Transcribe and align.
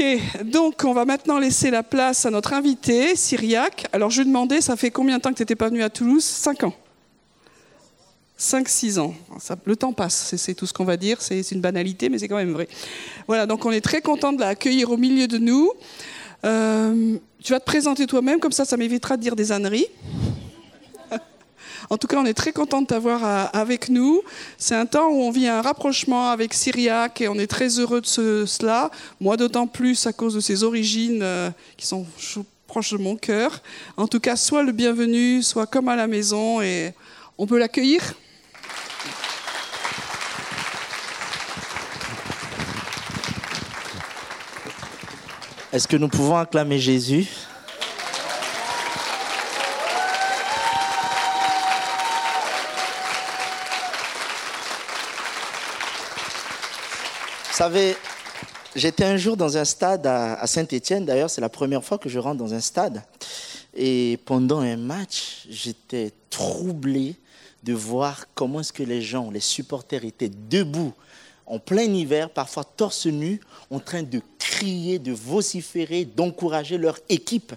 Ok, 0.00 0.44
donc 0.44 0.82
on 0.84 0.94
va 0.94 1.04
maintenant 1.04 1.38
laisser 1.38 1.70
la 1.70 1.82
place 1.82 2.24
à 2.24 2.30
notre 2.30 2.54
invité, 2.54 3.16
Syriac. 3.16 3.86
Alors 3.92 4.08
je 4.08 4.22
lui 4.22 4.28
demandais, 4.28 4.62
ça 4.62 4.74
fait 4.76 4.90
combien 4.90 5.18
de 5.18 5.22
temps 5.22 5.30
que 5.30 5.36
tu 5.36 5.42
n'étais 5.42 5.56
pas 5.56 5.68
venu 5.68 5.82
à 5.82 5.90
Toulouse? 5.90 6.24
Cinq 6.24 6.64
ans. 6.64 6.72
5-6 8.38 8.98
ans. 8.98 9.14
le 9.64 9.76
temps 9.76 9.92
passe, 9.92 10.34
c'est 10.36 10.54
tout 10.54 10.64
ce 10.64 10.72
qu'on 10.72 10.86
va 10.86 10.96
dire. 10.96 11.20
C'est 11.20 11.50
une 11.50 11.60
banalité, 11.60 12.08
mais 12.08 12.18
c'est 12.18 12.28
quand 12.28 12.36
même 12.36 12.52
vrai. 12.52 12.66
Voilà, 13.26 13.44
donc 13.44 13.66
on 13.66 13.72
est 13.72 13.82
très 13.82 14.00
content 14.00 14.32
de 14.32 14.40
l'accueillir 14.40 14.90
au 14.90 14.96
milieu 14.96 15.28
de 15.28 15.36
nous. 15.36 15.70
Euh, 16.46 17.18
tu 17.42 17.52
vas 17.52 17.60
te 17.60 17.66
présenter 17.66 18.06
toi-même, 18.06 18.40
comme 18.40 18.52
ça, 18.52 18.64
ça 18.64 18.78
m'évitera 18.78 19.18
de 19.18 19.22
dire 19.22 19.36
des 19.36 19.52
âneries. 19.52 19.88
En 21.92 21.98
tout 21.98 22.06
cas, 22.06 22.18
on 22.18 22.24
est 22.24 22.34
très 22.34 22.52
content 22.52 22.82
de 22.82 22.86
t'avoir 22.86 23.24
euh, 23.24 23.46
avec 23.52 23.88
nous. 23.88 24.22
C'est 24.58 24.76
un 24.76 24.86
temps 24.86 25.08
où 25.08 25.22
on 25.22 25.32
vit 25.32 25.48
un 25.48 25.60
rapprochement 25.60 26.30
avec 26.30 26.54
Syriac 26.54 27.20
et 27.20 27.26
on 27.26 27.34
est 27.34 27.48
très 27.48 27.80
heureux 27.80 28.00
de 28.00 28.06
cela. 28.46 28.92
Moi, 29.20 29.36
d'autant 29.36 29.66
plus 29.66 30.06
à 30.06 30.12
cause 30.12 30.34
de 30.34 30.40
ses 30.40 30.62
origines 30.62 31.18
euh, 31.20 31.50
qui 31.76 31.88
sont 31.88 32.06
proches 32.68 32.92
de 32.92 32.98
mon 32.98 33.16
cœur. 33.16 33.60
En 33.96 34.06
tout 34.06 34.20
cas, 34.20 34.36
sois 34.36 34.62
le 34.62 34.70
bienvenu, 34.70 35.42
sois 35.42 35.66
comme 35.66 35.88
à 35.88 35.96
la 35.96 36.06
maison 36.06 36.62
et 36.62 36.94
on 37.36 37.44
peut 37.48 37.58
l'accueillir. 37.58 38.14
Est-ce 45.72 45.88
que 45.88 45.96
nous 45.96 46.08
pouvons 46.08 46.36
acclamer 46.36 46.78
Jésus? 46.78 47.26
Savez, 57.54 57.96
j'étais 58.76 59.04
un 59.04 59.16
jour 59.16 59.36
dans 59.36 59.56
un 59.56 59.64
stade 59.64 60.06
à, 60.06 60.46
Saint-Étienne, 60.46 61.04
d'ailleurs 61.04 61.30
c'est 61.30 61.40
la 61.40 61.48
première 61.48 61.84
fois 61.84 61.98
que 61.98 62.08
je 62.08 62.18
rentre 62.18 62.38
dans 62.38 62.54
un 62.54 62.60
stade. 62.60 63.02
Et 63.74 64.18
pendant 64.24 64.60
un 64.60 64.76
match, 64.76 65.46
j'étais 65.48 66.12
troublé 66.28 67.16
de 67.62 67.72
voir 67.72 68.26
comment 68.34 68.60
est-ce 68.60 68.72
que 68.72 68.82
les 68.82 69.02
gens, 69.02 69.30
les 69.30 69.40
supporters 69.40 70.04
étaient 70.04 70.30
debout 70.30 70.92
en 71.46 71.58
plein 71.58 71.82
hiver, 71.82 72.30
parfois 72.30 72.64
torse 72.64 73.06
nu, 73.06 73.40
en 73.70 73.80
train 73.80 74.04
de 74.04 74.22
crier, 74.38 75.00
de 75.00 75.12
vociférer, 75.12 76.04
d'encourager 76.04 76.78
leur 76.78 76.98
équipe. 77.08 77.52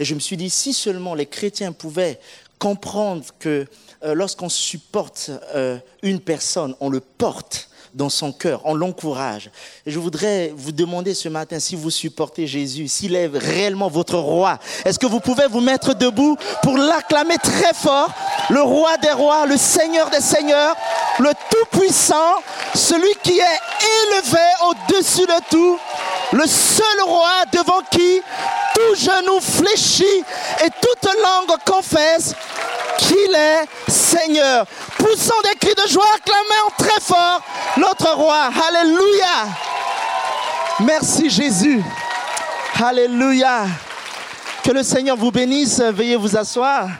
Et 0.00 0.04
je 0.04 0.14
me 0.14 0.20
suis 0.20 0.36
dit, 0.36 0.50
si 0.50 0.72
seulement 0.72 1.14
les 1.14 1.26
chrétiens 1.26 1.72
pouvaient 1.72 2.18
comprendre 2.58 3.24
que 3.38 3.66
euh, 4.02 4.14
lorsqu'on 4.14 4.48
supporte 4.48 5.30
euh, 5.54 5.78
une 6.02 6.20
personne, 6.20 6.74
on 6.80 6.88
le 6.90 7.00
porte 7.00 7.68
dans 7.98 8.08
son 8.08 8.32
cœur, 8.32 8.62
on 8.64 8.74
l'encourage. 8.74 9.50
Je 9.84 9.98
voudrais 9.98 10.52
vous 10.56 10.70
demander 10.70 11.14
ce 11.14 11.28
matin 11.28 11.58
si 11.58 11.74
vous 11.74 11.90
supportez 11.90 12.46
Jésus, 12.46 12.86
s'il 12.86 13.16
est 13.16 13.26
réellement 13.26 13.88
votre 13.88 14.16
roi. 14.16 14.60
Est-ce 14.84 15.00
que 15.00 15.06
vous 15.06 15.18
pouvez 15.18 15.48
vous 15.48 15.60
mettre 15.60 15.94
debout 15.94 16.36
pour 16.62 16.78
l'acclamer 16.78 17.36
très 17.42 17.74
fort, 17.74 18.08
le 18.50 18.62
roi 18.62 18.96
des 18.98 19.10
rois, 19.10 19.46
le 19.46 19.56
seigneur 19.56 20.10
des 20.10 20.20
seigneurs, 20.20 20.76
le 21.18 21.30
tout-puissant, 21.50 22.36
celui 22.74 23.12
qui 23.22 23.40
est 23.40 23.60
élevé 24.12 24.46
au-dessus 24.68 25.26
de 25.26 25.50
tout, 25.50 25.78
le 26.32 26.46
seul 26.46 27.02
roi 27.04 27.44
devant 27.52 27.82
qui 27.90 28.22
tout 28.74 28.94
genou 28.94 29.40
fléchit 29.40 30.22
et 30.64 30.70
toute 30.80 31.10
langue 31.20 31.58
confesse 31.66 32.32
qu'il 32.98 33.34
est 33.34 33.90
Seigneur. 33.90 34.66
Poussons 34.98 35.40
des 35.44 35.56
cris 35.58 35.74
de 35.74 35.88
joie, 35.88 36.04
acclamons 36.16 36.70
très 36.76 37.00
fort 37.00 37.40
notre 37.78 38.12
roi. 38.14 38.50
Alléluia. 38.68 39.48
Merci 40.80 41.30
Jésus. 41.30 41.82
Alléluia. 42.82 43.66
Que 44.62 44.72
le 44.72 44.82
Seigneur 44.82 45.16
vous 45.16 45.30
bénisse. 45.30 45.80
Veuillez 45.80 46.16
vous 46.16 46.36
asseoir. 46.36 46.90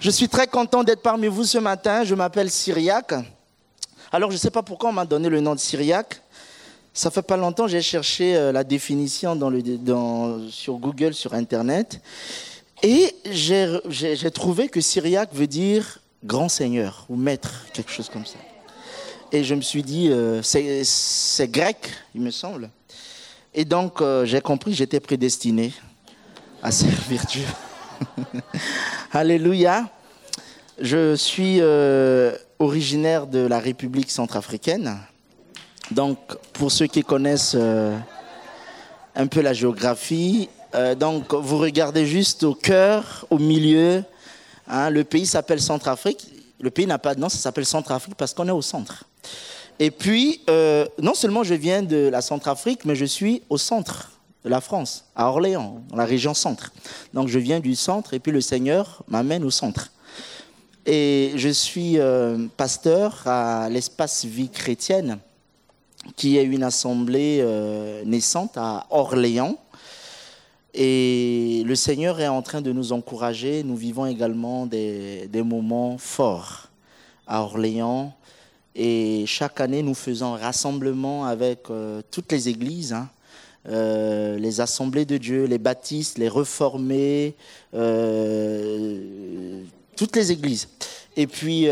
Je 0.00 0.10
suis 0.10 0.28
très 0.28 0.46
content 0.46 0.82
d'être 0.82 1.02
parmi 1.02 1.28
vous 1.28 1.44
ce 1.44 1.58
matin. 1.58 2.04
Je 2.04 2.14
m'appelle 2.14 2.50
Syriac. 2.50 3.14
Alors, 4.12 4.30
je 4.30 4.36
ne 4.36 4.40
sais 4.40 4.50
pas 4.50 4.62
pourquoi 4.62 4.90
on 4.90 4.92
m'a 4.92 5.04
donné 5.04 5.28
le 5.28 5.40
nom 5.40 5.54
de 5.54 5.60
Syriac. 5.60 6.20
Ça 6.92 7.10
fait 7.10 7.22
pas 7.22 7.36
longtemps, 7.36 7.66
j'ai 7.66 7.82
cherché 7.82 8.36
euh, 8.36 8.52
la 8.52 8.62
définition 8.62 9.36
sur 10.48 10.74
Google, 10.74 11.12
sur 11.12 11.34
Internet. 11.34 12.00
Et 12.82 13.14
j'ai 13.30 14.30
trouvé 14.32 14.68
que 14.68 14.80
Syriac 14.80 15.32
veut 15.32 15.46
dire 15.46 16.00
grand 16.24 16.48
seigneur 16.48 17.06
ou 17.08 17.16
maître, 17.16 17.66
quelque 17.72 17.90
chose 17.90 18.08
comme 18.08 18.26
ça. 18.26 18.38
Et 19.32 19.44
je 19.44 19.54
me 19.54 19.60
suis 19.60 19.82
dit, 19.82 20.10
euh, 20.10 20.42
c'est 20.42 21.50
grec, 21.50 21.90
il 22.14 22.20
me 22.20 22.30
semble. 22.30 22.70
Et 23.52 23.64
donc, 23.64 24.00
euh, 24.00 24.24
j'ai 24.24 24.40
compris 24.40 24.74
j'étais 24.74 25.00
prédestiné 25.00 25.72
à 26.62 26.70
servir 26.70 27.24
Dieu. 27.26 27.46
Alléluia. 29.12 29.88
Je 30.80 31.14
suis 31.14 31.58
euh, 31.60 32.36
originaire 32.58 33.26
de 33.26 33.40
la 33.40 33.58
République 33.58 34.10
centrafricaine. 34.10 34.98
Donc, 35.90 36.18
pour 36.52 36.72
ceux 36.72 36.86
qui 36.86 37.02
connaissent 37.02 37.56
un 39.16 39.26
peu 39.26 39.40
la 39.40 39.52
géographie, 39.52 40.48
donc 40.96 41.32
vous 41.32 41.58
regardez 41.58 42.06
juste 42.06 42.42
au 42.44 42.54
cœur, 42.54 43.26
au 43.30 43.38
milieu. 43.38 44.02
Hein, 44.66 44.90
le 44.90 45.04
pays 45.04 45.26
s'appelle 45.26 45.60
Centrafrique. 45.60 46.26
Le 46.60 46.70
pays 46.70 46.86
n'a 46.86 46.98
pas 46.98 47.14
de 47.14 47.20
nom, 47.20 47.28
ça 47.28 47.38
s'appelle 47.38 47.66
Centrafrique 47.66 48.14
parce 48.16 48.32
qu'on 48.32 48.48
est 48.48 48.52
au 48.52 48.62
centre. 48.62 49.04
Et 49.78 49.90
puis, 49.90 50.40
euh, 50.48 50.86
non 51.00 51.14
seulement 51.14 51.42
je 51.42 51.54
viens 51.54 51.82
de 51.82 52.08
la 52.08 52.22
Centrafrique, 52.22 52.84
mais 52.84 52.94
je 52.94 53.04
suis 53.04 53.42
au 53.50 53.58
centre 53.58 54.12
de 54.44 54.50
la 54.50 54.60
France, 54.60 55.06
à 55.16 55.28
Orléans, 55.28 55.82
dans 55.88 55.96
la 55.96 56.04
région 56.04 56.34
centre. 56.34 56.72
Donc 57.12 57.28
je 57.28 57.38
viens 57.38 57.60
du 57.60 57.74
centre 57.74 58.14
et 58.14 58.20
puis 58.20 58.30
le 58.30 58.40
Seigneur 58.40 59.02
m'amène 59.08 59.42
au 59.42 59.50
centre. 59.50 59.90
Et 60.86 61.32
je 61.36 61.48
suis 61.48 61.98
euh, 61.98 62.46
pasteur 62.56 63.22
à 63.26 63.68
l'espace 63.70 64.24
vie 64.26 64.50
chrétienne, 64.50 65.18
qui 66.14 66.36
est 66.36 66.44
une 66.44 66.62
assemblée 66.62 67.40
euh, 67.40 68.04
naissante 68.04 68.52
à 68.56 68.86
Orléans. 68.90 69.56
Et 70.74 71.62
le 71.64 71.74
Seigneur 71.76 72.20
est 72.20 72.28
en 72.28 72.42
train 72.42 72.60
de 72.60 72.72
nous 72.72 72.92
encourager. 72.92 73.62
Nous 73.62 73.76
vivons 73.76 74.06
également 74.06 74.66
des, 74.66 75.28
moments 75.44 75.96
forts 75.98 76.68
à 77.26 77.42
Orléans 77.42 78.12
et 78.74 79.24
chaque 79.26 79.60
année, 79.60 79.82
nous 79.82 79.94
faisons 79.94 80.32
rassemblement 80.32 81.26
avec 81.26 81.70
euh, 81.70 82.02
toutes 82.10 82.32
les 82.32 82.48
églises, 82.48 82.92
hein. 82.92 83.08
euh, 83.68 84.36
les 84.36 84.60
assemblées 84.60 85.04
de 85.04 85.16
Dieu, 85.16 85.44
les 85.44 85.58
baptistes, 85.58 86.18
les 86.18 86.28
reformés, 86.28 87.34
euh, 87.74 89.62
toutes 89.96 90.16
les 90.16 90.32
églises. 90.32 90.68
Et 91.16 91.26
puis, 91.26 91.68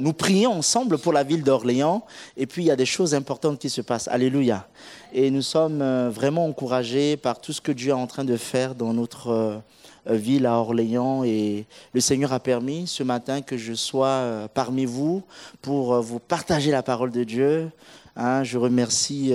nous 0.00 0.12
prions 0.12 0.52
ensemble 0.52 0.98
pour 0.98 1.12
la 1.12 1.22
ville 1.22 1.42
d'Orléans. 1.42 2.04
Et 2.36 2.46
puis, 2.46 2.62
il 2.62 2.66
y 2.66 2.70
a 2.70 2.76
des 2.76 2.86
choses 2.86 3.14
importantes 3.14 3.58
qui 3.58 3.70
se 3.70 3.80
passent. 3.80 4.08
Alléluia. 4.08 4.68
Et 5.12 5.30
nous 5.30 5.42
sommes 5.42 6.08
vraiment 6.08 6.46
encouragés 6.46 7.16
par 7.16 7.40
tout 7.40 7.52
ce 7.52 7.60
que 7.60 7.72
Dieu 7.72 7.90
est 7.90 7.94
en 7.94 8.06
train 8.06 8.24
de 8.24 8.36
faire 8.36 8.74
dans 8.74 8.92
notre 8.92 9.62
euh, 10.08 10.16
ville 10.16 10.46
à 10.46 10.54
Orléans 10.54 11.22
et 11.22 11.64
le 11.94 12.00
Seigneur 12.00 12.32
a 12.32 12.40
permis 12.40 12.88
ce 12.88 13.04
matin 13.04 13.40
que 13.40 13.56
je 13.56 13.72
sois 13.72 14.08
euh, 14.08 14.48
parmi 14.52 14.84
vous 14.84 15.22
pour 15.60 15.94
euh, 15.94 16.00
vous 16.00 16.18
partager 16.18 16.72
la 16.72 16.82
parole 16.82 17.12
de 17.12 17.22
Dieu. 17.22 17.70
Hein, 18.16 18.42
je 18.42 18.58
remercie 18.58 19.32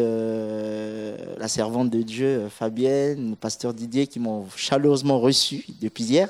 la 1.39 1.47
servante 1.47 1.89
de 1.89 2.03
Dieu, 2.03 2.47
Fabienne, 2.47 3.31
le 3.31 3.35
pasteur 3.35 3.73
Didier, 3.73 4.05
qui 4.05 4.19
m'ont 4.19 4.45
chaleureusement 4.55 5.19
reçu 5.19 5.65
depuis 5.81 6.03
hier. 6.03 6.29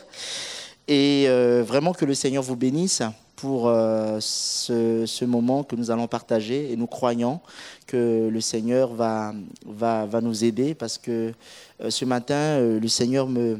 Et 0.87 1.27
vraiment 1.63 1.93
que 1.93 2.05
le 2.05 2.13
Seigneur 2.13 2.43
vous 2.43 2.55
bénisse 2.55 3.01
pour 3.35 3.65
ce, 4.19 5.03
ce, 5.05 5.25
moment 5.25 5.63
que 5.63 5.75
nous 5.75 5.91
allons 5.91 6.07
partager. 6.07 6.71
Et 6.71 6.75
nous 6.75 6.87
croyons 6.87 7.39
que 7.85 8.29
le 8.31 8.41
Seigneur 8.41 8.93
va, 8.93 9.33
va, 9.65 10.05
va 10.05 10.21
nous 10.21 10.45
aider 10.45 10.73
parce 10.75 10.97
que 10.97 11.33
ce 11.89 12.05
matin, 12.05 12.59
le 12.59 12.87
Seigneur 12.87 13.27
me, 13.27 13.59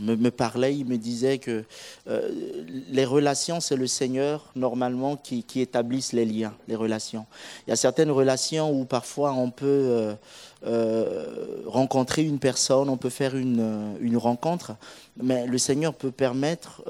me, 0.00 0.30
parlait, 0.30 0.76
il 0.76 0.86
me 0.86 0.96
disait 0.96 1.38
que 1.38 1.64
euh, 2.08 2.30
les 2.90 3.04
relations, 3.04 3.60
c'est 3.60 3.76
le 3.76 3.86
Seigneur 3.86 4.50
normalement 4.54 5.16
qui, 5.16 5.42
qui, 5.42 5.60
établissent 5.60 6.12
les 6.12 6.24
liens, 6.24 6.54
les 6.68 6.76
relations. 6.76 7.26
Il 7.66 7.70
y 7.70 7.72
a 7.72 7.76
certaines 7.76 8.10
relations 8.10 8.70
où 8.72 8.84
parfois 8.84 9.32
on 9.32 9.50
peut 9.50 9.66
euh, 9.66 10.14
euh, 10.66 11.62
rencontrer 11.66 12.24
une 12.24 12.38
personne, 12.38 12.88
on 12.88 12.96
peut 12.96 13.10
faire 13.10 13.36
une, 13.36 13.96
une, 14.00 14.16
rencontre, 14.16 14.72
mais 15.22 15.46
le 15.46 15.58
Seigneur 15.58 15.94
peut 15.94 16.10
permettre, 16.10 16.82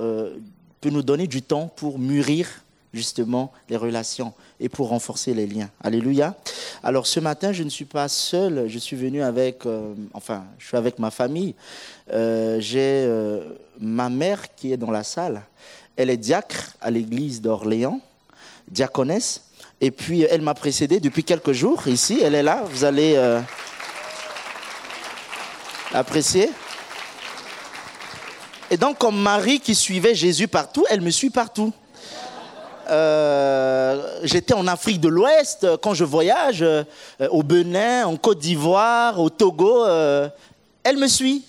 peut 0.81 0.91
nous 0.91 1.03
donner 1.03 1.27
du 1.27 1.43
temps 1.43 1.71
pour 1.77 1.99
mûrir 1.99 2.49
justement 2.93 3.53
les 3.69 3.77
relations 3.77 4.33
et 4.61 4.69
pour 4.69 4.89
renforcer 4.89 5.35
les 5.35 5.47
liens. 5.47 5.71
Alléluia. 5.83 6.35
Alors 6.83 7.07
ce 7.07 7.21
matin, 7.21 7.53
je 7.53 7.63
ne 7.63 7.69
suis 7.69 7.85
pas 7.85 8.09
seul, 8.09 8.69
je 8.69 8.79
suis 8.79 8.97
venu 8.97 9.23
avec, 9.23 9.67
euh, 9.67 9.95
enfin, 10.15 10.45
je 10.59 10.67
suis 10.67 10.77
avec 10.77 10.99
ma 10.99 11.11
famille. 11.11 11.55
Euh, 12.13 12.61
j'ai 12.61 13.05
euh, 13.07 13.53
ma 13.79 14.09
mère 14.09 14.55
qui 14.55 14.73
est 14.73 14.77
dans 14.77 14.91
la 14.91 15.05
salle. 15.05 15.43
Elle 15.97 16.11
est 16.11 16.17
diacre 16.17 16.77
à 16.81 16.91
l'église 16.91 17.41
d'Orléans, 17.41 18.01
diaconesse. 18.71 19.45
Et 19.81 19.91
puis 19.91 20.23
elle 20.23 20.43
m'a 20.43 20.55
précédé 20.55 21.01
depuis 21.01 21.25
quelques 21.25 21.53
jours 21.53 21.87
ici. 21.87 22.21
Elle 22.23 22.35
est 22.35 22.43
là. 22.43 22.65
Vous 22.71 22.85
allez. 22.85 23.17
Apprécié 25.95 26.51
Et 28.71 28.77
donc, 28.77 28.99
comme 28.99 29.19
Marie 29.19 29.59
qui 29.59 29.75
suivait 29.75 30.15
Jésus 30.15 30.47
partout, 30.47 30.85
elle 30.91 31.01
me 31.01 31.11
suit 31.11 31.31
partout. 31.31 31.73
Euh, 32.91 34.19
j'étais 34.23 34.53
en 34.53 34.67
Afrique 34.67 35.01
de 35.01 35.09
l'Ouest 35.09 35.67
quand 35.83 35.95
je 35.95 36.05
voyage, 36.05 36.61
euh, 36.61 36.85
au 37.31 37.43
Benin, 37.43 38.07
en 38.07 38.17
Côte 38.17 38.39
d'Ivoire, 38.39 39.19
au 39.19 39.31
Togo. 39.31 39.87
Euh, 39.87 40.29
elle 40.85 40.99
me 40.99 41.09
suit. 41.09 41.45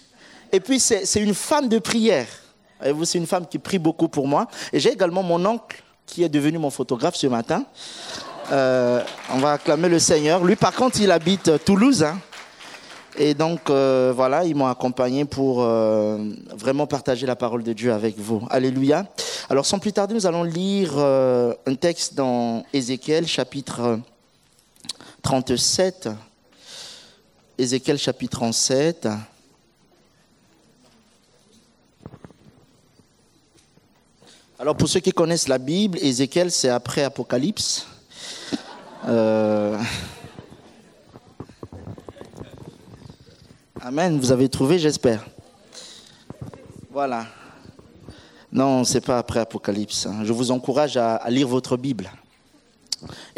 Et 0.53 0.61
puis, 0.61 0.79
c'est 0.79 1.21
une 1.21 1.33
femme 1.33 1.67
de 1.67 1.79
prière. 1.79 2.27
C'est 3.03 3.17
une 3.17 3.27
femme 3.27 3.45
qui 3.45 3.59
prie 3.59 3.77
beaucoup 3.77 4.07
pour 4.07 4.25
moi. 4.25 4.47
Et 4.71 4.79
j'ai 4.79 4.93
également 4.93 5.21
mon 5.21 5.45
oncle 5.45 5.83
qui 6.09 6.23
est 6.23 6.29
devenu 6.29 6.57
mon 6.57 6.69
photographe 6.69 7.15
ce 7.15 7.27
matin. 7.27 7.63
on 8.51 9.37
va 9.37 9.53
acclamer 9.53 9.89
le 9.89 9.99
Seigneur. 9.99 10.43
Lui, 10.43 10.55
par 10.55 10.73
contre, 10.73 10.99
il 10.99 11.11
habite 11.11 11.63
Toulouse. 11.63 12.03
Hein. 12.03 12.17
Et 13.21 13.33
donc, 13.33 13.69
euh, 13.69 14.13
voilà, 14.15 14.45
ils 14.45 14.55
m'ont 14.55 14.67
accompagné 14.67 15.25
pour 15.25 15.61
euh, 15.61 16.17
vraiment 16.55 16.87
partager 16.87 17.25
la 17.25 17.35
parole 17.35 17.63
de 17.63 17.73
Dieu 17.73 17.91
avec 17.91 18.17
vous. 18.17 18.41
Alléluia. 18.49 19.05
Alors, 19.49 19.65
sans 19.65 19.77
plus 19.77 19.91
tarder, 19.91 20.13
nous 20.13 20.25
allons 20.25 20.43
lire 20.43 20.93
euh, 20.95 21.53
un 21.65 21.75
texte 21.75 22.13
dans 22.13 22.63
Ézéchiel, 22.71 23.27
chapitre 23.27 23.99
37. 25.21 26.09
Ézéchiel, 27.57 27.97
chapitre 27.97 28.37
37. 28.37 29.09
Alors, 34.61 34.75
pour 34.75 34.89
ceux 34.89 34.99
qui 34.99 35.13
connaissent 35.13 35.47
la 35.47 35.57
Bible, 35.57 35.97
Ézéchiel, 36.01 36.51
c'est 36.51 36.67
après 36.67 37.03
Apocalypse. 37.03 37.87
Amen, 43.79 44.19
vous 44.19 44.33
avez 44.33 44.49
trouvé, 44.49 44.77
j'espère. 44.77 45.25
Voilà. 46.91 47.25
Non, 48.51 48.83
c'est 48.83 48.99
pas 48.99 49.19
après 49.19 49.39
Apocalypse. 49.39 50.05
Hein. 50.05 50.25
Je 50.25 50.33
vous 50.33 50.51
encourage 50.51 50.97
à, 50.97 51.23
lire 51.29 51.47
votre 51.47 51.77
Bible. 51.77 52.11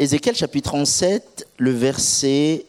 Ézéchiel 0.00 0.34
chapitre 0.34 0.70
37, 0.70 1.46
le 1.56 1.70
verset 1.70 2.66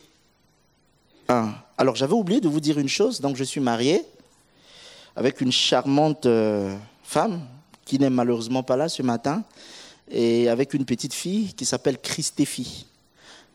1. 1.27 1.55
Alors 1.79 1.95
j'avais 1.95 2.13
oublié 2.13 2.39
de 2.39 2.47
vous 2.47 2.59
dire 2.59 2.77
une 2.77 2.88
chose, 2.88 3.19
donc 3.19 3.35
je 3.35 3.44
suis 3.44 3.61
marié 3.61 4.05
avec 5.15 5.41
une 5.41 5.51
charmante 5.51 6.27
euh, 6.27 6.77
femme 7.01 7.41
qui 7.85 8.00
n'est 8.00 8.09
malheureusement 8.09 8.63
pas 8.63 8.77
là 8.77 8.89
ce 8.89 9.01
matin, 9.01 9.44
et 10.09 10.50
avec 10.50 10.74
une 10.74 10.85
petite 10.85 11.13
fille 11.13 11.53
qui 11.53 11.65
s'appelle 11.65 11.97
Christéphie. 11.97 12.85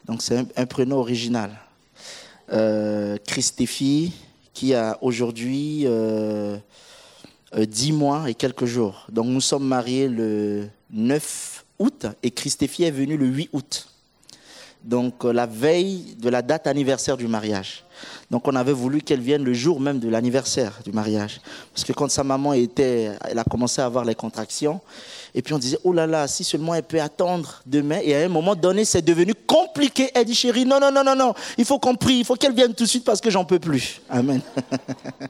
Donc 0.06 0.22
c'est 0.22 0.44
un 0.56 0.66
prénom 0.66 0.96
original 0.96 1.50
euh, 2.52 3.18
Christéphie, 3.26 4.12
qui 4.54 4.74
a 4.74 4.98
aujourd'hui 5.02 5.82
euh, 5.84 6.56
10 7.54 7.90
euh, 7.90 7.94
mois 7.94 8.30
et 8.30 8.34
quelques 8.34 8.64
jours. 8.64 9.06
Donc 9.10 9.26
nous 9.26 9.40
sommes 9.40 9.66
mariés 9.66 10.08
le 10.08 10.68
9 10.90 11.64
août 11.78 12.06
et 12.22 12.30
Christéphie 12.30 12.84
est 12.84 12.90
venue 12.90 13.16
le 13.16 13.26
8 13.26 13.50
août. 13.52 13.88
Donc 14.84 15.24
euh, 15.24 15.32
la 15.32 15.46
veille 15.46 16.16
de 16.18 16.28
la 16.28 16.42
date 16.42 16.66
anniversaire 16.66 17.16
du 17.16 17.26
mariage. 17.26 17.84
Donc 18.30 18.46
on 18.46 18.54
avait 18.54 18.72
voulu 18.72 19.00
qu'elle 19.00 19.20
vienne 19.20 19.42
le 19.42 19.54
jour 19.54 19.80
même 19.80 19.98
de 19.98 20.08
l'anniversaire 20.08 20.78
du 20.84 20.92
mariage. 20.92 21.40
Parce 21.72 21.84
que 21.84 21.92
quand 21.92 22.10
sa 22.10 22.24
maman 22.24 22.52
était, 22.52 23.10
elle 23.22 23.38
a 23.38 23.44
commencé 23.44 23.80
à 23.80 23.86
avoir 23.86 24.04
les 24.04 24.14
contractions, 24.14 24.80
et 25.34 25.42
puis 25.42 25.54
on 25.54 25.58
disait, 25.58 25.78
oh 25.84 25.92
là 25.92 26.06
là, 26.06 26.26
si 26.28 26.44
seulement 26.44 26.74
elle 26.74 26.82
peut 26.82 27.00
attendre 27.00 27.62
demain. 27.66 28.00
Et 28.02 28.14
à 28.14 28.20
un 28.20 28.28
moment 28.28 28.54
donné, 28.54 28.84
c'est 28.84 29.02
devenu 29.02 29.34
compliqué. 29.34 30.10
Elle 30.14 30.24
dit, 30.24 30.34
chérie, 30.34 30.64
non, 30.64 30.80
non, 30.80 30.90
non, 30.92 31.04
non, 31.04 31.16
non, 31.16 31.34
il 31.56 31.64
faut 31.64 31.78
qu'on 31.78 31.94
prie, 31.94 32.18
il 32.18 32.24
faut 32.24 32.36
qu'elle 32.36 32.54
vienne 32.54 32.74
tout 32.74 32.84
de 32.84 32.88
suite 32.88 33.04
parce 33.04 33.20
que 33.20 33.30
j'en 33.30 33.44
peux 33.44 33.58
plus. 33.58 34.00
Amen. 34.08 34.40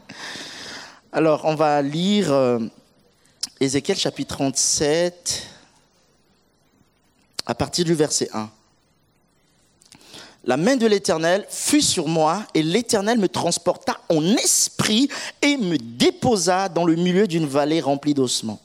Alors, 1.12 1.42
on 1.44 1.54
va 1.54 1.80
lire 1.82 2.32
euh, 2.32 2.58
Ézéchiel 3.60 3.96
chapitre 3.96 4.36
37 4.36 5.42
à 7.46 7.54
partir 7.54 7.84
du 7.84 7.94
verset 7.94 8.28
1. 8.32 8.50
La 10.48 10.56
main 10.56 10.76
de 10.76 10.86
l'Éternel 10.86 11.44
fut 11.50 11.82
sur 11.82 12.08
moi 12.08 12.42
et 12.54 12.62
l'Éternel 12.62 13.18
me 13.18 13.28
transporta 13.28 14.00
en 14.08 14.24
esprit 14.36 15.10
et 15.42 15.58
me 15.58 15.76
déposa 15.76 16.70
dans 16.70 16.86
le 16.86 16.94
milieu 16.94 17.26
d'une 17.26 17.44
vallée 17.44 17.82
remplie 17.82 18.14
d'ossements. 18.14 18.58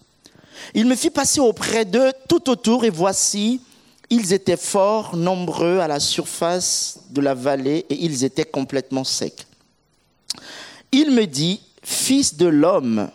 Il 0.73 0.85
me 0.85 0.95
fit 0.95 1.09
passer 1.09 1.41
auprès 1.41 1.83
d'eux 1.83 2.13
tout 2.29 2.49
autour, 2.49 2.85
et 2.85 2.89
voici, 2.89 3.59
ils 4.09 4.31
étaient 4.31 4.55
fort 4.55 5.17
nombreux 5.17 5.79
à 5.79 5.89
la 5.89 5.99
surface 5.99 7.01
de 7.09 7.19
la 7.19 7.33
vallée, 7.33 7.85
et 7.89 8.05
ils 8.05 8.23
étaient 8.23 8.45
complètement 8.45 9.03
secs. 9.03 9.45
Il 10.93 11.11
me 11.11 11.25
dit, 11.25 11.59
Fils 11.83 12.37
de 12.37 12.45
l'homme, 12.45 13.09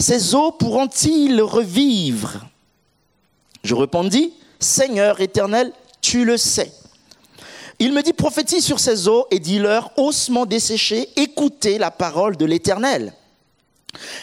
ces 0.00 0.34
eaux 0.34 0.52
pourront-ils 0.52 1.42
revivre? 1.42 2.46
Je 3.62 3.74
répondis, 3.74 4.32
Seigneur 4.58 5.20
éternel, 5.20 5.70
tu 6.00 6.24
le 6.24 6.38
sais. 6.38 6.72
Il 7.80 7.92
me 7.92 8.02
dit, 8.02 8.12
prophétise 8.12 8.64
sur 8.64 8.80
ces 8.80 9.06
eaux 9.06 9.26
et 9.30 9.38
dis-leur, 9.38 9.92
ossements 9.96 10.46
desséchés, 10.46 11.08
écoutez 11.14 11.78
la 11.78 11.92
parole 11.92 12.36
de 12.36 12.44
l'Éternel. 12.44 13.12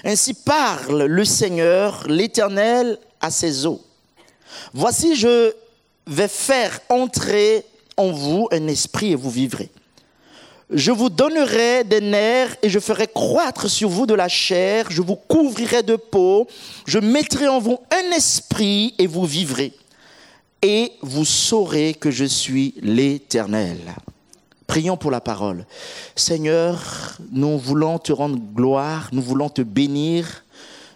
Ainsi 0.04 0.34
parle 0.34 1.04
le 1.04 1.26
Seigneur, 1.26 2.06
l'Éternel, 2.08 3.00
à 3.22 3.32
ses 3.32 3.66
eaux. 3.66 3.82
Voici, 4.74 5.16
je 5.16 5.54
vais 6.06 6.28
faire 6.28 6.80
entrer 6.90 7.64
en 7.96 8.12
vous 8.12 8.48
un 8.52 8.68
esprit 8.68 9.14
et 9.14 9.16
vous 9.16 9.30
vivrez. 9.30 9.70
Je 10.70 10.92
vous 10.92 11.10
donnerai 11.10 11.84
des 11.84 12.02
nerfs 12.02 12.58
et 12.62 12.70
je 12.70 12.80
ferai 12.80 13.08
croître 13.08 13.70
sur 13.70 13.88
vous 13.88 14.06
de 14.06 14.16
la 14.16 14.28
chair, 14.28 14.88
je 14.90 15.02
vous 15.02 15.16
couvrirai 15.16 15.84
de 15.84 15.96
peau, 15.96 16.48
je 16.86 17.00
mettrai 17.00 17.48
en 17.48 17.60
vous 17.60 17.80
un 17.92 18.12
esprit 18.12 18.96
et 18.98 19.08
vous 19.08 19.26
vivrez. 19.26 19.74
Et 20.62 20.94
vous 21.02 21.26
saurez 21.26 21.94
que 21.94 22.12
je 22.12 22.26
suis 22.26 22.74
l'Éternel. 22.82 23.78
Prions 24.68 24.98
pour 24.98 25.12
la 25.12 25.22
parole. 25.22 25.66
Seigneur, 26.16 27.18
nous 27.32 27.60
voulons 27.60 28.00
te 28.00 28.12
rendre 28.12 28.40
gloire, 28.54 29.10
nous 29.12 29.22
voulons 29.22 29.50
te 29.50 29.62
bénir, 29.62 30.44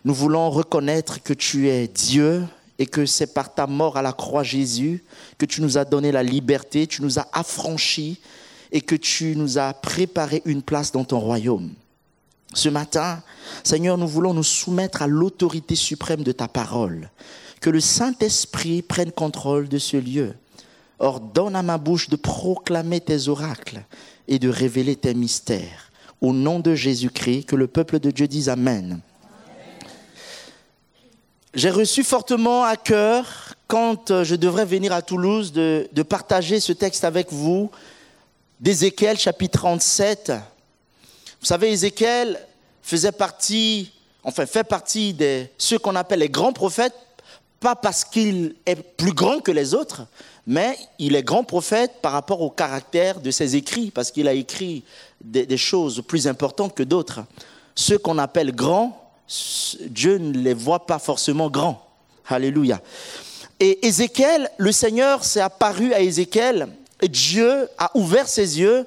nous 0.05 0.13
voulons 0.13 0.49
reconnaître 0.49 1.21
que 1.21 1.33
tu 1.33 1.69
es 1.69 1.87
Dieu 1.87 2.43
et 2.79 2.87
que 2.87 3.05
c'est 3.05 3.33
par 3.33 3.53
ta 3.53 3.67
mort 3.67 3.97
à 3.97 4.01
la 4.01 4.13
croix 4.13 4.43
Jésus 4.43 5.03
que 5.37 5.45
tu 5.45 5.61
nous 5.61 5.77
as 5.77 5.85
donné 5.85 6.11
la 6.11 6.23
liberté, 6.23 6.87
tu 6.87 7.01
nous 7.01 7.19
as 7.19 7.27
affranchis 7.33 8.19
et 8.71 8.81
que 8.81 8.95
tu 8.95 9.35
nous 9.35 9.57
as 9.57 9.73
préparé 9.73 10.41
une 10.45 10.61
place 10.61 10.91
dans 10.91 11.03
ton 11.03 11.19
royaume. 11.19 11.71
Ce 12.53 12.69
matin, 12.69 13.21
Seigneur, 13.63 13.97
nous 13.97 14.07
voulons 14.07 14.33
nous 14.33 14.43
soumettre 14.43 15.01
à 15.01 15.07
l'autorité 15.07 15.75
suprême 15.75 16.23
de 16.23 16.31
ta 16.31 16.47
parole. 16.47 17.11
Que 17.61 17.69
le 17.69 17.79
Saint-Esprit 17.79 18.81
prenne 18.81 19.11
contrôle 19.11 19.67
de 19.67 19.77
ce 19.77 19.97
lieu 19.97 20.35
ordonne 20.99 21.55
à 21.55 21.63
ma 21.63 21.77
bouche 21.77 22.09
de 22.09 22.15
proclamer 22.15 22.99
tes 22.99 23.27
oracles 23.29 23.83
et 24.27 24.37
de 24.37 24.49
révéler 24.49 24.95
tes 24.95 25.13
mystères. 25.13 25.91
Au 26.21 26.33
nom 26.33 26.59
de 26.59 26.75
Jésus-Christ, 26.75 27.45
que 27.45 27.55
le 27.55 27.67
peuple 27.67 27.99
de 27.99 28.11
Dieu 28.11 28.27
dise 28.27 28.49
Amen. 28.49 28.99
J'ai 31.53 31.69
reçu 31.69 32.03
fortement 32.03 32.63
à 32.63 32.75
cœur, 32.75 33.55
quand 33.67 34.23
je 34.23 34.35
devrais 34.35 34.65
venir 34.65 34.91
à 34.91 35.01
Toulouse, 35.01 35.51
de, 35.51 35.89
de 35.91 36.03
partager 36.03 36.59
ce 36.59 36.73
texte 36.73 37.03
avec 37.05 37.31
vous, 37.31 37.71
d'Ézéchiel 38.59 39.17
chapitre 39.17 39.59
37. 39.59 40.33
Vous 41.39 41.45
savez, 41.45 41.71
Ézéchiel 41.71 42.39
faisait 42.83 43.13
partie, 43.13 43.91
enfin 44.23 44.45
fait 44.45 44.65
partie 44.65 45.13
de 45.13 45.45
ceux 45.57 45.79
qu'on 45.79 45.95
appelle 45.95 46.19
les 46.19 46.29
grands 46.29 46.53
prophètes, 46.53 46.95
pas 47.59 47.75
parce 47.75 48.03
qu'il 48.03 48.55
est 48.65 48.75
plus 48.75 49.13
grand 49.13 49.39
que 49.39 49.51
les 49.51 49.73
autres, 49.73 50.03
mais 50.47 50.77
il 50.97 51.15
est 51.15 51.23
grand 51.23 51.43
prophète 51.43 51.93
par 52.01 52.13
rapport 52.13 52.41
au 52.41 52.49
caractère 52.49 53.19
de 53.19 53.31
ses 53.31 53.55
écrits, 53.55 53.91
parce 53.91 54.11
qu'il 54.11 54.27
a 54.27 54.33
écrit 54.33 54.83
des, 55.21 55.57
choses 55.57 56.01
plus 56.07 56.27
importantes 56.27 56.73
que 56.73 56.83
d'autres. 56.83 57.21
Ceux 57.75 57.97
qu'on 57.97 58.17
appelle 58.17 58.53
grands, 58.55 59.11
Dieu 59.81 60.17
ne 60.17 60.37
les 60.37 60.53
voit 60.53 60.85
pas 60.85 60.99
forcément 60.99 61.49
grands. 61.49 61.85
Alléluia. 62.27 62.81
Et 63.59 63.85
Ézéchiel, 63.85 64.49
le 64.57 64.71
Seigneur 64.71 65.23
s'est 65.23 65.41
apparu 65.41 65.93
à 65.93 65.99
Ézéchiel, 65.99 66.67
et 67.01 67.07
Dieu 67.07 67.67
a 67.77 67.91
ouvert 67.95 68.27
ses 68.27 68.59
yeux, 68.59 68.85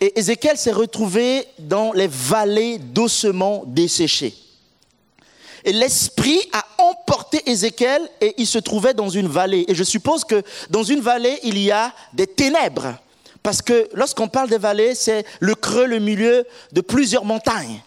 et 0.00 0.18
Ézéchiel 0.18 0.56
s'est 0.56 0.72
retrouvé 0.72 1.46
dans 1.58 1.92
les 1.92 2.08
vallées 2.08 2.78
d'ossements 2.78 3.64
desséchés. 3.66 4.34
Et 5.64 5.72
l'Esprit 5.72 6.40
a 6.52 6.61
Ézéchiel 7.46 8.08
et 8.20 8.34
il 8.38 8.46
se 8.46 8.58
trouvait 8.58 8.94
dans 8.94 9.08
une 9.08 9.28
vallée. 9.28 9.64
Et 9.68 9.74
je 9.74 9.84
suppose 9.84 10.24
que 10.24 10.42
dans 10.70 10.82
une 10.82 11.00
vallée, 11.00 11.38
il 11.42 11.58
y 11.58 11.70
a 11.70 11.92
des 12.12 12.26
ténèbres. 12.26 12.94
Parce 13.42 13.60
que 13.60 13.88
lorsqu'on 13.94 14.28
parle 14.28 14.48
des 14.48 14.58
vallées, 14.58 14.94
c'est 14.94 15.24
le 15.40 15.54
creux, 15.54 15.86
le 15.86 15.98
milieu 15.98 16.46
de 16.72 16.80
plusieurs 16.80 17.24
montagnes. 17.24 17.80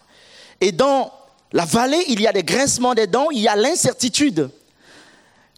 Et 0.59 0.71
dans 0.71 1.11
la 1.53 1.65
vallée, 1.65 2.03
il 2.07 2.21
y 2.21 2.27
a 2.27 2.33
des 2.33 2.43
grincements 2.43 2.93
des 2.93 3.07
dents, 3.07 3.29
il 3.31 3.39
y 3.39 3.47
a 3.47 3.55
l'incertitude. 3.55 4.49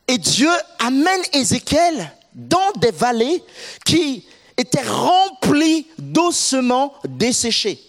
Et 0.08 0.18
Dieu 0.18 0.52
amène 0.80 1.22
Ézéchiel 1.34 2.12
dans 2.34 2.72
des 2.78 2.92
vallées 2.92 3.44
qui 3.86 4.26
étaient 4.56 4.88
remplies 4.88 5.88
d'ossements 5.98 6.94
desséchés. 7.08 7.84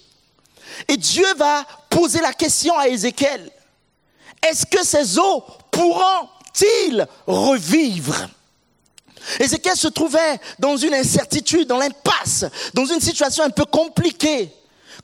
Et 0.87 0.97
Dieu 0.97 1.26
va 1.37 1.64
poser 1.90 2.20
la 2.20 2.32
question 2.32 2.76
à 2.78 2.88
Ézéchiel. 2.88 3.50
Est-ce 4.47 4.64
que 4.66 4.85
ces 4.85 5.18
eaux 5.18 5.44
pourront-ils 5.78 7.06
revivre? 7.26 8.28
Ézéchiel 9.38 9.76
se 9.76 9.87
trouvait 9.88 10.40
dans 10.58 10.76
une 10.76 10.94
incertitude, 10.94 11.68
dans 11.68 11.78
l'impasse, 11.78 12.47
dans 12.75 12.87
une 12.87 13.00
situation 13.00 13.44
un 13.44 13.50
peu 13.50 13.64
compliquée, 13.64 14.50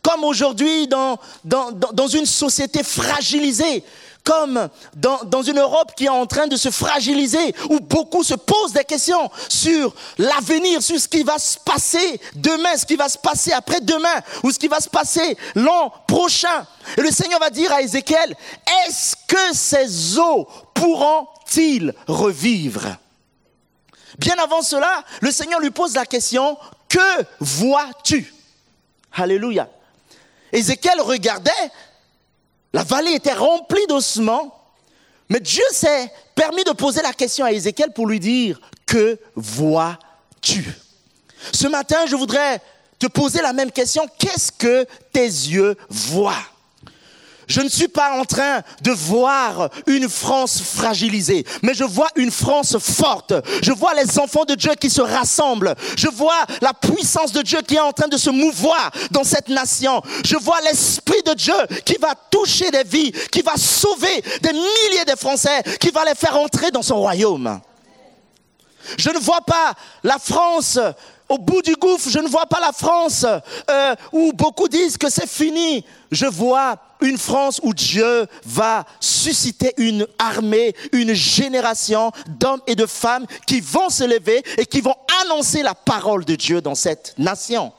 comme 0.03 0.25
aujourd'hui 0.25 0.89
dans, 0.89 1.19
dans, 1.45 1.71
dans, 1.71 2.09
une 2.09 2.27
société 2.27 2.83
fragilisée, 2.83 3.85
comme 4.25 4.69
dans, 4.97 5.43
une 5.43 5.59
Europe 5.59 5.93
qui 5.95 6.07
est 6.07 6.09
en 6.09 6.27
train 6.27 6.47
de 6.47 6.57
se 6.57 6.71
fragiliser, 6.71 7.55
où 7.69 7.79
beaucoup 7.79 8.25
se 8.25 8.35
posent 8.35 8.73
des 8.73 8.85
questions 8.85 9.31
sur 9.49 9.95
l'avenir, 10.17 10.83
sur 10.83 10.99
ce 10.99 11.07
qui 11.07 11.23
va 11.23 11.39
se 11.39 11.59
passer 11.59 12.21
demain, 12.35 12.77
ce 12.77 12.87
qui 12.87 12.97
va 12.97 13.09
se 13.09 13.19
passer 13.19 13.53
après-demain, 13.53 14.23
ou 14.43 14.51
ce 14.51 14.59
qui 14.59 14.69
va 14.69 14.81
se 14.81 14.89
passer 14.89 15.37
l'an 15.55 15.93
prochain. 16.07 16.67
Et 16.97 17.03
le 17.03 17.11
Seigneur 17.11 17.39
va 17.39 17.51
dire 17.51 17.71
à 17.71 17.83
Ézéchiel, 17.83 18.35
est-ce 18.87 19.15
que 19.29 19.55
ces 19.55 20.19
eaux 20.19 20.49
pourront-ils 20.73 21.93
revivre? 22.07 22.97
Bien 24.19 24.37
avant 24.43 24.63
cela, 24.63 25.05
le 25.21 25.31
Seigneur 25.31 25.61
lui 25.61 25.71
pose 25.71 25.95
la 25.95 26.07
question, 26.07 26.57
que 26.89 27.25
vois-tu? 27.41 28.33
Alléluia. 29.13 29.69
Ézéchiel 30.53 31.01
regardait, 31.01 31.51
la 32.75 32.83
vallée 32.83 33.13
était 33.13 33.33
remplie 33.33 33.87
d'ossements, 33.89 34.53
mais 35.29 35.39
Dieu 35.39 35.63
s'est 35.71 36.11
permis 36.35 36.65
de 36.65 36.73
poser 36.73 37.03
la 37.03 37.13
question 37.13 37.45
à 37.45 37.53
Ézéchiel 37.53 37.93
pour 37.93 38.09
lui 38.09 38.19
dire, 38.19 38.61
que 38.85 39.17
vois-tu? 39.37 40.67
Ce 41.53 41.69
matin, 41.69 42.05
je 42.09 42.17
voudrais 42.17 42.61
te 42.99 43.07
poser 43.07 43.41
la 43.43 43.53
même 43.53 43.71
question, 43.71 44.09
qu'est-ce 44.19 44.51
que 44.51 44.89
tes 45.13 45.25
yeux 45.25 45.77
voient? 45.89 46.35
Je 47.47 47.61
ne 47.61 47.69
suis 47.69 47.89
pas 47.89 48.13
en 48.19 48.25
train 48.25 48.63
de 48.83 48.91
voir 48.93 49.71
une 49.87 50.09
France 50.09 50.63
fragilisée, 50.63 51.45
mais 51.63 51.75
je 51.75 51.85
vois 51.85 52.09
une 52.17 52.31
France 52.31 52.77
forte. 52.79 53.33
Je 53.63 53.73
vois 53.73 53.95
les 53.95 54.19
enfants 54.19 54.45
de 54.45 54.55
Dieu 54.55 54.73
qui 54.81 54.91
se 54.91 55.01
rassemblent. 55.03 55.75
Je 55.97 56.09
vois 56.09 56.45
la 56.61 56.73
puissance 56.73 57.33
de 57.33 57.43
Dieu 57.43 57.61
qui 57.67 57.77
est 57.77 57.81
en 57.81 57.93
train 57.93 58.09
de 58.09 58.17
se 58.17 58.31
mouvoir 58.31 58.91
dans 59.11 59.25
cette 59.25 59.49
nation. 59.49 60.03
Je 60.25 60.37
vois 60.37 60.61
l'Esprit 60.63 61.23
de 61.25 61.35
Dieu 61.35 61.55
qui 61.85 61.97
va 62.01 62.15
toucher 62.31 62.71
des 62.71 62.85
vies, 62.85 63.13
qui 63.31 63.43
va 63.43 63.57
sauver 63.57 64.23
des 64.43 64.53
milliers 64.53 65.05
de 65.07 65.17
Français, 65.17 65.63
qui 65.81 65.91
va 65.91 66.05
les 66.05 66.15
faire 66.15 66.37
entrer 66.37 66.71
dans 66.71 66.83
son 66.83 66.97
royaume. 66.97 67.61
Je 68.99 69.11
ne 69.11 69.19
vois 69.19 69.41
pas 69.41 69.75
la 70.03 70.19
France 70.19 70.79
au 71.29 71.39
bout 71.39 71.63
du 71.63 71.75
gouffre, 71.75 72.11
je 72.11 72.19
ne 72.19 72.29
vois 72.29 72.47
pas 72.47 72.61
la 72.61 72.73
France 72.73 73.25
euh, 73.71 73.95
où 74.13 74.33
beaucoup 74.33 74.69
disent 74.69 74.99
que 74.99 75.09
c'est 75.09 75.29
fini. 75.29 75.85
Je 76.11 76.27
vois 76.27 76.77
une 77.01 77.19
France 77.19 77.61
où 77.63 77.73
Dieu 77.73 78.27
va 78.45 78.85
susciter 79.01 79.73
une 79.79 80.07
armée, 80.19 80.75
une 80.93 81.15
génération 81.15 82.13
d'hommes 82.29 82.61
et 82.67 82.75
de 82.75 82.87
femmes 82.87 83.27
qui 83.47 83.61
vont 83.61 83.89
se 83.89 84.05
lever 84.05 84.43
et 84.59 84.67
qui 84.67 84.81
vont 84.81 84.95
annoncer 85.23 85.63
la 85.63 85.75
parole 85.75 86.25
de 86.25 86.35
Dieu 86.35 86.61
dans 86.61 86.75
cette 86.75 87.15
nation. 87.19 87.73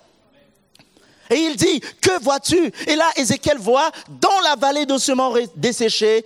Et 1.29 1.37
il 1.37 1.55
dit, 1.55 1.79
que 2.01 2.21
vois-tu? 2.21 2.71
Et 2.87 2.95
là, 2.95 3.05
Ézéchiel 3.15 3.57
voit 3.57 3.91
dans 4.09 4.39
la 4.43 4.55
vallée 4.55 4.85
d'ossements 4.85 5.33
desséchés 5.55 6.23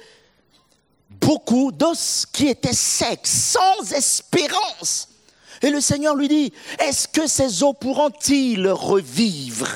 beaucoup 1.09 1.71
d'os 1.71 2.25
qui 2.31 2.47
étaient 2.47 2.73
secs, 2.73 3.19
sans 3.25 3.91
espérance. 3.93 5.08
Et 5.61 5.69
le 5.69 5.81
Seigneur 5.81 6.15
lui 6.15 6.27
dit, 6.27 6.53
est-ce 6.79 7.07
que 7.07 7.27
ces 7.27 7.63
eaux 7.63 7.73
pourront-ils 7.73 8.67
revivre? 8.69 9.67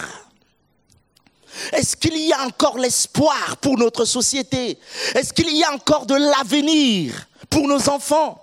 Est-ce 1.72 1.96
qu'il 1.96 2.18
y 2.18 2.34
a 2.34 2.46
encore 2.46 2.78
l'espoir 2.78 3.58
pour 3.58 3.78
notre 3.78 4.06
société? 4.06 4.80
Est-ce 5.14 5.34
qu'il 5.34 5.56
y 5.56 5.64
a 5.64 5.74
encore 5.74 6.06
de 6.06 6.16
l'avenir 6.16 7.28
pour 7.50 7.68
nos 7.68 7.90
enfants? 7.90 8.40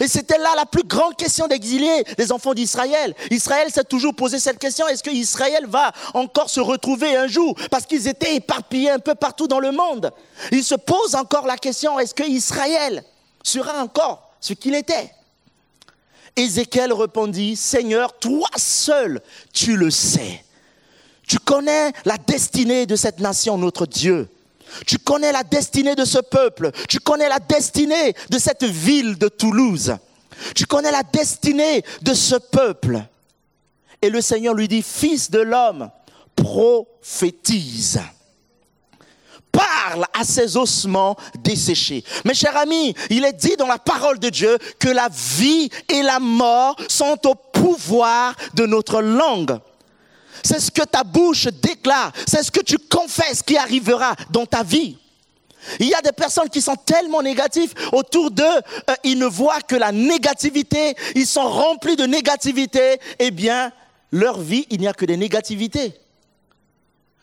Et 0.00 0.06
c'était 0.06 0.38
là 0.38 0.50
la 0.56 0.66
plus 0.66 0.84
grande 0.84 1.16
question 1.16 1.48
d'exilier 1.48 2.04
les 2.16 2.30
enfants 2.30 2.54
d'Israël. 2.54 3.14
Israël 3.30 3.70
s'est 3.72 3.84
toujours 3.84 4.14
posé 4.14 4.38
cette 4.38 4.58
question, 4.58 4.86
est-ce 4.86 5.02
que 5.02 5.10
Israël 5.10 5.66
va 5.66 5.92
encore 6.14 6.50
se 6.50 6.60
retrouver 6.60 7.16
un 7.16 7.26
jour? 7.26 7.56
Parce 7.70 7.86
qu'ils 7.86 8.06
étaient 8.06 8.36
éparpillés 8.36 8.90
un 8.90 9.00
peu 9.00 9.14
partout 9.14 9.48
dans 9.48 9.58
le 9.58 9.72
monde. 9.72 10.12
Ils 10.52 10.64
se 10.64 10.76
posent 10.76 11.14
encore 11.14 11.46
la 11.46 11.56
question, 11.56 11.98
est-ce 11.98 12.14
que 12.14 12.22
Israël 12.22 13.02
sera 13.42 13.82
encore 13.82 14.30
ce 14.40 14.52
qu'il 14.52 14.74
était? 14.74 15.10
Ézéchiel 16.36 16.92
répondit, 16.92 17.56
Seigneur, 17.56 18.18
toi 18.18 18.48
seul, 18.56 19.20
tu 19.52 19.76
le 19.76 19.90
sais. 19.90 20.44
Tu 21.26 21.38
connais 21.38 21.92
la 22.04 22.16
destinée 22.18 22.86
de 22.86 22.96
cette 22.96 23.20
nation, 23.20 23.58
notre 23.58 23.86
Dieu. 23.86 24.28
Tu 24.86 24.98
connais 24.98 25.32
la 25.32 25.44
destinée 25.44 25.94
de 25.94 26.04
ce 26.04 26.18
peuple. 26.18 26.70
Tu 26.88 26.98
connais 26.98 27.28
la 27.28 27.38
destinée 27.38 28.14
de 28.30 28.38
cette 28.38 28.64
ville 28.64 29.18
de 29.18 29.28
Toulouse. 29.28 29.96
Tu 30.54 30.66
connais 30.66 30.90
la 30.90 31.02
destinée 31.02 31.84
de 32.00 32.14
ce 32.14 32.36
peuple. 32.36 33.02
Et 34.00 34.08
le 34.10 34.20
Seigneur 34.20 34.54
lui 34.54 34.68
dit, 34.68 34.82
Fils 34.82 35.30
de 35.30 35.40
l'homme, 35.40 35.90
prophétise 36.34 38.00
parle 39.52 40.06
à 40.18 40.24
ces 40.24 40.56
ossements 40.56 41.16
desséchés. 41.38 42.02
Mes 42.24 42.34
chers 42.34 42.56
amis, 42.56 42.94
il 43.10 43.24
est 43.24 43.34
dit 43.34 43.56
dans 43.56 43.66
la 43.66 43.78
parole 43.78 44.18
de 44.18 44.30
Dieu 44.30 44.58
que 44.78 44.88
la 44.88 45.08
vie 45.10 45.70
et 45.88 46.02
la 46.02 46.18
mort 46.18 46.76
sont 46.88 47.18
au 47.26 47.34
pouvoir 47.34 48.34
de 48.54 48.66
notre 48.66 49.02
langue. 49.02 49.58
C'est 50.42 50.58
ce 50.58 50.70
que 50.70 50.82
ta 50.82 51.04
bouche 51.04 51.46
déclare, 51.46 52.12
c'est 52.26 52.42
ce 52.42 52.50
que 52.50 52.62
tu 52.62 52.78
confesses 52.78 53.42
qui 53.42 53.56
arrivera 53.56 54.16
dans 54.30 54.46
ta 54.46 54.62
vie. 54.62 54.96
Il 55.78 55.86
y 55.86 55.94
a 55.94 56.00
des 56.00 56.12
personnes 56.12 56.48
qui 56.48 56.60
sont 56.60 56.74
tellement 56.74 57.22
négatives 57.22 57.72
autour 57.92 58.32
d'eux, 58.32 58.42
euh, 58.44 58.94
ils 59.04 59.18
ne 59.18 59.26
voient 59.26 59.60
que 59.60 59.76
la 59.76 59.92
négativité, 59.92 60.96
ils 61.14 61.26
sont 61.26 61.48
remplis 61.48 61.94
de 61.94 62.04
négativité, 62.04 62.98
eh 63.20 63.30
bien, 63.30 63.70
leur 64.10 64.40
vie, 64.40 64.66
il 64.70 64.80
n'y 64.80 64.88
a 64.88 64.92
que 64.92 65.04
des 65.04 65.16
négativités. 65.16 65.94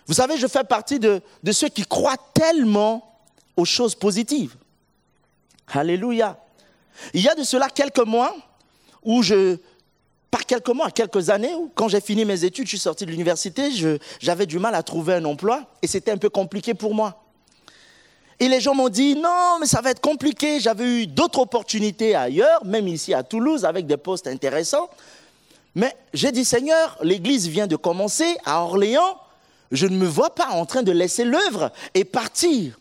Vous 0.09 0.15
savez, 0.15 0.37
je 0.37 0.47
fais 0.47 0.63
partie 0.63 0.97
de, 0.97 1.21
ceux 1.51 1.69
qui 1.69 1.83
croient 1.83 2.17
tellement 2.33 3.13
aux 3.55 3.63
choses 3.63 3.93
positives. 3.93 4.55
Alléluia. 5.71 6.35
Il 7.13 7.21
y 7.21 7.29
a 7.29 7.35
de 7.35 7.43
cela 7.43 7.69
quelques 7.69 8.03
mois 8.03 8.35
où 9.03 9.21
je, 9.21 9.57
par 10.31 10.47
quelques 10.47 10.69
mois, 10.69 10.89
quelques 10.89 11.29
années, 11.29 11.53
où 11.53 11.71
quand 11.75 11.89
j'ai 11.89 12.01
fini 12.01 12.25
mes 12.25 12.43
études, 12.43 12.65
je 12.65 12.69
suis 12.69 12.79
sorti 12.79 13.05
de 13.05 13.11
l'université, 13.11 13.69
j'avais 14.19 14.47
du 14.47 14.57
mal 14.57 14.73
à 14.73 14.81
trouver 14.81 15.13
un 15.13 15.25
emploi 15.25 15.61
et 15.83 15.85
c'était 15.85 16.09
un 16.09 16.17
peu 16.17 16.31
compliqué 16.31 16.73
pour 16.73 16.95
moi. 16.95 17.23
Et 18.39 18.47
les 18.47 18.61
gens 18.61 18.73
m'ont 18.73 18.89
dit, 18.89 19.15
non, 19.15 19.59
mais 19.59 19.67
ça 19.67 19.79
va 19.79 19.91
être 19.91 20.01
compliqué. 20.01 20.59
J'avais 20.59 21.03
eu 21.03 21.05
d'autres 21.05 21.37
opportunités 21.37 22.15
ailleurs, 22.15 22.65
même 22.65 22.87
ici 22.87 23.13
à 23.13 23.21
Toulouse, 23.21 23.63
avec 23.63 23.85
des 23.85 23.97
postes 23.97 24.25
intéressants. 24.25 24.89
Mais 25.75 25.95
j'ai 26.15 26.31
dit, 26.31 26.45
Seigneur, 26.45 26.97
l'église 27.03 27.47
vient 27.47 27.67
de 27.67 27.75
commencer 27.75 28.37
à 28.43 28.63
Orléans 28.63 29.15
je 29.71 29.87
ne 29.87 29.97
me 29.97 30.07
vois 30.07 30.33
pas 30.35 30.47
en 30.49 30.65
train 30.65 30.83
de 30.83 30.91
laisser 30.91 31.23
l'œuvre 31.23 31.71
et 31.93 32.03
partir. 32.03 32.79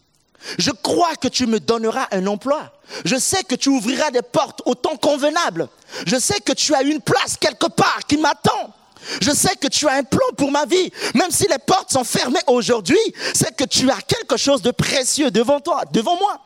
Je 0.59 0.71
crois 0.71 1.16
que 1.16 1.28
tu 1.28 1.47
me 1.47 1.61
donneras 1.61 2.07
un 2.12 2.26
emploi. 2.26 2.73
Je 3.04 3.16
sais 3.16 3.42
que 3.42 3.54
tu 3.54 3.68
ouvriras 3.68 4.11
des 4.11 4.23
portes 4.23 4.62
au 4.64 4.75
temps 4.75 4.97
convenable. 4.97 5.68
Je 6.07 6.16
sais 6.18 6.40
que 6.40 6.52
tu 6.52 6.75
as 6.75 6.83
une 6.83 7.00
place 7.00 7.37
quelque 7.37 7.66
part 7.66 8.00
qui 8.09 8.16
m'attend. 8.16 8.73
Je 9.21 9.30
sais 9.30 9.57
que 9.57 9.68
tu 9.68 9.87
as 9.87 9.92
un 9.92 10.04
plan 10.04 10.26
pour 10.37 10.50
ma 10.50 10.64
vie. 10.64 10.90
Même 11.14 11.30
si 11.30 11.47
les 11.49 11.59
portes 11.59 11.92
sont 11.92 12.04
fermées 12.04 12.40
aujourd'hui, 12.47 12.99
c'est 13.35 13.54
que 13.54 13.64
tu 13.64 13.90
as 13.90 14.00
quelque 14.00 14.37
chose 14.37 14.62
de 14.62 14.71
précieux 14.71 15.30
devant 15.30 15.61
toi, 15.61 15.83
devant 15.92 16.16
moi. 16.16 16.40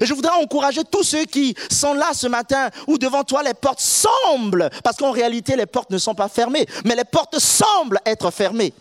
Je 0.00 0.14
voudrais 0.14 0.34
encourager 0.34 0.82
tous 0.84 1.02
ceux 1.02 1.24
qui 1.24 1.56
sont 1.70 1.94
là 1.94 2.12
ce 2.14 2.28
matin, 2.28 2.70
où 2.86 2.98
devant 2.98 3.24
toi 3.24 3.42
les 3.42 3.54
portes 3.54 3.80
semblent, 3.80 4.70
parce 4.84 4.96
qu'en 4.96 5.10
réalité 5.10 5.56
les 5.56 5.66
portes 5.66 5.90
ne 5.90 5.98
sont 5.98 6.14
pas 6.14 6.28
fermées, 6.28 6.66
mais 6.84 6.94
les 6.94 7.04
portes 7.04 7.38
semblent 7.40 7.98
être 8.06 8.30
fermées. 8.30 8.72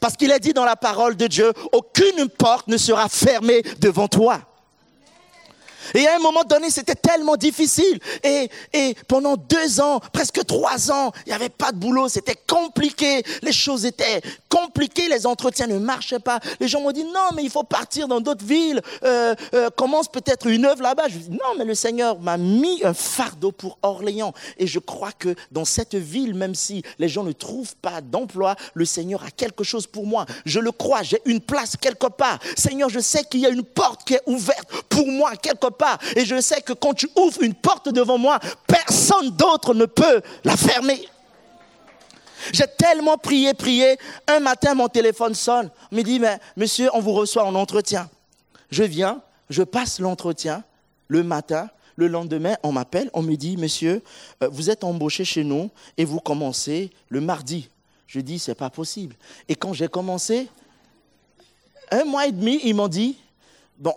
Parce 0.00 0.16
qu'il 0.16 0.30
est 0.30 0.40
dit 0.40 0.52
dans 0.52 0.64
la 0.64 0.76
parole 0.76 1.16
de 1.16 1.26
Dieu, 1.26 1.52
aucune 1.72 2.28
porte 2.28 2.68
ne 2.68 2.76
sera 2.76 3.08
fermée 3.08 3.62
devant 3.80 4.08
toi. 4.08 4.40
Et 5.94 6.06
à 6.06 6.16
un 6.16 6.18
moment 6.18 6.44
donné, 6.44 6.70
c'était 6.70 6.94
tellement 6.94 7.36
difficile. 7.36 7.98
Et, 8.22 8.48
et 8.72 8.94
pendant 9.08 9.36
deux 9.36 9.80
ans, 9.80 10.00
presque 10.12 10.44
trois 10.44 10.90
ans, 10.90 11.12
il 11.26 11.30
n'y 11.30 11.34
avait 11.34 11.48
pas 11.48 11.72
de 11.72 11.78
boulot. 11.78 12.08
C'était 12.08 12.38
compliqué. 12.46 13.22
Les 13.42 13.52
choses 13.52 13.84
étaient 13.84 14.20
compliquées. 14.48 15.08
Les 15.08 15.26
entretiens 15.26 15.66
ne 15.66 15.78
marchaient 15.78 16.18
pas. 16.18 16.40
Les 16.60 16.68
gens 16.68 16.80
m'ont 16.80 16.92
dit, 16.92 17.04
non, 17.04 17.30
mais 17.34 17.42
il 17.42 17.50
faut 17.50 17.62
partir 17.62 18.08
dans 18.08 18.20
d'autres 18.20 18.44
villes. 18.44 18.80
Euh, 19.04 19.34
euh, 19.54 19.70
commence 19.70 20.08
peut-être 20.08 20.46
une 20.46 20.64
œuvre 20.64 20.82
là-bas. 20.82 21.08
Je 21.08 21.18
dis, 21.18 21.30
non, 21.30 21.54
mais 21.58 21.64
le 21.64 21.74
Seigneur 21.74 22.18
m'a 22.20 22.36
mis 22.36 22.80
un 22.84 22.94
fardeau 22.94 23.52
pour 23.52 23.78
Orléans. 23.82 24.32
Et 24.58 24.66
je 24.66 24.78
crois 24.78 25.12
que 25.12 25.34
dans 25.50 25.64
cette 25.64 25.94
ville, 25.94 26.34
même 26.34 26.54
si 26.54 26.82
les 26.98 27.08
gens 27.08 27.24
ne 27.24 27.32
trouvent 27.32 27.76
pas 27.76 28.00
d'emploi, 28.00 28.56
le 28.74 28.84
Seigneur 28.84 29.22
a 29.24 29.30
quelque 29.30 29.64
chose 29.64 29.86
pour 29.86 30.06
moi. 30.06 30.26
Je 30.44 30.60
le 30.60 30.72
crois. 30.72 31.02
J'ai 31.02 31.20
une 31.24 31.40
place 31.40 31.76
quelque 31.76 32.06
part. 32.06 32.38
Seigneur, 32.56 32.88
je 32.88 33.00
sais 33.00 33.24
qu'il 33.24 33.40
y 33.40 33.46
a 33.46 33.50
une 33.50 33.64
porte 33.64 34.04
qui 34.04 34.14
est 34.14 34.22
ouverte 34.26 34.68
pour 34.96 35.08
moi 35.08 35.36
quelque 35.36 35.68
part. 35.68 35.98
Et 36.16 36.24
je 36.24 36.40
sais 36.40 36.62
que 36.62 36.72
quand 36.72 36.94
tu 36.94 37.06
ouvres 37.16 37.42
une 37.42 37.52
porte 37.52 37.90
devant 37.90 38.16
moi, 38.16 38.40
personne 38.66 39.28
d'autre 39.30 39.74
ne 39.74 39.84
peut 39.84 40.22
la 40.42 40.56
fermer. 40.56 41.06
J'ai 42.50 42.66
tellement 42.78 43.18
prié, 43.18 43.52
prié. 43.52 43.98
Un 44.26 44.40
matin, 44.40 44.74
mon 44.74 44.88
téléphone 44.88 45.34
sonne. 45.34 45.70
On 45.92 45.96
me 45.96 46.02
dit, 46.02 46.18
mais 46.18 46.38
monsieur, 46.56 46.88
on 46.94 47.00
vous 47.00 47.12
reçoit 47.12 47.44
en 47.44 47.54
entretien. 47.54 48.08
Je 48.70 48.84
viens, 48.84 49.20
je 49.50 49.62
passe 49.62 50.00
l'entretien 50.00 50.64
le 51.08 51.22
matin. 51.22 51.68
Le 51.98 52.08
lendemain, 52.08 52.56
on 52.62 52.72
m'appelle, 52.72 53.10
on 53.14 53.22
me 53.22 53.36
dit, 53.36 53.56
monsieur, 53.56 54.02
euh, 54.42 54.48
vous 54.52 54.68
êtes 54.68 54.84
embauché 54.84 55.24
chez 55.24 55.44
nous 55.44 55.70
et 55.96 56.04
vous 56.04 56.20
commencez 56.20 56.90
le 57.08 57.22
mardi. 57.22 57.70
Je 58.06 58.20
dis, 58.20 58.38
c'est 58.38 58.54
pas 58.54 58.68
possible. 58.68 59.16
Et 59.48 59.54
quand 59.54 59.72
j'ai 59.72 59.88
commencé, 59.88 60.48
un 61.90 62.04
mois 62.04 62.26
et 62.26 62.32
demi, 62.32 62.60
ils 62.64 62.74
m'ont 62.74 62.88
dit, 62.88 63.16
bon, 63.78 63.94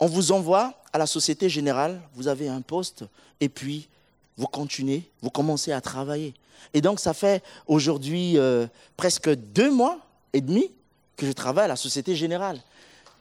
on 0.00 0.06
vous 0.06 0.32
envoie 0.32 0.74
à 0.92 0.98
la 0.98 1.06
Société 1.06 1.48
Générale, 1.48 2.00
vous 2.14 2.26
avez 2.26 2.48
un 2.48 2.62
poste, 2.62 3.04
et 3.40 3.48
puis 3.48 3.88
vous 4.36 4.46
continuez, 4.46 5.08
vous 5.20 5.30
commencez 5.30 5.72
à 5.72 5.80
travailler. 5.80 6.34
Et 6.72 6.80
donc, 6.80 6.98
ça 6.98 7.12
fait 7.12 7.44
aujourd'hui 7.66 8.38
euh, 8.38 8.66
presque 8.96 9.28
deux 9.28 9.70
mois 9.70 9.98
et 10.32 10.40
demi 10.40 10.70
que 11.16 11.26
je 11.26 11.32
travaille 11.32 11.66
à 11.66 11.68
la 11.68 11.76
Société 11.76 12.16
Générale. 12.16 12.60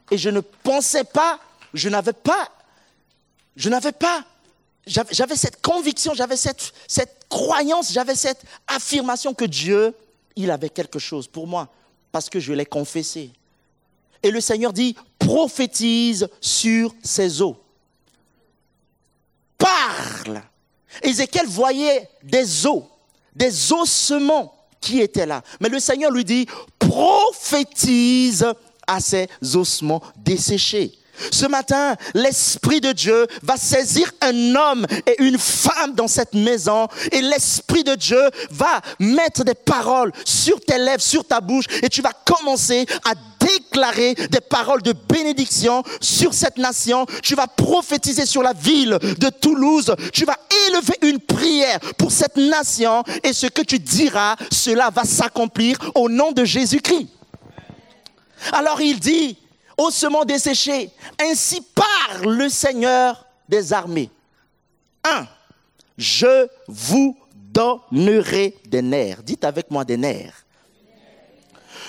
Et 0.10 0.18
je 0.18 0.30
ne 0.30 0.40
pensais 0.40 1.04
pas, 1.04 1.40
je 1.74 1.90
n'avais 1.90 2.14
pas, 2.14 2.50
je 3.58 3.70
n'avais 3.70 3.92
pas, 3.92 4.24
j'avais 4.88 5.36
cette 5.36 5.62
conviction, 5.62 6.14
j'avais 6.14 6.38
cette, 6.38 6.74
cette 6.88 7.26
croyance, 7.28 7.92
j'avais 7.92 8.16
cette 8.16 8.44
affirmation 8.68 9.34
que 9.34 9.46
Dieu, 9.46 9.94
il 10.36 10.50
avait 10.50 10.70
quelque 10.70 10.98
chose 11.00 11.28
pour 11.28 11.46
moi, 11.46 11.68
parce 12.12 12.30
que 12.30 12.40
je 12.40 12.54
l'ai 12.54 12.66
confessé. 12.66 13.32
Et 14.24 14.32
le 14.32 14.42
Seigneur 14.42 14.74
dit, 14.74 14.96
prophétise 15.30 16.28
sur 16.42 16.96
ces 17.04 17.40
eaux. 17.40 17.56
Parle. 19.60 20.42
Ézéchiel 21.04 21.46
voyait 21.46 22.10
des 22.24 22.66
eaux 22.66 22.90
des 23.36 23.72
ossements 23.72 24.56
qui 24.82 25.02
étaient 25.02 25.28
là. 25.28 25.44
Mais 25.62 25.70
le 25.70 25.80
Seigneur 25.80 26.10
lui 26.10 26.26
dit, 26.26 26.48
prophétise 26.80 28.46
à 28.88 29.00
ces 29.00 29.30
ossements 29.54 30.02
desséchés. 30.18 30.98
Ce 31.32 31.46
matin, 31.46 31.96
l'Esprit 32.14 32.82
de 32.82 32.92
Dieu 32.92 33.28
va 33.44 33.58
saisir 33.58 34.12
un 34.22 34.56
homme 34.56 34.86
et 35.06 35.24
une 35.24 35.38
femme 35.38 35.94
dans 35.96 36.08
cette 36.08 36.34
maison 36.34 36.88
et 37.12 37.22
l'Esprit 37.22 37.84
de 37.84 37.96
Dieu 37.96 38.22
va 38.52 38.82
mettre 39.00 39.44
des 39.44 39.54
paroles 39.54 40.12
sur 40.26 40.60
tes 40.62 40.78
lèvres, 40.78 41.02
sur 41.02 41.26
ta 41.26 41.42
bouche 41.42 41.66
et 41.82 41.90
tu 41.90 42.02
vas 42.02 42.14
commencer 42.26 42.86
à 43.06 43.14
déclarer 43.40 44.16
des 44.16 44.42
paroles 44.42 44.82
de 44.82 44.94
bénédiction 44.94 45.84
sur 46.02 46.34
cette 46.34 46.58
nation. 46.58 47.06
Tu 47.24 47.36
vas 47.36 47.48
prophétiser 47.48 48.26
sur 48.26 48.44
la 48.44 48.54
ville 48.54 48.98
de 49.18 49.30
Toulouse. 49.30 49.94
Tu 50.14 50.26
vas 50.26 50.38
élever 50.68 50.98
une 51.02 51.20
prière 51.20 51.80
pour 51.98 52.12
cette 52.12 52.38
nation 52.38 53.04
et 53.24 53.34
ce 53.34 53.48
que 53.48 53.62
tu 53.62 53.80
diras, 53.80 54.36
cela 54.52 54.90
va 54.90 55.04
s'accomplir 55.04 55.78
au 55.96 56.10
nom 56.10 56.32
de 56.32 56.44
Jésus-Christ. 56.44 57.08
Alors 58.52 58.82
il 58.82 59.00
dit, 59.00 59.38
ossements 59.80 60.26
desséchés. 60.26 60.92
Ainsi 61.20 61.62
parle 61.62 62.34
le 62.34 62.50
Seigneur 62.50 63.26
des 63.48 63.74
armées. 63.74 64.12
Un, 65.04 65.26
je 65.98 66.48
vous 66.68 67.18
donnerai 67.34 68.56
des 68.66 68.82
nerfs. 68.82 69.24
Dites 69.24 69.44
avec 69.44 69.72
moi 69.72 69.86
des 69.86 69.98
nerfs. 69.98 70.46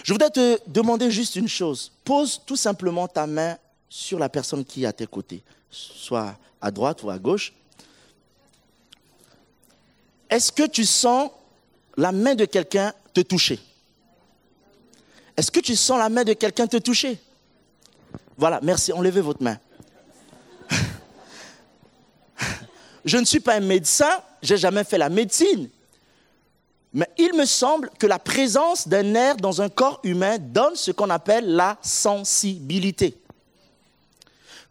Je 0.02 0.12
voudrais 0.12 0.30
te 0.30 0.58
demander 0.66 1.10
juste 1.10 1.36
une 1.36 1.48
chose. 1.48 1.92
Pose 2.04 2.40
tout 2.46 2.56
simplement 2.56 3.06
ta 3.06 3.26
main 3.26 3.58
sur 3.88 4.18
la 4.18 4.28
personne 4.28 4.64
qui 4.64 4.84
est 4.84 4.86
à 4.86 4.92
tes 4.92 5.06
côtés, 5.06 5.42
soit 5.70 6.36
à 6.60 6.70
droite 6.70 7.02
ou 7.02 7.10
à 7.10 7.18
gauche. 7.18 7.52
Est-ce 10.30 10.52
que 10.52 10.66
tu 10.66 10.84
sens 10.84 11.30
la 11.96 12.12
main 12.12 12.34
de 12.36 12.44
quelqu'un 12.44 12.94
te 13.12 13.20
toucher? 13.20 13.58
Est-ce 15.36 15.50
que 15.50 15.60
tu 15.60 15.74
sens 15.74 15.98
la 15.98 16.08
main 16.08 16.22
de 16.22 16.32
quelqu'un 16.32 16.66
te 16.66 16.76
toucher? 16.76 17.18
Voilà, 18.36 18.60
merci, 18.62 18.92
enlevez 18.92 19.20
votre 19.20 19.42
main. 19.42 19.58
Je 23.04 23.16
ne 23.18 23.24
suis 23.24 23.40
pas 23.40 23.54
un 23.54 23.60
médecin, 23.60 24.10
j'ai 24.42 24.56
jamais 24.56 24.84
fait 24.84 24.98
la 24.98 25.08
médecine. 25.08 25.68
Mais 26.92 27.08
il 27.18 27.34
me 27.34 27.44
semble 27.44 27.90
que 27.98 28.06
la 28.06 28.18
présence 28.18 28.88
d'un 28.88 29.04
nerf 29.04 29.36
dans 29.36 29.62
un 29.62 29.68
corps 29.68 30.00
humain 30.02 30.38
donne 30.38 30.74
ce 30.74 30.90
qu'on 30.90 31.10
appelle 31.10 31.54
la 31.54 31.78
sensibilité. 31.82 33.16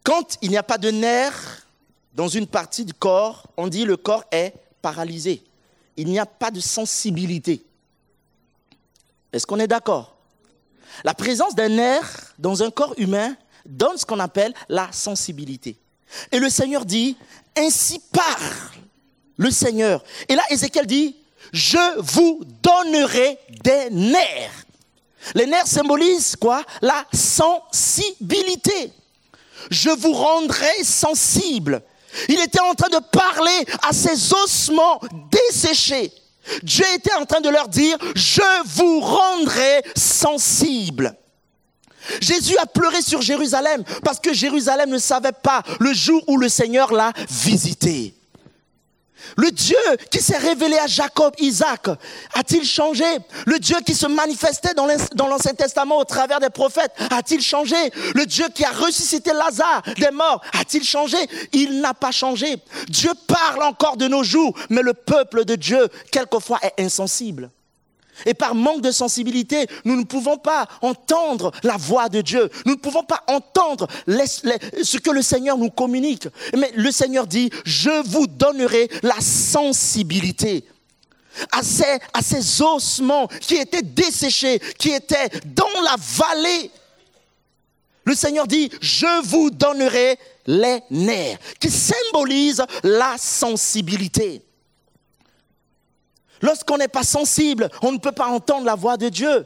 Quand 0.03 0.37
il 0.41 0.49
n'y 0.49 0.57
a 0.57 0.63
pas 0.63 0.77
de 0.77 0.91
nerf 0.91 1.65
dans 2.13 2.27
une 2.27 2.47
partie 2.47 2.83
du 2.83 2.93
corps, 2.93 3.47
on 3.55 3.67
dit 3.67 3.85
le 3.85 3.95
corps 3.95 4.25
est 4.31 4.53
paralysé. 4.81 5.43
Il 5.95 6.07
n'y 6.07 6.19
a 6.19 6.25
pas 6.25 6.51
de 6.51 6.59
sensibilité. 6.59 7.63
Est-ce 9.31 9.45
qu'on 9.45 9.59
est, 9.59 9.67
d'accord? 9.67 10.18
La 11.03 11.13
présence 11.13 11.55
d'un 11.55 11.69
nerf 11.69 12.33
dans 12.38 12.63
un 12.63 12.71
corps 12.71 12.93
humain 12.97 13.35
donne 13.65 13.97
ce 13.97 14.05
qu'on 14.05 14.19
appelle 14.19 14.53
la 14.67 14.91
sensibilité. 14.91 15.77
Et 16.31 16.39
le 16.39 16.49
Seigneur 16.49 16.85
dit, 16.85 17.17
ainsi 17.57 17.99
parle 18.12 18.55
le 19.38 19.51
Seigneur. 19.51 20.03
Et 20.27 20.35
là, 20.35 20.43
Ézéchiel 20.49 20.85
dit, 20.85 21.15
je 21.53 22.01
vous 22.01 22.41
donnerai 22.62 23.39
des 23.63 23.89
nerfs. 23.91 24.65
Les 25.35 25.45
nerfs 25.45 25.67
symbolisent 25.67 26.35
quoi? 26.35 26.63
La 26.81 27.05
sensibilité. 27.13 28.93
Je 29.69 29.89
vous 29.89 30.13
rendrai 30.13 30.83
sensible. 30.83 31.81
Il 32.27 32.39
était 32.41 32.62
en 32.62 32.73
train 32.73 32.89
de 32.89 33.03
parler 33.12 33.65
à 33.88 33.93
ces 33.93 34.33
ossements 34.33 34.99
desséchés. 35.31 36.12
Dieu 36.63 36.85
était 36.95 37.13
en 37.13 37.25
train 37.25 37.41
de 37.41 37.49
leur 37.49 37.67
dire, 37.67 37.97
je 38.15 38.41
vous 38.65 38.99
rendrai 38.99 39.83
sensible. 39.95 41.15
Jésus 42.21 42.57
a 42.57 42.65
pleuré 42.65 43.01
sur 43.01 43.21
Jérusalem 43.21 43.83
parce 44.03 44.19
que 44.19 44.33
Jérusalem 44.33 44.89
ne 44.89 44.97
savait 44.97 45.31
pas 45.31 45.63
le 45.79 45.93
jour 45.93 46.23
où 46.27 46.38
le 46.38 46.49
Seigneur 46.49 46.91
l'a 46.91 47.13
visité. 47.29 48.15
Le 49.38 49.51
Dieu 49.51 49.77
qui 50.12 50.21
s'est 50.21 50.38
révélé 50.38 50.77
à 50.77 50.88
Jacob, 50.88 51.34
Isaac, 51.39 51.88
a-t-il 52.34 52.63
changé? 52.65 53.05
Le 53.45 53.60
Dieu 53.60 53.77
qui 53.86 53.93
se 53.93 54.08
manifestait 54.08 54.73
dans 54.73 55.27
l'Ancien 55.27 55.53
Testament 55.53 55.97
au 55.97 56.05
travers 56.05 56.39
des 56.39 56.49
prophètes, 56.49 56.91
a-t-il 57.12 57.41
changé? 57.41 57.75
Le 58.15 58.25
Dieu 58.25 58.45
qui 58.53 58.65
a 58.65 58.71
ressuscité 58.71 59.32
Lazare 59.34 59.84
des 59.97 60.12
morts, 60.12 60.41
a-t-il 60.60 60.84
changé? 60.84 61.17
Il 61.53 61.82
n'a 61.82 61.93
pas 61.93 62.12
changé. 62.12 62.58
Dieu 62.88 63.12
parle 63.27 63.63
encore 63.63 63.97
de 63.97 64.08
nos 64.08 64.23
jours, 64.23 64.58
mais 64.69 64.82
le 64.82 64.93
peuple 64.93 65.45
de 65.45 65.55
Dieu, 65.55 65.88
quelquefois, 66.12 66.60
est 66.62 66.82
insensible. 66.82 67.49
Et 68.25 68.34
par 68.34 68.55
manque 68.55 68.82
de 68.82 68.91
sensibilité, 68.91 69.67
nous 69.86 69.95
ne 69.95 70.03
pouvons 70.03 70.38
pas 70.38 70.67
entendre 70.82 71.51
la 71.63 71.77
voix 71.77 72.10
de 72.10 72.21
Dieu. 72.21 72.49
Nous 72.65 72.73
ne 72.73 72.77
pouvons 72.77 73.03
pas 73.03 73.23
entendre 73.27 73.88
ce 74.08 74.97
que 74.97 75.12
le 75.12 75.21
Seigneur 75.21 75.58
nous 75.58 75.69
communique. 75.69 76.27
Mais 76.58 76.71
le 76.75 76.91
Seigneur 76.91 77.27
dit, 77.27 77.49
je 77.65 78.03
vous 78.08 78.27
donnerai 78.27 78.89
la 79.03 79.19
sensibilité 79.19 80.65
à 81.51 81.62
ces, 81.63 82.62
ossements 82.62 83.27
qui 83.27 83.55
étaient 83.55 83.82
desséchés, 83.82 84.60
qui 84.77 84.91
étaient 84.91 85.29
dans 85.45 85.82
la 85.84 85.95
vallée. 85.97 86.71
Le 88.03 88.15
Seigneur 88.15 88.47
dit, 88.47 88.69
je 88.82 89.21
vous 89.25 89.49
donnerai 89.49 90.17
les 90.47 90.82
nerfs, 90.89 91.38
qui 91.60 91.69
symbolisent 91.69 92.65
la 92.84 93.15
sensibilité. 93.17 94.41
Lorsqu'on 96.41 96.78
n'est 96.78 96.88
pas 96.88 97.04
sensible, 97.04 97.69
on 97.82 97.91
ne 97.91 97.97
peut 97.97 98.12
pas 98.12 98.28
entendre 98.28 98.65
la 98.65 98.75
voix 98.75 98.97
de 98.97 99.10
Dieu. 99.10 99.45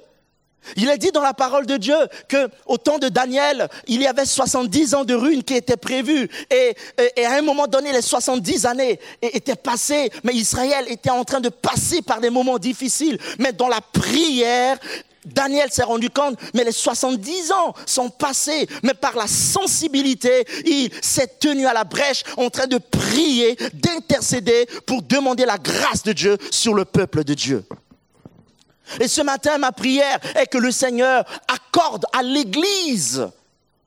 Il 0.76 0.90
est 0.90 0.98
dit 0.98 1.12
dans 1.12 1.22
la 1.22 1.34
parole 1.34 1.66
de 1.66 1.78
Dieu 1.78 1.96
que 2.28 2.50
au 2.66 2.78
temps 2.78 3.00
de 3.00 3.10
Daniel, 3.10 3.70
il 3.88 4.02
y 4.02 4.08
avait 4.08 4.26
70 4.26 4.96
ans 4.96 5.06
de 5.06 5.14
ruines 5.14 5.44
qui 5.44 5.56
étaient 5.56 5.78
prévues 5.78 6.30
et, 6.50 6.76
et, 7.18 7.26
à 7.26 7.34
un 7.34 7.42
moment 7.42 7.68
donné, 7.68 7.92
les 7.92 8.02
70 8.02 8.66
années 8.66 9.00
étaient 9.22 9.56
passées, 9.56 10.10
mais 10.24 10.34
Israël 10.34 10.86
était 10.90 11.10
en 11.10 11.24
train 11.24 11.40
de 11.40 11.50
passer 11.50 12.02
par 12.02 12.20
des 12.22 12.30
moments 12.30 12.60
difficiles. 12.60 13.18
Mais 13.40 13.54
dans 13.54 13.68
la 13.68 13.82
prière, 13.82 14.78
Daniel 15.26 15.72
s'est 15.72 15.84
rendu 15.84 16.10
compte, 16.10 16.38
mais 16.54 16.64
les 16.64 16.72
70 16.72 17.52
ans 17.52 17.74
sont 17.86 18.10
passés, 18.10 18.68
mais 18.84 18.94
par 18.94 19.16
la 19.16 19.28
sensibilité, 19.28 20.46
il 20.66 20.90
s'est 21.02 21.32
tenu 21.40 21.66
à 21.66 21.74
la 21.74 21.84
brèche 21.84 22.24
en 22.38 22.50
train 22.50 22.68
de 22.68 22.78
prier, 22.78 23.58
d'intercéder 23.74 24.68
pour 24.86 25.02
demander 25.02 25.46
la 25.46 25.58
grâce 25.58 26.04
de 26.04 26.14
Dieu 26.14 26.38
sur 26.52 26.74
le 26.74 26.86
peuple 26.86 27.24
de 27.24 27.34
Dieu. 27.34 27.64
Et 29.00 29.08
ce 29.08 29.22
matin, 29.22 29.58
ma 29.58 29.72
prière 29.72 30.20
est 30.36 30.48
que 30.48 30.58
le 30.58 30.72
Seigneur 30.72 31.26
accorde 31.48 32.06
à 32.14 32.24
l'Église 32.24 33.28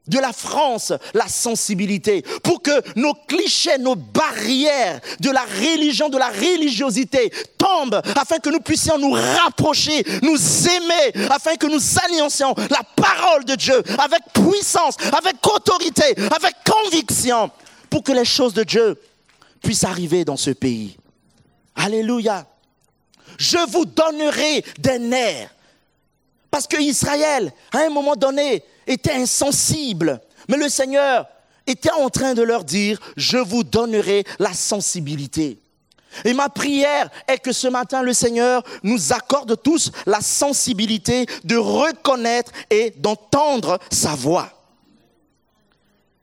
de 0.09 0.19
la 0.19 0.33
France 0.33 0.92
la 1.14 1.29
sensibilité 1.29 2.23
pour 2.42 2.62
que 2.62 2.71
nos 2.99 3.14
clichés, 3.27 3.79
nos 3.79 3.97
barrières 3.97 5.01
de 5.21 5.31
la 5.31 5.42
religion, 5.42 6.09
de 6.09 6.19
la 6.19 6.29
religiosité 6.29 7.31
tombent 7.59 8.01
afin 8.16 8.38
que 8.38 8.51
nous 8.51 8.61
puissions 8.61 8.99
nous 8.99 9.12
rapprocher, 9.12 10.05
nous 10.23 10.38
aimer, 10.69 11.29
afin 11.31 11.57
que 11.57 11.66
nous 11.66 11.81
alliancions 12.05 12.55
la 12.71 12.83
parole 12.95 13.45
de 13.45 13.55
Dieu 13.55 13.83
avec 13.99 14.21
puissance, 14.33 14.97
avec 15.16 15.37
autorité, 15.47 16.14
avec 16.35 16.55
conviction 16.64 17.51
pour 17.90 18.03
que 18.03 18.12
les 18.12 18.25
choses 18.25 18.55
de 18.55 18.62
Dieu 18.62 19.01
puissent 19.62 19.85
arriver 19.85 20.25
dans 20.25 20.37
ce 20.37 20.51
pays. 20.51 20.97
Alléluia. 21.75 22.47
Je 23.38 23.59
vous 23.70 23.85
donnerai 23.85 24.64
des 24.79 24.99
nerfs. 24.99 25.51
Parce 26.51 26.66
que 26.66 26.81
Israël, 26.81 27.53
à 27.72 27.81
un 27.81 27.90
moment 27.90 28.16
donné, 28.16 28.62
était 28.87 29.12
insensible. 29.12 30.20
Mais 30.49 30.57
le 30.57 30.68
Seigneur 30.68 31.27
était 31.66 31.90
en 31.90 32.09
train 32.09 32.35
de 32.35 32.42
leur 32.42 32.64
dire, 32.64 32.99
je 33.16 33.38
vous 33.38 33.64
donnerai 33.64 34.25
la 34.38 34.53
sensibilité. 34.53 35.59
Et 36.25 36.33
ma 36.33 36.49
prière 36.49 37.11
est 37.29 37.38
que 37.38 37.53
ce 37.53 37.68
matin, 37.68 38.03
le 38.03 38.12
Seigneur 38.12 38.62
nous 38.83 39.12
accorde 39.12 39.61
tous 39.62 39.90
la 40.07 40.20
sensibilité 40.20 41.27
de 41.44 41.57
reconnaître 41.57 42.53
et 42.70 42.94
d'entendre 42.96 43.79
sa 43.90 44.14
voix. 44.14 44.51